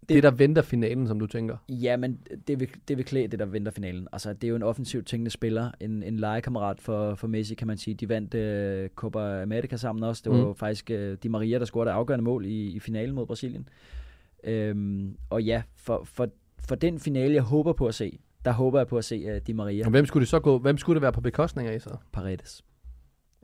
det, 0.10 0.24
der 0.24 0.32
venter 0.32 0.62
finalen, 0.62 1.08
som 1.08 1.20
du 1.20 1.28
tænker? 1.28 1.58
Ja, 1.70 1.98
men 1.98 2.20
det 2.48 2.60
vil, 2.60 2.70
det 2.88 2.98
vil 2.98 3.06
klæde 3.06 3.28
det, 3.28 3.40
der 3.40 3.46
venter 3.46 3.72
finalen. 3.72 4.08
Altså, 4.12 4.34
det 4.34 4.44
er 4.44 4.48
jo 4.50 4.56
en 4.56 4.64
offensivt 4.64 5.08
tænkende 5.08 5.32
spiller. 5.32 5.72
En, 5.80 6.04
en 6.04 6.18
legekammerat 6.18 6.82
for, 6.82 7.16
for 7.16 7.28
Messi, 7.28 7.56
kan 7.56 7.68
man 7.68 7.78
sige. 7.78 7.94
De 7.94 8.10
vandt 8.10 8.34
øh, 8.34 8.90
Copa 8.96 9.42
America 9.42 9.76
sammen 9.78 10.04
også. 10.04 10.22
Det 10.26 10.32
var 10.32 10.48
Mm. 10.48 10.56
faktisk 10.56 10.92
øh, 10.92 11.18
Di 11.24 11.28
Maria, 11.28 11.60
der 11.60 11.66
scorede 11.66 11.88
det 11.90 11.94
afgørende 11.96 12.24
mål 12.24 12.46
i, 12.46 12.66
i 12.76 12.80
finalen 12.80 13.16
mod 13.16 13.26
Brasilien. 13.26 13.68
Øhm, 14.44 15.18
og 15.30 15.44
ja, 15.44 15.62
for, 15.76 16.02
for, 16.04 16.30
for 16.68 16.76
den 16.76 17.00
finale, 17.00 17.34
jeg 17.34 17.44
håber 17.44 17.74
på 17.74 17.88
at 17.88 17.96
se, 17.96 18.20
der 18.46 18.52
håber 18.52 18.80
jeg 18.80 18.88
på 18.88 18.98
at 18.98 19.06
se 19.06 19.32
uh, 19.36 19.38
Di 19.48 19.54
Maria 19.54 19.86
Og 19.86 19.92
hvem 19.92 20.06
skulle 20.06 20.22
det 20.22 20.30
så 20.30 20.40
gå? 20.40 20.60
Hvem 20.60 20.78
skulle 20.78 20.96
det 20.96 21.02
være 21.02 21.12
på 21.14 21.22
bekostning 21.22 21.68
af 21.70 21.82
så? 21.82 21.90
Paredes. 22.12 22.64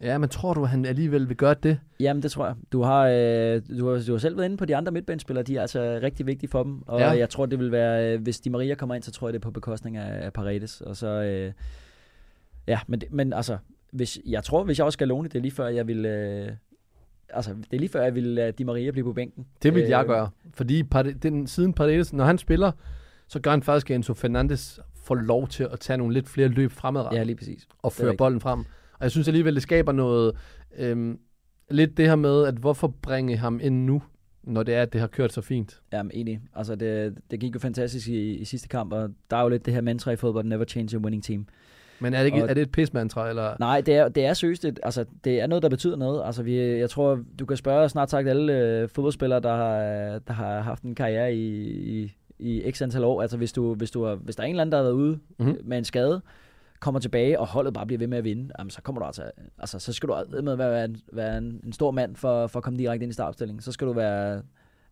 Ja, 0.04 0.18
men 0.18 0.30
tror 0.30 0.54
du, 0.54 0.63
at 0.63 0.70
han 0.70 0.86
alligevel 0.86 1.30
vil 1.30 1.38
gøre 1.38 1.56
det? 1.63 1.80
Jamen, 2.00 2.24
det 2.24 2.32
tror 2.32 2.46
jeg. 2.46 2.56
Du 2.72 2.82
har, 2.82 3.02
øh, 3.08 3.62
du 3.80 3.89
har, 3.89 4.04
du 4.08 4.12
har 4.12 4.18
selv 4.18 4.38
været 4.38 4.46
inde 4.46 4.58
på 4.58 4.66
de 4.66 4.76
andre 4.76 4.92
midtbanespillere. 4.92 5.44
De 5.44 5.58
er 5.58 5.62
altså 5.62 6.00
rigtig 6.04 6.26
vigtige 6.28 6.50
for 6.50 6.63
dem. 6.63 6.82
Og 6.88 7.00
Ja. 7.00 7.10
jeg 7.10 7.30
tror, 7.30 7.46
det 7.46 7.60
vil 7.60 7.72
være... 7.72 8.13
øh, 8.13 8.22
Hvis 8.22 8.39
Di 8.39 8.50
Maria 8.50 8.76
kommer 8.76 8.96
ind, 8.96 9.04
så 9.04 9.12
tror 9.12 9.28
jeg, 9.28 9.34
det 9.34 9.39
er 9.39 9.44
på 9.44 9.52
bekostning 9.52 9.98
af, 9.98 10.26
af 10.26 10.34
Paredes. 10.34 10.82
Og 10.82 10.96
så... 10.98 11.08
Øh, 11.08 11.54
ja, 12.68 12.80
men, 12.88 13.02
men 13.12 13.34
altså... 13.34 13.58
Hvis, 13.92 14.20
jeg 14.26 14.44
tror, 14.44 14.63
hvis 14.63 14.78
jeg 14.78 14.86
også 14.86 14.96
skal 14.96 15.08
låne, 15.08 15.28
det 15.30 15.36
er 15.36 15.42
lige 15.42 15.52
før, 15.52 15.68
jeg 15.68 15.88
vil... 15.88 16.06
Øh, 16.06 16.52
altså, 17.30 17.52
det 17.54 17.74
er 17.74 17.80
lige 17.80 17.89
før, 17.89 18.04
jeg 18.04 18.16
vil 18.16 18.24
lade 18.24 18.52
Di 18.52 18.63
Maria 18.63 18.92
blive 18.92 19.04
på 19.04 19.13
bænken. 19.13 19.46
Det 19.63 19.76
vil 19.76 19.84
jeg 19.84 20.02
Øh, 20.02 20.08
gøre. 20.08 20.30
Fordi 20.54 20.82
den, 21.24 21.48
siden 21.48 21.74
Paredes, 21.74 22.13
når 22.13 22.26
han 22.26 22.38
spiller, 22.38 22.72
så 23.28 23.39
gør 23.39 23.52
han 23.52 23.63
faktisk, 23.63 23.89
at 23.92 23.96
Enzo 23.96 24.13
Fernandes 24.13 24.80
får 25.04 25.16
lov 25.16 25.48
til 25.48 25.68
at 25.72 25.80
tage 25.80 25.98
nogle 25.98 26.13
lidt 26.13 26.30
flere 26.30 26.48
løb 26.48 26.72
fremadrettet. 26.72 27.18
Ja, 27.20 27.24
lige 27.24 27.36
præcis. 27.36 27.68
og 27.84 27.94
føre 27.94 28.16
bolden 28.18 28.42
frem. 28.42 28.66
Og 28.94 29.04
jeg 29.04 29.12
synes 29.12 29.28
alligevel, 29.28 29.54
det 29.56 29.64
skaber 29.64 29.92
noget... 29.92 30.36
Øhm, 30.78 31.20
lidt 31.72 31.98
det 31.98 32.08
her 32.08 32.16
med, 32.16 32.46
at 32.46 32.54
hvorfor 32.54 32.94
bringe 33.02 33.38
ham 33.38 33.60
ind 33.64 33.86
nu, 33.86 34.02
når 34.44 34.64
det 34.64 34.76
er, 34.76 34.82
at 34.82 34.94
det 34.94 35.02
har 35.02 35.08
kørt 35.08 35.34
så 35.34 35.42
fint. 35.42 35.82
Jamen, 35.94 36.12
enig. 36.14 36.42
Altså, 36.56 36.76
det, 36.76 37.16
det 37.32 37.40
gik 37.40 37.54
jo 37.56 37.60
fantastisk 37.60 38.08
i, 38.08 38.34
i 38.36 38.46
sidste 38.46 38.68
kamp, 38.68 38.94
og 38.94 39.10
der 39.32 39.38
er 39.38 39.42
jo 39.42 39.50
lidt 39.50 39.66
det 39.66 39.74
her 39.74 39.82
mantra 39.82 40.12
i 40.12 40.16
fodbold, 40.16 40.46
never 40.46 40.66
change 40.66 40.98
a 40.98 41.00
winning 41.00 41.24
team. 41.24 41.48
Men 42.00 42.14
er 42.14 42.18
det, 42.18 42.26
ikke, 42.26 42.44
Og- 42.44 42.50
er 42.50 42.54
det 42.54 42.62
et 42.62 42.72
pismantra, 42.72 43.30
eller... 43.30 43.56
Nej, 43.60 43.82
det 43.82 43.96
er, 43.96 44.10
det 44.10 44.26
er 44.26 44.34
seriøst. 44.34 44.66
Et, 44.66 44.80
altså, 44.84 45.06
det 45.24 45.40
er 45.42 45.48
noget, 45.48 45.64
der 45.64 45.70
betyder 45.70 45.96
noget. 45.96 46.26
Altså, 46.26 46.44
vi, 46.44 46.58
jeg 46.60 46.90
tror, 46.90 47.20
du 47.40 47.46
kan 47.46 47.58
spørge 47.58 47.90
snart 47.90 48.10
sagt 48.10 48.28
alle 48.28 48.54
øh, 48.60 48.90
fodboldspillere, 48.90 49.40
der 49.40 49.56
har, 49.56 49.80
der 50.20 50.34
har 50.34 50.62
haft 50.62 50.84
en 50.84 50.96
karriere 50.96 51.36
i, 51.36 51.62
i, 52.04 52.12
i 52.40 52.72
x 52.72 52.82
antal 52.82 53.04
år. 53.04 53.22
Altså, 53.22 53.38
hvis, 53.38 53.54
du, 53.54 53.74
hvis, 53.76 53.92
du 53.92 54.04
har, 54.04 54.16
hvis 54.16 54.36
der 54.36 54.44
er 54.44 54.48
en 54.48 54.52
eller 54.54 54.62
anden, 54.62 54.72
der 54.72 54.78
har 54.78 54.84
været 54.84 54.94
ude 54.94 55.12
Mhm. 55.40 55.48
mm-hmm. 55.50 55.58
med 55.70 55.78
en 55.78 55.84
skade, 55.84 56.22
kommer 56.84 57.00
tilbage, 57.00 57.39
og 57.39 57.48
holdet 57.48 57.74
bare 57.74 57.86
bliver 57.86 58.00
ved 58.00 58.08
med 58.08 58.17
at 58.17 58.24
vinde, 58.24 58.52
jamen, 58.60 58.69
så 58.72 58.82
kommer 58.82 59.00
du 59.02 59.06
altså, 59.06 59.32
altså 59.58 59.80
så 59.80 59.93
skal 59.93 60.10
du 60.10 60.15
med 60.41 60.56
være, 60.56 60.86
en, 60.86 60.98
være 61.13 61.38
en, 61.38 61.62
en 61.65 61.74
stor 61.74 61.91
mand 61.91 62.15
for, 62.15 62.48
for 62.48 62.60
at 62.60 62.63
komme 62.63 62.80
direkte 62.80 63.04
ind 63.04 63.10
i 63.10 63.13
startopstillingen. 63.13 63.62
Så 63.62 63.72
skal 63.72 63.88
du 63.88 63.93
være 63.93 64.41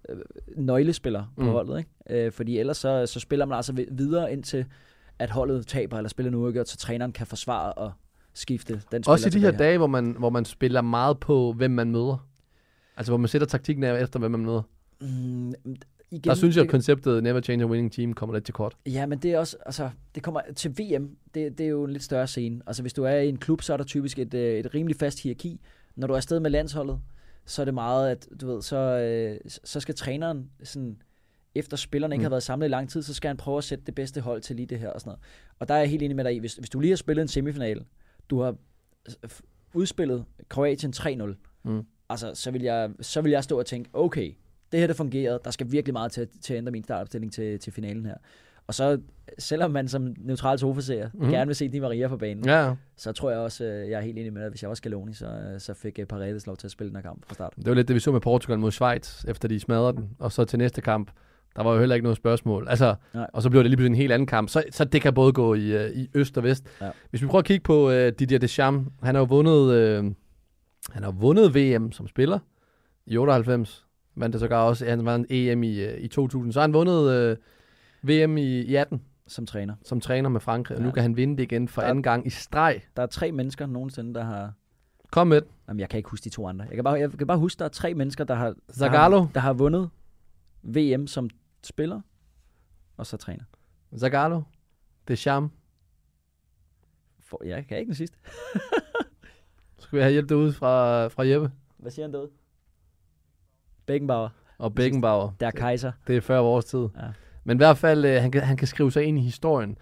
øh, 0.10 0.18
nøglespiller 0.58 1.34
på 1.38 1.44
Mm. 1.44 1.48
holdet, 1.50 1.78
ikke? 1.78 2.26
Øh, 2.26 2.32
fordi 2.32 2.58
ellers 2.58 2.78
så, 2.78 3.06
så 3.06 3.20
spiller 3.20 3.46
man 3.46 3.56
altså 3.56 3.74
vi- 3.74 3.88
videre 3.92 4.34
indtil, 4.34 4.66
at 5.20 5.30
holdet 5.30 5.68
taber 5.68 5.98
eller 5.98 6.10
spiller 6.10 6.32
nu 6.32 6.44
uafgjort, 6.44 6.70
så 6.70 6.78
træneren 6.78 7.12
kan 7.12 7.28
forsvare 7.28 7.74
og 7.74 7.92
skifte 8.34 8.82
den 8.92 9.04
Også 9.08 9.28
i 9.28 9.32
spiller 9.32 9.40
de 9.40 9.46
her 9.46 9.52
tilbage. 9.52 9.68
dage, 9.70 9.78
hvor 9.78 9.88
man, 9.88 10.16
hvor 10.20 10.30
man 10.30 10.46
spiller 10.46 10.82
meget 10.82 11.20
på, 11.20 11.54
hvem 11.54 11.72
man 11.72 11.92
møder. 11.92 12.28
Altså, 12.98 13.12
hvor 13.12 13.18
man 13.18 13.28
sætter 13.28 13.48
taktikken 13.48 13.84
af 13.84 14.02
efter, 14.02 14.20
hvem 14.20 14.32
man 14.32 14.46
møder. 14.46 14.62
Mm, 15.02 15.54
igen, 16.12 16.24
Der 16.30 16.36
synes 16.36 16.56
jeg, 16.56 16.64
at 16.64 16.70
konceptet 16.70 17.24
Never 17.24 17.42
Change 17.42 17.64
a 17.64 17.68
Winning 17.68 17.92
Team 17.92 18.14
kommer 18.14 18.34
lidt 18.36 18.46
til 18.46 18.54
kort. 18.54 18.78
Ja, 18.86 19.06
men 19.06 19.20
det 19.20 19.32
er 19.32 19.40
også, 19.40 19.58
altså, 19.66 19.90
det 20.16 20.24
kommer 20.24 20.42
til 20.56 20.72
VM, 20.72 21.18
det, 21.34 21.58
det 21.58 21.64
er 21.66 21.70
jo 21.70 21.84
en 21.84 21.92
lidt 21.92 22.04
større 22.04 22.28
scene. 22.28 22.62
Altså, 22.68 22.82
hvis 22.84 22.94
du 22.94 23.04
er 23.04 23.16
i 23.16 23.30
en 23.30 23.38
klub, 23.38 23.62
så 23.62 23.74
er 23.74 23.78
der 23.78 23.84
typisk 23.84 24.20
et, 24.20 24.34
øh, 24.34 24.60
et 24.60 24.74
rimelig 24.76 24.96
fast 24.96 25.24
hierarki. 25.24 25.60
Når 25.96 26.08
du 26.08 26.14
er 26.14 26.18
afsted 26.18 26.40
med 26.40 26.50
landsholdet, 26.50 27.00
så 27.46 27.62
er 27.62 27.66
det 27.66 27.74
meget, 27.74 28.10
at 28.10 28.28
du 28.42 28.48
ved, 28.54 28.62
så, 28.62 28.78
øh, 28.78 29.40
så 29.64 29.80
skal 29.80 29.96
træneren 29.96 30.50
sådan, 30.64 31.02
efter 31.56 31.78
spillerne 31.78 32.16
ikke 32.16 32.22
Mm. 32.22 32.24
har 32.24 32.30
været 32.30 32.44
samlet 32.44 32.68
i 32.68 32.70
lang 32.70 32.90
tid, 32.90 33.02
så 33.02 33.14
skal 33.14 33.28
han 33.28 33.38
prøve 33.38 33.58
at 33.58 33.64
sætte 33.64 33.86
det 33.86 33.96
bedste 33.96 34.22
hold 34.22 34.42
til 34.42 34.56
lige 34.56 34.66
det 34.66 34.80
her 34.80 34.90
og 34.90 35.00
sådan 35.02 35.10
noget. 35.10 35.20
Og 35.60 35.68
der 35.68 35.74
er 35.74 35.80
jeg 35.80 35.90
helt 35.90 36.04
enig 36.04 36.16
med 36.16 36.24
dig 36.24 36.36
i, 36.36 36.40
hvis, 36.40 36.56
hvis 36.56 36.70
du 36.70 36.80
lige 36.80 36.92
har 36.92 36.96
spillet 36.98 37.22
en 37.22 37.28
semifinal, 37.28 37.86
du 38.30 38.42
har 38.42 38.56
f- 39.26 39.42
udspillet 39.74 40.26
Kroatien 40.50 40.94
3-0, 40.98 41.36
Mm. 41.64 41.82
altså, 42.10 42.32
så 42.34 42.52
vil, 42.52 42.62
jeg, 42.62 42.90
så 43.02 43.22
vil 43.22 43.32
jeg 43.32 43.44
stå 43.44 43.60
og 43.60 43.66
tænke, 43.66 43.90
okay, 43.94 44.34
det 44.72 44.80
her 44.80 44.88
det 44.88 44.96
fungerede, 44.96 45.40
der 45.46 45.52
skal 45.52 45.72
virkelig 45.72 45.94
meget 45.94 46.12
til, 46.12 46.28
til 46.42 46.54
at 46.54 46.58
ændre 46.58 46.72
min 46.72 46.84
startopstilling 46.84 47.34
til, 47.34 47.60
til 47.60 47.74
finalen 47.74 48.06
her. 48.06 48.16
Og 48.68 48.74
så, 48.74 49.00
selvom 49.40 49.72
man 49.72 49.88
som 49.88 50.16
neutral 50.18 50.60
sofaseer 50.60 51.10
mm-hmm. 51.14 51.32
gerne 51.32 51.48
vil 51.48 51.56
se 51.56 51.68
Di 51.68 51.80
Maria 51.80 52.08
på 52.08 52.18
banen, 52.18 52.46
Ja, 52.46 52.74
så 52.98 53.12
tror 53.12 53.30
jeg 53.30 53.40
også, 53.40 53.66
øh, 53.66 53.90
jeg 53.90 53.98
er 53.98 54.02
helt 54.02 54.18
enig 54.18 54.34
med 54.34 54.42
dig, 54.42 54.46
at 54.46 54.52
hvis 54.52 54.62
jeg 54.62 54.70
var 54.70 54.76
Scaloni, 54.76 55.14
så, 55.14 55.26
øh, 55.26 55.60
så 55.60 55.74
fik 55.74 56.00
øh, 56.00 56.06
Paredes 56.06 56.48
lov 56.48 56.58
til 56.58 56.68
at 56.68 56.72
spille 56.72 56.90
den 56.90 56.96
her 56.96 57.02
kamp 57.02 57.26
fra 57.28 57.34
start. 57.34 57.54
Det 57.56 57.66
var 57.66 57.74
lidt 57.74 57.88
det, 57.88 57.94
vi 57.94 58.00
så 58.00 58.12
med 58.12 58.22
Portugal 58.22 58.60
mod 58.60 58.72
Schweiz, 58.72 59.26
efter 59.28 59.48
de 59.48 59.60
smadrede 59.60 59.94
den. 59.94 60.10
Og 60.20 60.32
så 60.32 60.46
til 60.46 60.60
næste 60.60 60.82
kamp, 60.82 61.12
der 61.56 61.64
var 61.64 61.74
jo 61.74 61.80
heller 61.80 61.96
ikke 61.96 62.04
noget 62.04 62.18
spørgsmål. 62.18 62.68
Altså, 62.70 62.96
Nej. 63.14 63.28
og 63.34 63.42
så 63.42 63.50
blev 63.50 63.64
det 63.64 63.70
lige 63.70 63.78
pludselig 63.78 63.96
en 63.96 64.02
helt 64.02 64.12
anden 64.12 64.28
kamp. 64.28 64.50
Så, 64.50 64.64
så 64.72 64.86
det 64.86 65.02
kan 65.02 65.14
både 65.14 65.34
gå 65.34 65.54
i, 65.54 65.92
i 65.94 66.10
øst 66.14 66.38
og 66.38 66.44
vest. 66.44 66.66
Ja. 66.82 66.90
Hvis 67.10 67.22
vi 67.22 67.28
prøver 67.28 67.40
at 67.40 67.46
kigge 67.46 67.64
på 67.64 67.92
øh, 67.92 68.14
Didier 68.20 68.40
Deschamps, 68.40 68.90
han 69.04 69.16
har 69.16 69.22
jo 69.22 69.26
vundet, 69.26 69.74
øh, 69.74 70.04
han 70.90 71.04
har 71.04 71.12
vundet 71.12 71.56
VM 71.56 71.92
som 71.92 72.08
spiller 72.08 72.40
i 73.06 73.18
98. 73.18 73.86
Vandt 74.16 74.34
det 74.34 74.40
sågar 74.40 74.64
også, 74.64 74.86
han 74.86 75.06
vandt 75.06 75.28
EM 75.30 75.64
i, 75.64 75.80
øh, 75.80 76.02
i 76.02 76.08
2000. 76.08 76.54
Så 76.54 76.60
har 76.60 76.64
han 76.68 76.74
vundet 76.74 77.12
øh, 77.12 77.38
VM 78.04 78.38
i, 78.38 78.62
i 78.62 78.76
18 78.76 79.02
Som 79.28 79.46
træner. 79.46 79.76
som 79.84 80.02
træner 80.02 80.30
med 80.30 80.40
Frankrig, 80.42 80.78
og 80.78 80.82
nu 80.84 80.88
Ja. 80.90 80.94
kan 80.94 81.04
han 81.04 81.18
vinde 81.18 81.38
det 81.38 81.44
igen 81.44 81.68
for 81.68 81.82
Ja. 81.82 81.90
anden 81.90 82.04
gang 82.04 82.28
i 82.28 82.30
streg. 82.30 82.82
Der 82.96 83.02
er 83.04 83.08
tre 83.08 83.32
mennesker 83.32 83.66
nogensinde, 83.66 84.14
der 84.14 84.24
har... 84.24 84.54
Kom 85.12 85.28
med. 85.28 85.42
Jamen, 85.68 85.80
jeg 85.80 85.90
kan 85.90 85.98
ikke 85.98 86.10
huske 86.10 86.24
de 86.24 86.30
to 86.30 86.48
andre. 86.48 86.66
Jeg 86.66 86.76
kan 86.76 86.84
bare, 86.84 86.94
jeg 87.00 87.12
kan 87.12 87.28
bare 87.28 87.38
huske, 87.38 87.60
der 87.60 87.66
er 87.66 87.70
tre 87.70 87.94
mennesker, 87.94 88.24
der 88.24 88.36
har, 88.36 88.46
der 88.68 88.74
Zagallo. 88.74 89.20
har, 89.20 89.30
der 89.34 89.40
har 89.40 89.54
vundet 89.54 89.90
VM 90.64 91.08
som 91.08 91.30
spiller, 91.64 92.02
og 92.98 93.06
så 93.06 93.18
træner. 93.18 93.44
Zagallo, 94.00 94.42
Deschamps. 95.08 95.54
For, 97.20 97.42
jeg 97.46 97.66
kan 97.68 97.78
ikke 97.78 97.88
den 97.90 97.96
sidste. 97.96 98.18
Skal 99.80 99.98
vi 99.98 100.02
have 100.02 100.12
hjælp 100.12 100.30
derude 100.30 100.54
fra, 100.54 101.08
fra 101.08 101.28
Jeppe 101.28 101.52
Hvad 101.78 101.92
siger 101.92 102.06
han 102.06 102.14
derude? 102.14 102.30
Beckenbauer. 103.92 104.30
og 104.58 104.76
Beckenbauer. 104.76 105.32
Der 105.40 105.48
er 105.48 105.52
kejser. 105.52 105.92
Det 106.08 106.18
er 106.18 106.22
før 106.22 106.40
vores 106.40 106.66
tid. 106.66 106.80
Ja. 106.80 107.08
Men 107.44 107.58
i 107.58 107.60
hvert 107.60 107.78
fald, 107.78 108.06
øh, 108.06 108.22
han, 108.22 108.32
kan, 108.32 108.42
han 108.42 108.58
kan 108.58 108.68
skrive 108.68 108.92
sig 108.92 109.04
ind 109.04 109.20
i 109.20 109.22
historien. 109.22 109.78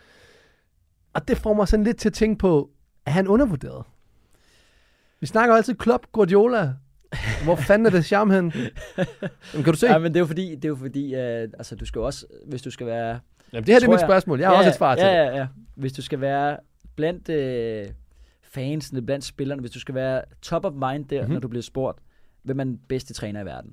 Og 1.14 1.28
det 1.28 1.38
får 1.38 1.53
mig 1.53 1.68
sådan 1.68 1.84
lidt 1.84 1.97
til 1.97 2.10
at 2.10 2.14
tænke 2.14 2.39
på, 2.39 2.70
er 3.05 3.12
han 3.12 3.28
undervurderet? 3.28 3.84
Vi 5.20 5.28
snakker 5.28 5.55
altid 5.55 5.76
Klopp, 5.76 6.05
Guardiola. 6.12 6.74
Hvor 7.43 7.55
fanden 7.55 7.86
er 7.86 7.89
det 7.89 8.05
charme 8.05 8.34
hen? 8.34 8.53
Jamen, 9.53 9.64
kan 9.64 9.74
du 9.74 9.80
se? 9.80 9.88
Ja, 9.88 9.97
men 9.97 10.14
det 10.14 10.16
er 10.16 10.20
jo 10.20 10.26
fordi, 10.26 10.55
det 10.55 10.66
er 10.66 10.70
jo 10.70 10.76
fordi 10.76 11.14
uh, 11.14 11.20
altså, 11.22 11.76
du 11.76 11.86
skal 11.86 12.01
også, 12.01 12.26
hvis 12.47 12.62
du 12.62 12.72
skal 12.72 12.88
være... 12.88 13.20
Jamen, 13.53 13.66
det 13.66 13.74
her 13.74 13.80
det 13.80 13.86
er 13.86 13.89
mit 13.91 13.99
jeg- 13.99 14.07
spørgsmål. 14.07 14.39
Jeg 14.39 14.47
har 14.47 14.53
ja, 14.53 14.57
også 14.60 14.70
et 14.70 14.76
svar 14.76 14.95
til 14.95 15.05
ja, 15.05 15.24
ja, 15.24 15.38
ja. 15.38 15.47
Hvis 15.76 15.93
du 15.93 16.01
skal 16.01 16.22
være 16.22 16.57
blandt 16.95 17.30
øh, 17.30 17.86
fansene, 18.43 19.01
blandt 19.01 19.26
spillerne, 19.26 19.62
hvis 19.62 19.72
du 19.72 19.80
skal 19.80 19.95
være 19.95 20.22
top 20.41 20.66
of 20.66 20.74
mind 20.74 20.84
der, 20.84 21.16
Mhm. 21.16 21.22
mm-hmm. 21.22 21.34
når 21.34 21.39
du 21.39 21.47
bliver 21.47 21.64
spurgt, 21.64 21.99
hvem 22.43 22.60
er 22.60 22.64
den 22.64 22.80
bedste 22.89 23.14
træner 23.14 23.41
i 23.41 23.45
verden, 23.45 23.72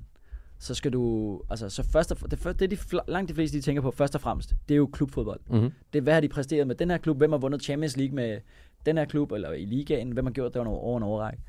så 0.59 0.73
skal 0.73 0.93
du, 0.93 1.41
altså, 1.49 1.69
så 1.69 1.83
først 1.91 2.11
og, 2.11 2.31
det, 2.31 2.39
først- 2.39 2.59
det 2.59 2.73
er 2.73 2.77
de, 2.97 3.11
langt 3.11 3.29
de 3.29 3.33
fleste, 3.35 3.57
de 3.57 3.61
tænker 3.61 3.81
på 3.81 3.91
først 3.91 4.15
og 4.15 4.21
fremmest, 4.21 4.55
det 4.69 4.73
er 4.75 4.77
jo 4.77 4.85
klubfodbold. 4.87 5.39
Mm-hmm. 5.49 5.71
Det 5.93 5.99
er, 5.99 6.03
hvad 6.03 6.13
har 6.13 6.21
de 6.21 6.27
præsteret 6.27 6.67
med 6.67 6.75
den 6.75 6.89
her 6.89 6.97
klub, 6.97 7.17
hvem 7.17 7.31
har 7.31 7.37
vundet 7.39 7.63
Champions 7.63 7.97
League 7.97 8.15
med 8.15 8.37
den 8.85 8.97
her 8.97 9.05
klub, 9.05 9.31
eller 9.31 9.51
i 9.51 9.65
ligaen, 9.65 10.11
hvem 10.11 10.25
har 10.25 10.33
gjort 10.33 10.53
det 10.53 10.61
over, 10.61 10.97
en 10.97 11.03
overrække. 11.03 11.39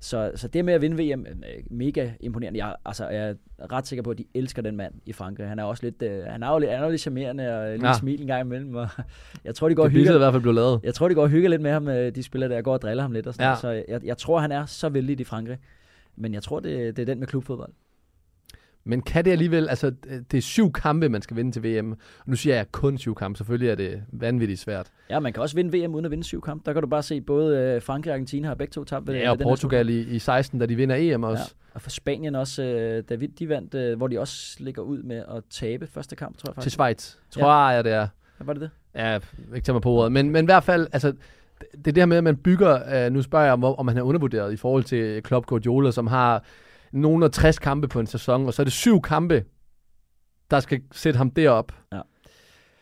Så, 0.00 0.32
så 0.34 0.48
det 0.48 0.64
med 0.64 0.74
at 0.74 0.80
vinde 0.82 0.96
VM, 1.14 1.26
er 1.26 1.32
mega 1.70 2.10
imponerende. 2.20 2.64
Jeg, 2.66 2.74
altså, 2.84 3.08
jeg 3.08 3.28
er 3.58 3.72
ret 3.72 3.86
sikker 3.86 4.02
på, 4.02 4.10
at 4.10 4.18
de 4.18 4.24
elsker 4.34 4.62
den 4.62 4.76
mand 4.76 4.94
i 5.06 5.12
Frankrig. 5.12 5.48
Han 5.48 5.58
er 5.58 5.62
også 5.64 5.84
lidt, 5.86 6.02
øh, 6.02 6.24
han 6.24 6.42
er 6.42 6.52
jo 6.52 6.58
lidt, 6.58 6.70
han 6.70 6.80
er 6.80 6.84
jo 6.84 6.90
lidt 6.90 7.00
charmerende 7.00 7.58
og 7.58 7.70
lidt 7.72 7.82
Ja. 7.82 7.92
smil 7.92 8.20
en 8.20 8.26
gang 8.26 8.40
imellem. 8.40 8.74
Og 8.74 8.88
jeg 9.44 9.54
tror, 9.54 9.68
de 9.68 9.74
går 9.74 9.82
Det 9.82 9.92
billede 9.92 10.08
er 10.08 10.12
i 10.12 10.14
hygger, 10.14 10.18
hvert 10.24 10.32
fald 10.34 10.42
blevet 10.42 10.54
lavet. 10.54 10.80
jeg 10.82 10.94
tror, 10.94 11.08
de 11.08 11.14
går 11.14 11.22
og 11.22 11.28
hygger 11.28 11.48
lidt 11.48 11.62
med 11.62 11.70
ham, 11.70 11.88
øh, 11.88 12.14
de 12.14 12.22
spillere 12.22 12.50
der 12.50 12.62
går 12.62 12.72
og 12.72 12.82
driller 12.82 13.02
ham 13.02 13.12
lidt. 13.12 13.26
Og 13.26 13.34
sådan 13.34 13.50
ja. 13.50 13.56
Så 13.56 13.68
jeg, 13.88 14.04
jeg, 14.04 14.18
tror, 14.18 14.38
han 14.40 14.52
er 14.52 14.66
så 14.66 14.88
vældig 14.88 15.20
i 15.20 15.24
Frankrig. 15.24 15.58
Men 16.16 16.34
jeg 16.34 16.42
tror, 16.42 16.60
det, 16.60 16.96
det 16.96 17.02
er 17.02 17.06
den 17.06 17.18
med 17.18 17.26
klubfodbold. 17.26 17.72
Men 18.86 19.02
kan 19.02 19.24
det 19.24 19.30
alligevel, 19.30 19.68
altså 19.68 19.92
det 20.30 20.38
er 20.38 20.42
syv 20.42 20.72
kampe, 20.72 21.08
man 21.08 21.22
skal 21.22 21.36
vinde 21.36 21.52
til 21.52 21.64
VM. 21.64 21.92
Og 21.92 21.98
nu 22.26 22.36
siger 22.36 22.56
jeg 22.56 22.72
kun 22.72 22.98
syv 22.98 23.14
kampe, 23.14 23.36
selvfølgelig 23.36 23.70
er 23.70 23.74
det 23.74 24.02
vanvittigt 24.12 24.60
svært. 24.60 24.86
Ja, 25.10 25.20
man 25.20 25.32
kan 25.32 25.42
også 25.42 25.54
vinde 25.56 25.78
VM 25.78 25.94
uden 25.94 26.04
at 26.04 26.10
vinde 26.10 26.24
syv 26.24 26.40
kampe. 26.40 26.62
Der 26.66 26.72
kan 26.72 26.82
du 26.82 26.88
bare 26.88 27.02
se, 27.02 27.20
både 27.20 27.58
øh, 27.58 27.82
Frankrig 27.82 28.10
og 28.10 28.14
Argentina 28.14 28.48
har 28.48 28.54
begge 28.54 28.72
to 28.72 28.84
tabt. 28.84 29.06
ved- 29.06 29.14
Ja, 29.14 29.30
og 29.30 29.38
ved 29.38 29.46
Portugal 29.46 29.88
i, 29.88 30.00
i 30.00 30.18
16, 30.18 30.60
da 30.60 30.66
de 30.66 30.76
vinder 30.76 30.96
EM 30.98 31.22
også. 31.22 31.42
Ja. 31.60 31.70
Og 31.74 31.80
for 31.82 31.90
Spanien 31.90 32.34
også, 32.34 32.62
øh, 32.62 33.02
David, 33.08 33.28
de 33.28 33.48
vandt, 33.48 33.74
øh, 33.74 33.96
hvor 33.96 34.06
de 34.06 34.20
også 34.20 34.56
ligger 34.60 34.82
ud 34.82 35.02
med 35.02 35.16
at 35.16 35.42
tabe 35.50 35.86
første 35.86 36.16
kamp, 36.16 36.36
tror 36.38 36.48
jeg 36.50 36.54
Til 36.54 36.54
faktisk. 36.62 36.74
Schweiz. 36.74 37.14
Tror 37.30 37.70
jeg, 37.70 37.84
det 37.84 37.92
er. 37.92 38.08
Var 38.38 38.52
det 38.52 38.62
det? 38.62 38.70
Ja, 38.94 39.18
ikke 39.54 39.64
tage 39.64 39.74
mig 39.74 39.82
på 39.82 39.90
ordet. 39.90 40.12
Men, 40.12 40.30
men 40.30 40.44
i 40.44 40.46
hvert 40.46 40.64
fald, 40.64 40.86
altså, 40.92 41.12
det 41.72 41.78
er 41.86 41.92
det 41.92 41.96
her 41.96 42.06
med, 42.06 42.16
at 42.16 42.24
man 42.24 42.36
bygger, 42.36 43.04
øh, 43.06 43.12
nu 43.12 43.22
spørger 43.22 43.44
jeg 43.44 43.52
om, 43.52 43.64
om 43.64 43.88
han 43.88 43.98
er 43.98 44.02
undervurderet 44.02 44.52
i 44.52 44.56
forhold 44.56 44.84
til 44.84 45.22
Klopp 45.22 45.46
Guardiola, 45.46 45.90
som 45.90 46.06
har 46.06 46.44
nogen 46.96 47.22
af 47.22 47.30
60 47.30 47.58
kampe 47.58 47.88
på 47.88 48.00
en 48.00 48.06
sæson, 48.06 48.46
og 48.46 48.54
så 48.54 48.62
er 48.62 48.64
det 48.64 48.72
syv 48.72 49.02
kampe, 49.02 49.44
der 50.50 50.60
skal 50.60 50.80
sætte 50.92 51.16
ham 51.18 51.30
derop. 51.30 51.72
Ja. 51.92 52.00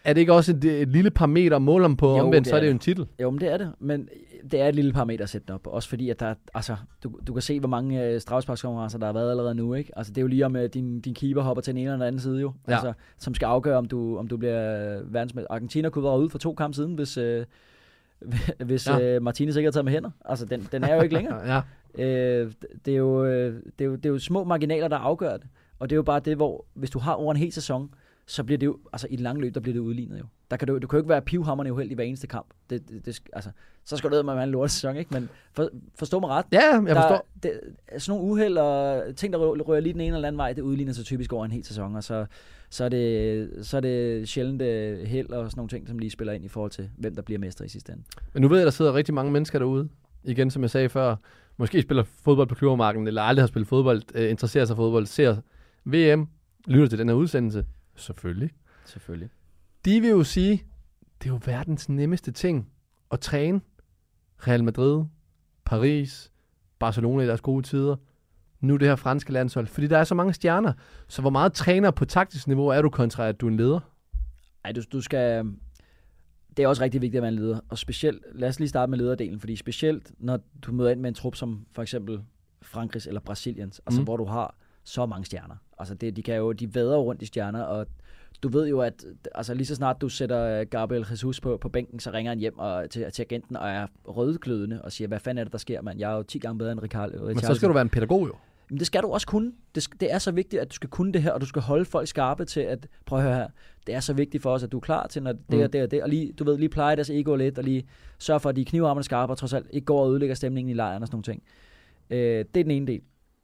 Er 0.04 0.12
det 0.12 0.20
ikke 0.20 0.32
også 0.32 0.52
et, 0.52 0.64
et 0.64 0.88
lille 0.88 1.10
parameter 1.10 1.56
at 1.56 1.62
måle 1.62 1.84
ham 1.84 1.96
på? 1.96 2.06
Jo, 2.16 2.22
Omvendt, 2.24 2.44
det 2.44 2.50
så 2.50 2.56
er 2.56 2.60
det 2.60 2.66
jo 2.66 2.72
en 2.72 2.78
titel. 2.78 3.06
Jo, 3.22 3.30
men 3.30 3.40
det 3.40 3.52
er 3.52 3.56
det. 3.56 3.72
Men 3.78 4.08
det 4.50 4.60
er 4.60 4.68
et 4.68 4.74
lille 4.74 4.92
parameter 4.92 5.24
at 5.24 5.28
sætte 5.30 5.54
op. 5.54 5.66
Også 5.66 5.88
fordi, 5.88 6.10
at 6.10 6.20
der, 6.20 6.26
er- 6.26 6.34
altså, 6.54 6.76
du, 7.02 7.18
du 7.26 7.32
kan 7.32 7.42
se, 7.42 7.60
hvor 7.60 7.68
mange 7.68 8.04
øh, 8.04 8.20
der 8.20 9.04
har 9.04 9.12
været 9.12 9.30
allerede 9.30 9.54
nu. 9.54 9.74
Ikke? 9.74 9.98
Altså, 9.98 10.12
det 10.12 10.18
er 10.18 10.22
jo 10.22 10.28
lige 10.28 10.46
om, 10.46 10.56
at 10.56 10.74
din, 10.74 11.00
din 11.00 11.14
keeper 11.14 11.42
hopper 11.42 11.60
til 11.60 11.74
den 11.74 11.78
ene 11.80 11.86
eller 11.86 11.96
den 11.96 12.06
anden 12.06 12.20
side, 12.20 12.40
jo. 12.40 12.52
Ja. 12.68 12.72
Altså, 12.72 12.92
som 13.18 13.34
skal 13.34 13.46
afgøre, 13.46 13.76
om 13.78 13.84
du, 13.84 14.18
om 14.18 14.28
du 14.28 14.36
bliver 14.36 14.96
øh, 14.98 15.14
verdensmester. 15.14 15.46
Argentina 15.50 15.88
kunne 15.88 16.04
være 16.04 16.18
ude 16.18 16.30
for 16.30 16.38
to 16.38 16.54
kampe 16.54 16.74
siden, 16.74 16.94
hvis, 16.94 17.16
øh, 17.16 17.44
hvis 18.66 18.88
ja. 18.88 19.00
øh, 19.00 19.22
Martinez 19.22 19.56
ikke 19.56 19.66
havde 19.66 19.76
taget 19.76 19.84
med 19.84 19.92
hænder. 19.92 20.10
Altså, 20.24 20.44
den, 20.46 20.68
den 20.72 20.84
er 20.84 20.94
jo 20.94 21.02
ikke 21.02 21.14
længere. 21.14 21.46
Ja. 21.54 21.60
Øh, 21.98 22.52
det, 22.84 22.94
er 22.94 22.98
jo, 22.98 23.24
øh, 23.24 23.62
det, 23.78 23.84
er 23.84 23.88
jo, 23.88 23.96
det 23.96 24.06
er 24.06 24.10
jo 24.10 24.18
små 24.18 24.44
marginaler, 24.44 24.88
der 24.88 24.96
afgør 24.96 25.36
det. 25.36 25.46
Og 25.78 25.90
det 25.90 25.94
er 25.94 25.96
jo 25.96 26.02
bare 26.02 26.20
det, 26.20 26.36
hvor 26.36 26.64
hvis 26.74 26.90
du 26.90 26.98
har 26.98 27.12
over 27.12 27.32
en 27.32 27.36
hel 27.36 27.52
sæson, 27.52 27.90
så 28.26 28.44
bliver 28.44 28.58
det 28.58 28.66
jo, 28.66 28.78
altså 28.92 29.06
i 29.10 29.16
det 29.16 29.20
lange 29.20 29.40
løb, 29.40 29.54
der 29.54 29.60
bliver 29.60 29.72
det 29.72 29.80
udlignet 29.80 30.18
jo. 30.18 30.24
Der 30.50 30.56
kan 30.56 30.68
du, 30.68 30.78
du 30.78 30.86
kan 30.86 30.96
jo 30.96 31.00
ikke 31.00 31.08
være 31.08 31.22
pivhammerne 31.22 31.72
uheldig 31.72 31.92
i 31.92 31.94
hver 31.94 32.04
eneste 32.04 32.26
kamp. 32.26 32.46
Det, 32.70 32.88
det, 32.88 33.06
det, 33.06 33.20
altså, 33.32 33.50
så 33.84 33.96
skal 33.96 34.10
du 34.10 34.22
med 34.22 34.42
en 34.42 34.48
lort 34.48 34.70
sæson, 34.70 34.96
ikke? 34.96 35.14
Men 35.14 35.28
for, 35.52 35.70
forstå 35.98 36.20
mig 36.20 36.30
ret. 36.30 36.44
ja, 36.52 36.72
jeg 36.72 36.96
forstår. 36.96 37.26
Der, 37.42 37.48
det, 37.92 38.02
sådan 38.02 38.18
nogle 38.18 38.32
uheld 38.32 38.58
og 38.58 39.16
ting, 39.16 39.32
der 39.32 39.38
rører, 39.38 39.80
lige 39.80 39.92
den 39.92 40.00
ene 40.00 40.16
eller 40.16 40.28
anden 40.28 40.38
vej, 40.38 40.52
det 40.52 40.62
udligner 40.62 40.92
sig 40.92 41.04
typisk 41.04 41.32
over 41.32 41.44
en 41.44 41.50
hel 41.50 41.64
sæson, 41.64 41.96
og 41.96 42.04
så, 42.04 42.26
så, 42.70 42.84
er, 42.84 42.88
det, 42.88 43.66
så 43.66 43.76
er 43.76 43.80
det 43.80 44.28
sjældent 44.28 44.62
øh, 44.62 45.06
held 45.06 45.30
og 45.30 45.50
sådan 45.50 45.58
nogle 45.58 45.68
ting, 45.68 45.88
som 45.88 45.98
lige 45.98 46.10
spiller 46.10 46.32
ind 46.32 46.44
i 46.44 46.48
forhold 46.48 46.70
til, 46.70 46.90
hvem 46.96 47.14
der 47.14 47.22
bliver 47.22 47.38
mester 47.38 47.64
i 47.64 47.68
sidste 47.68 47.92
ende. 47.92 48.04
Men 48.32 48.42
nu 48.42 48.48
ved 48.48 48.58
jeg, 48.58 48.64
der 48.64 48.72
sidder 48.72 48.94
rigtig 48.94 49.14
mange 49.14 49.32
mennesker 49.32 49.58
derude. 49.58 49.88
Igen, 50.24 50.50
som 50.50 50.62
jeg 50.62 50.70
sagde 50.70 50.88
før, 50.88 51.16
måske 51.56 51.82
spiller 51.82 52.02
fodbold 52.02 52.48
på 52.48 52.54
klubbermarken, 52.54 53.06
eller 53.06 53.22
aldrig 53.22 53.42
har 53.42 53.46
spillet 53.46 53.68
fodbold, 53.68 54.02
øh, 54.14 54.30
interesserer 54.30 54.64
sig 54.64 54.76
for 54.76 54.82
fodbold, 54.82 55.06
ser 55.06 55.36
VM, 55.84 56.28
lytter 56.66 56.88
til 56.88 56.98
den 56.98 57.08
her 57.08 57.14
udsendelse. 57.14 57.66
Selvfølgelig. 57.96 58.50
Selvfølgelig. 58.84 59.28
De 59.84 60.00
vil 60.00 60.10
jo 60.10 60.24
sige, 60.24 60.64
det 61.22 61.26
er 61.28 61.32
jo 61.32 61.40
verdens 61.46 61.88
nemmeste 61.88 62.32
ting 62.32 62.68
at 63.10 63.20
træne. 63.20 63.60
Real 64.38 64.64
Madrid, 64.64 65.04
Paris, 65.64 66.30
Barcelona 66.78 67.22
i 67.22 67.26
deres 67.26 67.40
gode 67.40 67.62
tider. 67.62 67.96
Nu 68.60 68.76
det 68.76 68.88
her 68.88 68.96
franske 68.96 69.32
landshold. 69.32 69.66
Fordi 69.66 69.86
der 69.86 69.98
er 69.98 70.04
så 70.04 70.14
mange 70.14 70.32
stjerner. 70.32 70.72
Så 71.08 71.20
hvor 71.20 71.30
meget 71.30 71.52
træner 71.52 71.90
på 71.90 72.04
taktisk 72.04 72.46
niveau 72.46 72.68
er 72.68 72.82
du 72.82 72.90
kontra, 72.90 73.28
at 73.28 73.40
du 73.40 73.46
er 73.46 73.50
en 73.50 73.56
leder? 73.56 73.80
Ej, 74.64 74.72
du, 74.72 74.82
du 74.92 75.00
skal... 75.00 75.44
Det 76.56 76.62
er 76.62 76.68
også 76.68 76.82
rigtig 76.82 77.02
vigtigt 77.02 77.18
at 77.18 77.22
være 77.22 77.32
en 77.32 77.38
leder. 77.38 77.60
Og 77.68 77.78
specielt, 77.78 78.22
lad 78.34 78.48
os 78.48 78.58
lige 78.58 78.68
starte 78.68 78.90
med 78.90 78.98
lederdelen, 78.98 79.40
fordi 79.40 79.56
specielt 79.56 80.12
når 80.18 80.38
du 80.66 80.72
møder 80.72 80.90
ind 80.90 81.00
med 81.00 81.08
en 81.08 81.14
trup 81.14 81.34
som 81.36 81.66
for 81.72 81.82
eksempel 81.82 82.20
Frankrigs 82.62 83.06
eller 83.06 83.20
Brasiliens, 83.20 83.80
altså 83.86 84.00
Mm. 84.00 84.04
hvor 84.04 84.16
du 84.16 84.24
har 84.24 84.54
så 84.84 85.06
mange 85.06 85.24
stjerner. 85.24 85.54
Altså 85.78 85.94
det, 85.94 86.16
de 86.16 86.22
kan 86.22 86.36
jo, 86.36 86.52
de 86.52 86.74
vader 86.74 86.96
rundt 86.96 87.22
i 87.22 87.26
stjerner, 87.26 87.62
og 87.62 87.86
du 88.42 88.48
ved 88.48 88.68
jo, 88.68 88.80
at 88.80 89.04
altså 89.34 89.54
lige 89.54 89.66
så 89.66 89.74
snart 89.74 90.00
du 90.00 90.08
sætter 90.08 90.64
Gabriel 90.64 91.06
Jesus 91.10 91.40
på, 91.40 91.56
på 91.56 91.68
bænken, 91.68 92.00
så 92.00 92.10
ringer 92.10 92.30
han 92.32 92.38
hjem 92.38 92.58
og, 92.58 92.90
til, 92.90 93.12
til 93.12 93.22
agenten 93.22 93.56
og 93.56 93.68
er 93.70 93.86
rødglødende 94.08 94.82
og 94.82 94.92
siger, 94.92 95.08
hvad 95.08 95.20
fanden 95.20 95.38
er 95.40 95.44
det, 95.44 95.52
der 95.52 95.58
sker, 95.58 95.82
mand? 95.82 95.98
Jeg 95.98 96.12
er 96.12 96.16
jo 96.16 96.22
10 96.22 96.38
gange 96.38 96.58
bedre 96.58 96.72
end 96.72 96.80
Ricard. 96.82 97.10
Men 97.12 97.38
så 97.38 97.54
skal 97.54 97.68
du 97.68 97.72
være 97.72 97.82
en 97.82 97.88
pædagog 97.88 98.26
jo. 98.28 98.34
Men 98.70 98.78
det 98.78 98.86
skal 98.86 99.02
du 99.02 99.08
også 99.08 99.26
kunne. 99.26 99.52
Det, 99.74 99.88
det 100.00 100.12
er 100.12 100.18
så 100.18 100.32
vigtigt, 100.32 100.62
at 100.62 100.68
du 100.70 100.74
skal 100.74 100.90
kunne 100.90 101.12
det 101.12 101.22
her, 101.22 101.32
og 101.32 101.40
du 101.40 101.46
skal 101.46 101.62
holde 101.62 101.84
folk 101.84 102.08
skarpe 102.08 102.44
til 102.44 102.60
at, 102.60 102.86
prøv 103.06 103.18
at 103.18 103.24
høre 103.24 103.34
her, 103.36 103.48
det 103.86 103.94
er 103.94 104.00
så 104.00 104.12
vigtigt 104.12 104.42
for 104.42 104.50
os, 104.50 104.62
at 104.62 104.72
du 104.72 104.76
er 104.76 104.80
klar 104.80 105.06
til, 105.06 105.22
når 105.22 105.32
det 105.32 105.42
Mm. 105.50 105.60
og 105.60 105.72
det 105.72 105.82
og 105.82 105.90
det, 105.90 106.02
og 106.02 106.08
lige, 106.08 106.32
du 106.32 106.44
ved, 106.44 106.58
lige 106.58 106.68
pleje 106.68 106.96
deres 106.96 107.10
ego 107.10 107.34
lidt, 107.36 107.58
og 107.58 107.64
lige 107.64 107.88
sørge 108.18 108.40
for, 108.40 108.48
at 108.48 108.56
de 108.56 108.64
knivarmene 108.64 109.04
skarpe, 109.04 109.32
og 109.32 109.38
trods 109.38 109.52
alt 109.52 109.66
ikke 109.70 109.84
går 109.84 110.04
og 110.04 110.10
ødelægger 110.10 110.34
stemningen 110.34 110.70
i 110.70 110.74
lejren 110.74 111.02
og 111.02 111.06
sådan 111.08 111.14
nogle 111.14 111.22
ting. 111.24 111.42
Øh, 112.10 112.44
det 112.54 112.60
er 112.60 112.64
den 112.64 112.70
ene 112.70 112.86
del. 112.86 113.00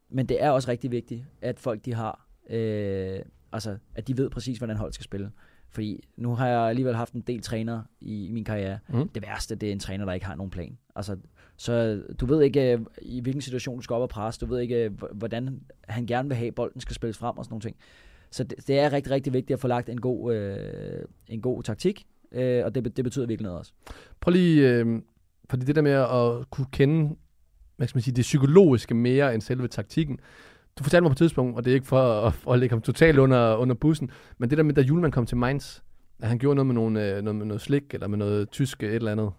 Men 0.08 0.26
det 0.26 0.42
er 0.42 0.50
også 0.50 0.70
rigtig 0.70 0.90
vigtigt, 0.90 1.24
at 1.42 1.60
folk 1.60 1.84
de 1.84 1.94
har, 1.94 2.26
øh, 2.50 3.18
altså, 3.52 3.76
at 3.94 4.08
de 4.08 4.18
ved 4.18 4.30
præcis, 4.30 4.58
hvordan 4.58 4.76
hold 4.76 4.92
skal 4.92 5.04
spille. 5.04 5.30
Fordi 5.68 6.04
nu 6.16 6.34
har 6.34 6.48
jeg 6.48 6.60
alligevel 6.60 6.94
haft 6.94 7.12
en 7.12 7.20
del 7.20 7.42
træner 7.42 7.82
i, 8.00 8.26
i 8.26 8.30
min 8.30 8.44
karriere. 8.44 8.78
Mm. 8.88 9.08
Det 9.08 9.22
værste, 9.22 9.54
det 9.54 9.68
er 9.68 9.72
en 9.72 9.78
træner, 9.78 10.04
der 10.04 10.12
ikke 10.12 10.26
har 10.26 10.34
nogen 10.34 10.50
plan. 10.50 10.78
Altså, 10.96 11.16
så 11.60 12.02
du 12.20 12.26
ved 12.26 12.42
ikke, 12.42 12.72
øh, 12.72 12.80
i 13.02 13.20
hvilken 13.20 13.42
situation 13.42 13.76
du 13.76 13.82
skal 13.82 13.94
op 13.94 14.02
og 14.02 14.08
presse. 14.08 14.40
Du 14.40 14.46
ved 14.46 14.60
ikke, 14.60 14.84
øh, 14.84 14.90
hvordan 15.12 15.60
han 15.88 16.06
gerne 16.06 16.28
vil 16.28 16.36
have, 16.36 16.48
at 16.48 16.54
bolden 16.54 16.80
skal 16.80 16.94
spilles 16.94 17.18
frem 17.18 17.38
og 17.38 17.44
sådan 17.44 17.52
nogle 17.52 17.62
ting. 17.62 17.76
Så 18.30 18.44
det, 18.44 18.66
det 18.66 18.78
er 18.78 18.92
rigtig, 18.92 19.12
rigtig 19.12 19.32
vigtigt 19.32 19.54
at 19.54 19.60
få 19.60 19.68
lagt 19.68 19.88
en 19.88 20.00
god, 20.00 20.34
øh, 20.34 21.04
en 21.28 21.40
god 21.40 21.62
taktik, 21.62 22.06
øh, 22.32 22.64
og 22.64 22.74
det, 22.74 22.96
det 22.96 23.04
betyder 23.04 23.26
virkelig 23.26 23.44
noget 23.44 23.58
også. 23.58 23.72
Prøv 24.20 24.32
lige, 24.32 24.70
øh, 24.70 25.02
fordi 25.50 25.64
det 25.64 25.76
der 25.76 25.82
med 25.82 25.92
at 25.92 26.50
kunne 26.50 26.66
kende, 26.72 27.16
hvad 27.76 27.88
skal 27.88 27.96
man 27.96 28.02
sige, 28.02 28.14
det 28.14 28.22
psykologiske 28.22 28.94
mere 28.94 29.34
end 29.34 29.42
selve 29.42 29.68
taktikken. 29.68 30.18
Du 30.78 30.84
fortalte 30.84 31.02
mig 31.02 31.10
på 31.10 31.14
et 31.14 31.18
tidspunkt, 31.18 31.56
og 31.56 31.64
det 31.64 31.70
er 31.70 31.74
ikke 31.74 31.86
for 31.86 32.26
at, 32.26 32.34
at 32.50 32.58
lægge 32.58 32.72
ham 32.72 32.82
totalt 32.82 33.18
under, 33.18 33.56
under 33.56 33.74
bussen, 33.74 34.10
men 34.38 34.50
det 34.50 34.58
der 34.58 34.64
med, 34.64 34.74
da 34.74 34.80
Julemand 34.80 35.12
kom 35.12 35.26
til 35.26 35.36
Mainz, 35.36 35.80
at 36.20 36.28
han 36.28 36.38
gjorde 36.38 36.54
noget 36.54 36.66
med, 36.66 36.74
nogle, 36.74 37.16
øh, 37.16 37.22
noget 37.22 37.36
med 37.36 37.46
noget 37.46 37.60
slik, 37.60 37.94
eller 37.94 38.06
med 38.06 38.18
noget 38.18 38.50
tysk 38.50 38.82
et 38.82 38.94
eller 38.94 39.12
andet. 39.12 39.30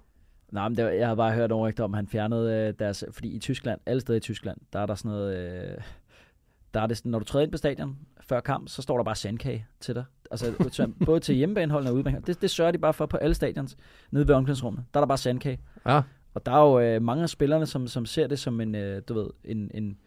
Nej, 0.51 0.69
men 0.69 0.77
det, 0.77 0.85
var- 0.85 0.91
jeg 0.91 1.07
har 1.07 1.15
bare 1.15 1.31
hørt 1.33 1.49
nogle 1.49 1.69
rygter 1.69 1.83
om, 1.83 1.93
at 1.93 1.97
han 1.97 2.07
fjernede 2.07 2.53
øh, 2.67 2.73
deres... 2.79 3.03
Fordi 3.11 3.35
i 3.35 3.39
Tyskland, 3.39 3.79
alle 3.85 4.01
steder 4.01 4.17
i 4.17 4.19
Tyskland, 4.19 4.57
der 4.73 4.79
er 4.79 4.85
der 4.85 4.95
sådan 4.95 5.11
noget... 5.11 5.37
Øh, 5.37 5.77
der 6.73 6.81
er 6.81 6.87
det 6.87 6.97
sådan, 6.97 7.11
når 7.11 7.19
du 7.19 7.25
træder 7.25 7.43
ind 7.43 7.51
på 7.51 7.57
stadion 7.57 7.97
før 8.21 8.39
kamp, 8.39 8.69
så 8.69 8.81
står 8.81 8.97
der 8.97 9.03
bare 9.03 9.15
sandkage 9.15 9.65
til 9.79 9.95
dig. 9.95 10.03
Altså 10.31 10.53
så 10.71 10.91
både 11.05 11.19
til 11.19 11.35
hjemmebaneholdene 11.35 11.89
og 11.91 11.95
udebaneholdene. 11.95 12.33
Det, 12.33 12.41
det 12.41 12.49
sørger 12.49 12.71
de 12.71 12.77
bare 12.77 12.93
for 12.93 13.05
på 13.05 13.17
alle 13.17 13.33
stadions 13.33 13.77
nede 14.11 14.27
ved 14.27 14.35
omklædningsrummet. 14.35 14.83
Der 14.93 14.99
er 14.99 15.01
der 15.01 15.07
bare 15.07 15.17
sandkage. 15.17 15.59
Ja, 15.85 16.01
Og 16.33 16.45
der 16.45 16.51
er 16.51 16.61
jo 16.61 16.79
øh, 16.79 17.01
mange 17.01 17.23
af 17.23 17.29
spillerne, 17.29 17.65
som, 17.65 17.87
som 17.87 18.05
ser 18.05 18.27
det 18.27 18.39
som 18.39 18.61
en, 18.61 18.75
øh, 18.75 19.01
du 19.07 19.13
ved, 19.13 19.27
en, 19.45 19.71
en, 19.73 19.97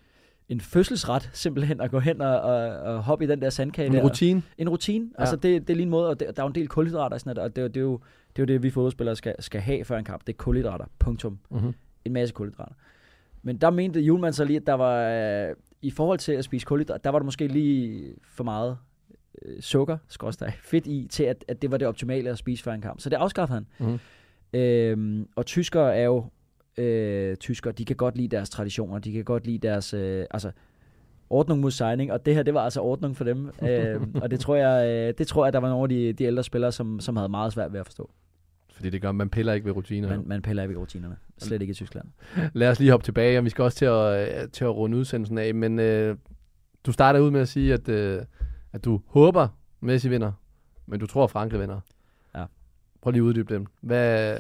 en 0.49 0.61
fødselsret, 0.61 1.31
simpelthen 1.33 1.81
at 1.81 1.91
gå 1.91 1.99
hen 1.99 2.21
og, 2.21 2.41
og, 2.41 2.57
og 2.69 3.03
hoppe 3.03 3.25
i 3.25 3.29
den 3.29 3.43
der 3.43 3.51
sandkage 3.51 3.87
en 3.87 3.93
der. 3.93 4.05
rutine. 4.05 4.43
En 4.59 4.69
rutine. 4.69 5.11
Ja. 5.19 5.21
Altså, 5.21 5.37
det, 5.37 5.69
det 5.69 5.71
er 5.71 5.77
lige 5.77 5.85
en 5.85 5.91
måde, 5.91 6.09
og 6.09 6.21
det, 6.21 6.37
der 6.37 6.43
er 6.43 6.45
jo 6.45 6.49
en 6.49 6.55
del 6.55 6.69
kulhydrater 6.69 7.15
og 7.15 7.21
sådan 7.21 7.37
noget, 7.37 7.51
og 7.51 7.57
det, 7.57 7.75
det, 7.75 7.81
er 7.81 7.85
jo, 7.85 8.01
det 8.37 8.43
er 8.43 8.43
jo 8.43 8.47
det, 8.47 8.63
vi 8.63 8.71
fodboldspillere 8.71 9.17
skal, 9.17 9.35
skal 9.39 9.61
have 9.61 9.85
før 9.85 9.99
en 9.99 10.05
kamp. 10.05 10.27
Det 10.27 10.33
er 10.33 10.37
kulhydrater. 10.37 10.85
Punktum. 10.99 11.39
Mm-hmm. 11.51 11.75
En 12.05 12.13
masse 12.13 12.35
kulhydrater. 12.35 12.75
Men 13.43 13.57
der 13.57 13.71
mente 13.71 14.01
Julemand 14.01 14.33
så 14.33 14.45
lige, 14.45 14.57
at 14.57 14.67
der 14.67 14.75
var, 14.75 15.09
øh, 15.49 15.55
i 15.83 15.91
forhold 15.91 16.19
til 16.19 16.33
at 16.33 16.45
spise 16.45 16.67
kulhydrater, 16.67 16.99
der 17.03 17.11
var 17.11 17.19
der 17.19 17.25
måske 17.25 17.47
lige 17.47 18.15
for 18.23 18.45
meget 18.45 18.79
øh, 19.43 19.61
sukker, 19.61 19.99
skråstrej, 20.09 20.53
fedt 20.63 20.87
i, 20.87 21.07
til 21.11 21.25
at, 21.25 21.45
at 21.49 21.63
det 21.63 21.71
var 21.71 21.77
det 21.77 21.89
optimale 21.89 22.31
at 22.31 22.39
spise 22.39 22.63
før 22.63 22.73
en 22.73 22.81
kamp. 22.81 23.01
Så 23.01 23.11
det 23.11 23.17
afskaffede 23.17 23.65
han. 23.79 23.89
Mhm. 23.89 23.99
Øhm, 24.61 25.29
og 25.37 25.47
tyskere 25.47 25.97
er 25.97 26.05
jo 26.05 26.25
øh, 26.79 27.37
tyskere, 27.37 27.73
de 27.73 27.85
kan 27.85 27.97
godt 27.97 28.17
lide 28.17 28.29
deres 28.29 28.51
traditioner, 28.51 28.99
de 28.99 29.13
kan 29.13 29.25
godt 29.25 29.47
lide 29.47 29.59
deres, 29.59 29.95
øh, 29.95 30.27
altså, 30.31 30.51
ordning 31.31 31.61
mod 31.61 31.71
signing, 31.71 32.13
og 32.13 32.27
det 32.27 32.35
her, 32.35 32.43
det 32.43 32.55
var 32.55 32.61
altså 32.61 32.81
ordning 32.81 33.17
for 33.17 33.25
dem, 33.25 33.51
øhm, 33.69 34.15
og 34.23 34.31
det 34.31 34.41
tror 34.41 34.57
jeg, 34.57 34.89
øh, 34.89 35.15
det 35.19 35.27
tror 35.27 35.47
jeg, 35.47 35.53
der 35.53 35.59
var 35.59 35.69
nogle 35.69 35.83
af 35.83 35.89
de, 35.89 36.13
de 36.13 36.25
ældre 36.25 36.45
spillere, 36.45 36.73
som, 36.73 37.01
som 37.01 37.17
havde 37.17 37.29
meget 37.29 37.53
svært 37.53 37.73
ved 37.73 37.81
at 37.81 37.87
forstå. 37.87 38.11
Fordi 38.75 38.91
det 38.91 39.03
gør, 39.03 39.13
man 39.13 39.31
piller 39.31 39.53
ikke 39.53 39.67
ved 39.67 39.77
rutiner. 39.77 40.09
Man, 40.09 40.23
man 40.27 40.43
piller 40.43 40.63
ikke 40.63 40.75
ved 40.75 40.81
rutinerne. 40.81 41.17
Slet 41.39 41.63
ikke 41.63 41.71
i 41.71 41.75
Tyskland. 41.75 42.07
Lad 42.53 42.71
os 42.71 42.79
lige 42.79 42.91
hoppe 42.91 43.05
tilbage, 43.05 43.39
og 43.39 43.45
vi 43.45 43.51
skal 43.51 43.65
også 43.65 43.79
til 43.79 43.85
at, 43.85 44.43
øh, 44.43 44.51
til 44.51 44.65
at 44.65 44.77
runde 44.77 44.97
udsendelsen 44.97 45.39
af. 45.39 45.55
Men 45.55 45.79
øh, 45.79 46.17
du 46.87 46.93
starter 46.93 47.21
ud 47.21 47.31
med 47.31 47.41
at 47.41 47.49
sige, 47.49 47.73
at, 47.73 47.89
øh, 47.89 48.23
at 48.73 48.85
du 48.85 49.01
håber, 49.07 49.49
Messi 49.81 50.09
vinder, 50.09 50.33
men 50.87 51.01
du 51.01 51.07
tror, 51.07 51.27
Frankrig 51.27 51.61
vinder. 51.61 51.81
Ja. 52.35 52.45
Prøv 53.03 53.11
lige 53.11 53.21
at 53.21 53.25
uddybe 53.25 53.55
dem. 53.55 53.67
Hvad, 53.81 54.37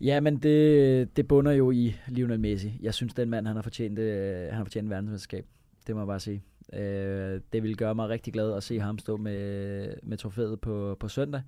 Ja, 0.00 0.20
men 0.20 0.36
det, 0.36 1.16
det 1.16 1.28
bunder 1.28 1.52
jo 1.52 1.70
i 1.70 1.94
Lionel 2.08 2.40
Messi. 2.40 2.78
Jeg 2.82 2.94
synes, 2.94 3.14
den 3.14 3.30
mand, 3.30 3.46
han 3.46 3.56
har 3.56 3.62
fortjent, 3.62 3.98
øh, 3.98 4.44
han 4.44 4.54
har 4.54 4.64
fortjent 4.64 4.90
verdensmesterskab. 4.90 5.46
Det 5.86 5.94
må 5.94 6.00
jeg 6.00 6.06
bare 6.06 6.20
sige. 6.20 6.42
Øh, 6.72 7.40
det 7.52 7.62
vil 7.62 7.76
gøre 7.76 7.94
mig 7.94 8.08
rigtig 8.08 8.32
glad 8.32 8.52
at 8.52 8.62
se 8.62 8.80
ham 8.80 8.98
stå 8.98 9.16
med, 9.16 9.94
med 10.02 10.16
trofæet 10.16 10.60
på, 10.60 10.96
på 11.00 11.08
søndag. 11.08 11.42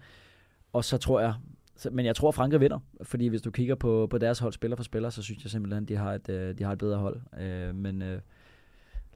Og 0.73 0.85
så 0.85 0.99
tror 0.99 1.21
jeg, 1.21 1.35
så, 1.77 1.91
men 1.91 2.07
jeg 2.07 2.17
tror, 2.17 2.31
Frankrig 2.31 2.61
vinder. 2.61 2.79
Fordi 3.03 3.27
hvis 3.27 3.43
du 3.43 3.51
kigger 3.51 3.75
på, 3.75 4.07
på 4.11 4.19
deres 4.19 4.39
hold 4.39 4.53
spiller 4.53 4.77
for 4.77 4.85
spiller, 4.85 5.11
så 5.11 5.23
synes 5.23 5.45
jeg 5.45 5.51
simpelthen, 5.51 5.85
de 5.85 5.97
har 5.97 6.15
et, 6.15 6.29
øh, 6.29 6.59
de 6.59 6.65
har 6.65 6.73
et 6.73 6.79
bedre 6.79 6.99
hold. 6.99 7.21
Øh, 7.41 7.75
men 7.75 8.03
øh, 8.03 8.21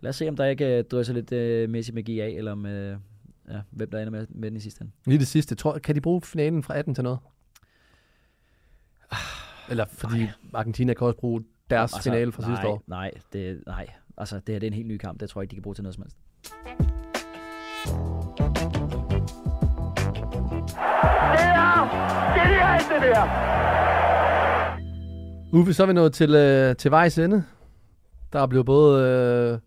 lad 0.00 0.08
os 0.08 0.16
se, 0.16 0.28
om 0.28 0.36
der 0.36 0.44
ikke 0.44 0.78
øh, 0.78 0.84
drysser 0.84 1.14
lidt 1.14 1.32
øh, 1.32 1.70
Messi-magi 1.70 2.20
af, 2.20 2.28
eller 2.28 2.52
om, 2.52 2.66
øh, 2.66 2.98
ja, 3.48 3.60
hvem 3.70 3.90
der 3.90 3.98
ender 3.98 4.10
med, 4.10 4.26
med 4.28 4.50
den 4.50 4.56
i 4.56 4.60
sidste 4.60 4.82
ende. 4.82 4.92
lige 5.06 5.18
det 5.18 5.26
sidste. 5.26 5.54
Tror, 5.54 5.78
kan 5.78 5.94
de 5.94 6.00
bruge 6.00 6.20
finalen 6.20 6.62
fra 6.62 6.78
18 6.78 6.94
til 6.94 7.04
noget? 7.04 7.18
Eller 9.70 9.84
fordi 9.92 10.28
Argentina 10.54 10.94
kan 10.94 11.06
også 11.06 11.18
bruge 11.18 11.44
deres 11.70 11.92
altså, 11.94 12.10
finale 12.10 12.32
fra 12.32 12.42
nej, 12.42 12.50
sidste 12.50 12.68
år. 12.68 12.82
Nej, 12.86 13.10
det, 13.32 13.62
nej. 13.66 13.86
Altså, 14.18 14.36
det 14.36 14.54
her 14.54 14.58
det 14.58 14.66
er 14.66 14.70
en 14.70 14.74
helt 14.74 14.88
ny 14.88 14.96
kamp. 14.96 15.20
Det 15.20 15.30
tror 15.30 15.40
jeg 15.40 15.44
ikke, 15.44 15.50
de 15.50 15.56
kan 15.56 15.62
bruge 15.62 15.74
til 15.74 15.82
noget 15.82 15.94
som 15.94 16.02
helst. 16.02 16.16
Uffe, 25.52 25.74
så 25.74 25.82
er 25.82 25.86
vi 25.86 25.92
nået 25.92 26.12
til, 26.12 26.34
øh, 26.34 26.76
til 26.76 26.90
vejs 26.90 27.18
ende. 27.18 27.44
Der 28.32 28.40
er 28.40 28.46
blevet 28.46 28.66
både 28.66 29.04
øh, 29.04 29.58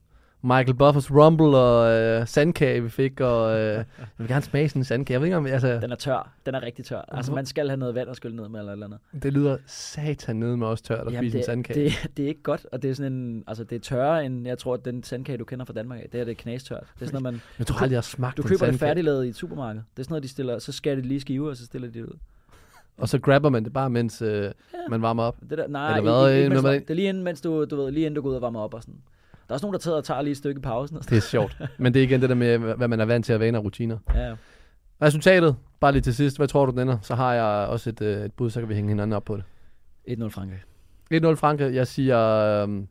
Michael 0.41 0.73
Buffers 0.73 1.11
Rumble 1.11 1.57
og 1.57 1.91
øh, 1.91 2.27
sandkage, 2.27 2.83
vi 2.83 2.89
fik, 2.89 3.21
og 3.21 3.51
øh, 3.59 3.65
jeg 3.73 3.85
vil 4.17 4.27
gerne 4.27 4.41
smage 4.41 4.69
sådan 4.69 4.79
en 4.79 4.83
sandkage. 4.83 5.13
Jeg 5.13 5.21
ved 5.21 5.27
ikke 5.27 5.37
om, 5.37 5.45
altså, 5.45 5.79
Den 5.81 5.91
er 5.91 5.95
tør. 5.95 6.31
Den 6.45 6.55
er 6.55 6.61
rigtig 6.63 6.85
tør. 6.85 7.01
Altså, 7.07 7.31
man 7.31 7.45
skal 7.45 7.67
have 7.69 7.77
noget 7.77 7.95
vand 7.95 8.09
at 8.09 8.15
skylle 8.15 8.35
ned 8.35 8.47
med 8.49 8.59
eller 8.59 8.71
eller 8.73 8.85
andet. 8.85 9.23
det 9.23 9.33
lyder 9.33 9.57
satan 9.67 10.35
nede 10.35 10.57
med 10.57 10.67
os 10.67 10.81
tørt 10.81 11.07
at 11.07 11.13
spise 11.13 11.25
en 11.25 11.31
det, 11.39 11.45
sandkage. 11.45 11.83
det, 11.85 11.93
det, 12.17 12.23
er 12.23 12.27
ikke 12.27 12.43
godt, 12.43 12.65
og 12.71 12.81
det 12.81 12.89
er 12.89 12.93
sådan 12.95 13.13
en, 13.13 13.43
altså 13.47 13.63
det 13.63 13.75
er 13.75 13.79
tørre 13.79 14.25
end, 14.25 14.47
jeg 14.47 14.57
tror, 14.57 14.73
at 14.73 14.85
den 14.85 15.03
sandkage, 15.03 15.37
du 15.37 15.43
kender 15.45 15.65
fra 15.65 15.73
Danmark 15.73 15.99
det 16.11 16.21
er 16.21 16.25
det 16.25 16.31
er 16.31 16.35
knastørt. 16.35 16.79
Det 16.95 17.01
er 17.01 17.05
sådan 17.05 17.21
noget, 17.21 17.33
man, 17.33 17.41
jeg 17.59 17.67
tror 17.67 17.75
aldrig, 17.77 17.91
jeg 17.91 17.97
har 17.97 18.01
smagt 18.01 18.37
du 18.37 18.41
en 18.41 18.47
køber 18.47 18.57
det 18.59 18.59
sandkage. 18.73 18.87
færdiglavet 18.89 19.25
i 19.25 19.29
et 19.29 19.35
supermarked. 19.35 19.81
Det 19.93 19.99
er 19.99 20.03
sådan 20.03 20.11
noget, 20.13 20.23
de 20.23 20.29
stiller, 20.29 20.59
så 20.59 20.71
skærer 20.71 20.95
de 20.95 21.01
lige 21.01 21.19
skiver, 21.19 21.49
og 21.49 21.57
så 21.57 21.65
stiller 21.65 21.87
de 21.87 21.93
det 21.99 22.05
ud. 22.05 22.17
Og 22.97 23.09
så 23.09 23.19
grabber 23.19 23.49
man 23.49 23.63
det 23.63 23.73
bare, 23.73 23.89
mens 23.89 24.21
øh, 24.21 24.51
man 24.89 25.01
varmer 25.01 25.23
op. 25.23 25.35
Det 25.49 25.57
der, 25.57 25.67
nej, 25.67 25.97
Eller 25.97 26.11
hvad, 26.21 26.29
ikke, 26.31 26.39
ikke, 26.43 26.49
mens, 26.49 26.63
man- 26.63 26.81
det 26.81 26.89
er 26.89 26.93
lige 26.93 27.09
inden, 27.09 27.23
mens 27.23 27.41
du, 27.41 27.65
du 27.65 27.75
ved, 27.75 27.91
lige 27.91 28.05
inden 28.05 28.15
du 28.15 28.21
går 28.21 28.29
ud 28.29 28.35
og 28.35 28.41
varmer 28.41 28.59
op 28.59 28.73
og 28.73 28.81
sådan. 28.81 28.99
Der 29.49 29.53
er 29.53 29.55
også 29.55 29.65
nogen, 29.65 29.73
der 29.73 29.79
tager 29.79 29.97
og 29.97 30.03
tager 30.03 30.21
lige 30.21 30.31
et 30.31 30.37
stykke 30.37 30.59
i 30.59 30.61
pausen. 30.61 30.97
Og 30.97 31.03
sådan. 31.03 31.15
Det 31.15 31.23
er 31.23 31.27
sjovt. 31.27 31.61
Men 31.77 31.93
det 31.93 31.99
er 31.99 32.03
igen 32.03 32.21
det 32.21 32.29
der 32.29 32.35
med, 32.35 32.57
hvad 32.57 32.87
man 32.87 32.99
er 32.99 33.05
vant 33.05 33.25
til 33.25 33.33
at 33.33 33.39
vane 33.39 33.57
af 33.57 33.63
rutiner. 33.63 33.97
Ja, 34.13 34.27
ja. 34.27 34.35
Resultatet, 35.01 35.55
bare 35.79 35.91
lige 35.91 36.01
til 36.01 36.15
sidst. 36.15 36.37
Hvad 36.37 36.47
tror 36.47 36.65
du, 36.65 36.71
den 36.71 36.79
ender? 36.79 36.97
Så 37.01 37.15
har 37.15 37.33
jeg 37.33 37.67
også 37.67 37.89
et, 37.89 38.01
øh, 38.01 38.25
et 38.25 38.33
bud, 38.33 38.49
så 38.49 38.59
kan 38.59 38.69
vi 38.69 38.75
hænge 38.75 38.89
hinanden 38.89 39.13
op 39.13 39.25
på 39.25 39.37
det. 39.37 39.43
1-0 40.07 40.29
Frankrig. 40.29 40.59
1-0 41.13 41.35
Frankrig. 41.35 41.75
Jeg 41.75 41.87
siger 41.87 42.19
øhm, 42.63 42.87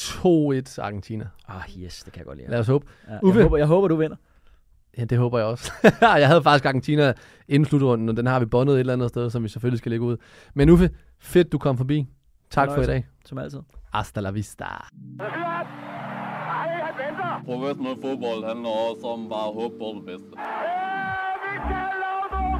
2-1 0.00 0.78
Argentina. 0.78 1.28
Ah, 1.48 1.62
yes, 1.78 2.02
det 2.02 2.12
kan 2.12 2.20
jeg 2.20 2.26
godt 2.26 2.38
lide. 2.38 2.50
Lad 2.50 2.58
os 2.58 2.66
håbe. 2.66 2.86
Ja, 3.08 3.18
Uffe? 3.22 3.38
jeg, 3.38 3.44
håber, 3.44 3.56
jeg 3.56 3.66
håber, 3.66 3.88
du 3.88 3.96
vinder. 3.96 4.16
Ja, 4.98 5.04
det 5.04 5.18
håber 5.18 5.38
jeg 5.38 5.46
også. 5.46 5.72
jeg 6.00 6.28
havde 6.28 6.42
faktisk 6.42 6.64
Argentina 6.64 7.12
inden 7.48 7.68
slutrunden, 7.68 8.08
og 8.08 8.16
den 8.16 8.26
har 8.26 8.40
vi 8.40 8.46
bondet 8.46 8.74
et 8.74 8.80
eller 8.80 8.92
andet 8.92 9.08
sted, 9.08 9.30
som 9.30 9.42
vi 9.42 9.48
selvfølgelig 9.48 9.78
skal 9.78 9.90
lægge 9.90 10.04
ud. 10.04 10.16
Men 10.54 10.70
Uffe, 10.70 10.90
fedt 11.18 11.52
du 11.52 11.58
kom 11.58 11.76
forbi. 11.76 12.06
Tak 12.50 12.68
for 12.74 12.82
i 12.82 12.86
dag. 12.86 13.06
Som 13.24 13.38
altid. 13.38 13.60
Hasta 13.94 14.20
la 14.20 14.30
vista. 14.30 14.66
Professionel 17.44 17.96
fodbold 18.02 18.44
handler 18.44 18.70
også 18.70 19.06
om 19.06 19.28
bare 19.28 19.48
at 19.48 19.54
håbe 19.54 19.74
på 19.78 19.88
det 19.96 20.04
bedste. 20.10 20.34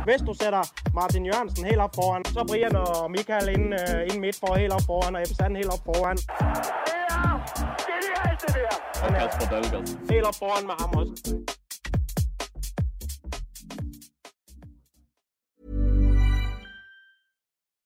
Hvis 0.05 0.21
du 0.29 0.35
sætter 0.43 0.63
Martin 0.95 1.27
Jørgensen 1.27 1.65
helt 1.65 1.81
op 1.81 1.95
foran, 1.95 2.25
så 2.25 2.45
Brian 2.49 2.77
og 2.77 3.11
Michael 3.11 3.49
inden, 3.49 3.73
øh, 3.73 4.03
inden 4.07 4.21
midt 4.21 4.37
for 4.41 4.55
helt 4.55 4.73
op 4.73 4.81
foran, 4.87 5.17
og 5.17 5.23
Ebbe 5.23 5.35
Sand 5.35 5.57
helt 5.57 5.73
op 5.77 5.83
foran. 5.85 6.19
Og 9.05 9.09
Kasper 9.21 9.47
Dahlgaard. 9.53 9.89
Helt 10.11 10.27
op 10.27 10.35
foran 10.43 10.67
med 10.67 10.75
ham 10.81 10.91
også. 11.01 11.15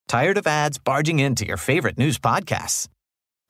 Tired 0.08 0.38
of 0.38 0.46
ads 0.46 0.78
barging 0.78 1.18
into 1.20 1.44
your 1.44 1.58
favorite 1.58 1.98
news 1.98 2.18
podcasts? 2.18 2.88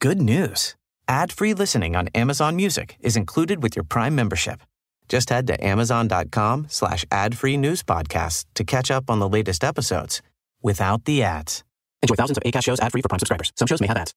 Good 0.00 0.22
news. 0.22 0.76
Ad-free 1.08 1.54
listening 1.54 1.96
on 1.96 2.06
Amazon 2.14 2.54
Music 2.54 2.96
is 3.00 3.16
included 3.16 3.64
with 3.64 3.74
your 3.74 3.82
Prime 3.82 4.14
membership. 4.14 4.60
Just 5.08 5.30
head 5.30 5.48
to 5.48 5.64
amazon.com 5.64 6.66
slash 6.68 7.04
ad-free 7.10 7.56
news 7.56 7.82
podcasts 7.82 8.44
to 8.54 8.62
catch 8.62 8.92
up 8.92 9.10
on 9.10 9.18
the 9.18 9.28
latest 9.28 9.64
episodes 9.64 10.22
without 10.62 11.04
the 11.04 11.24
ads. 11.24 11.64
Enjoy 12.02 12.14
thousands 12.14 12.38
of 12.38 12.44
ACAST 12.44 12.62
shows 12.62 12.78
ad-free 12.78 13.02
for 13.02 13.08
Prime 13.08 13.18
subscribers. 13.18 13.52
Some 13.56 13.66
shows 13.66 13.80
may 13.80 13.88
have 13.88 13.96
ads. 13.96 14.14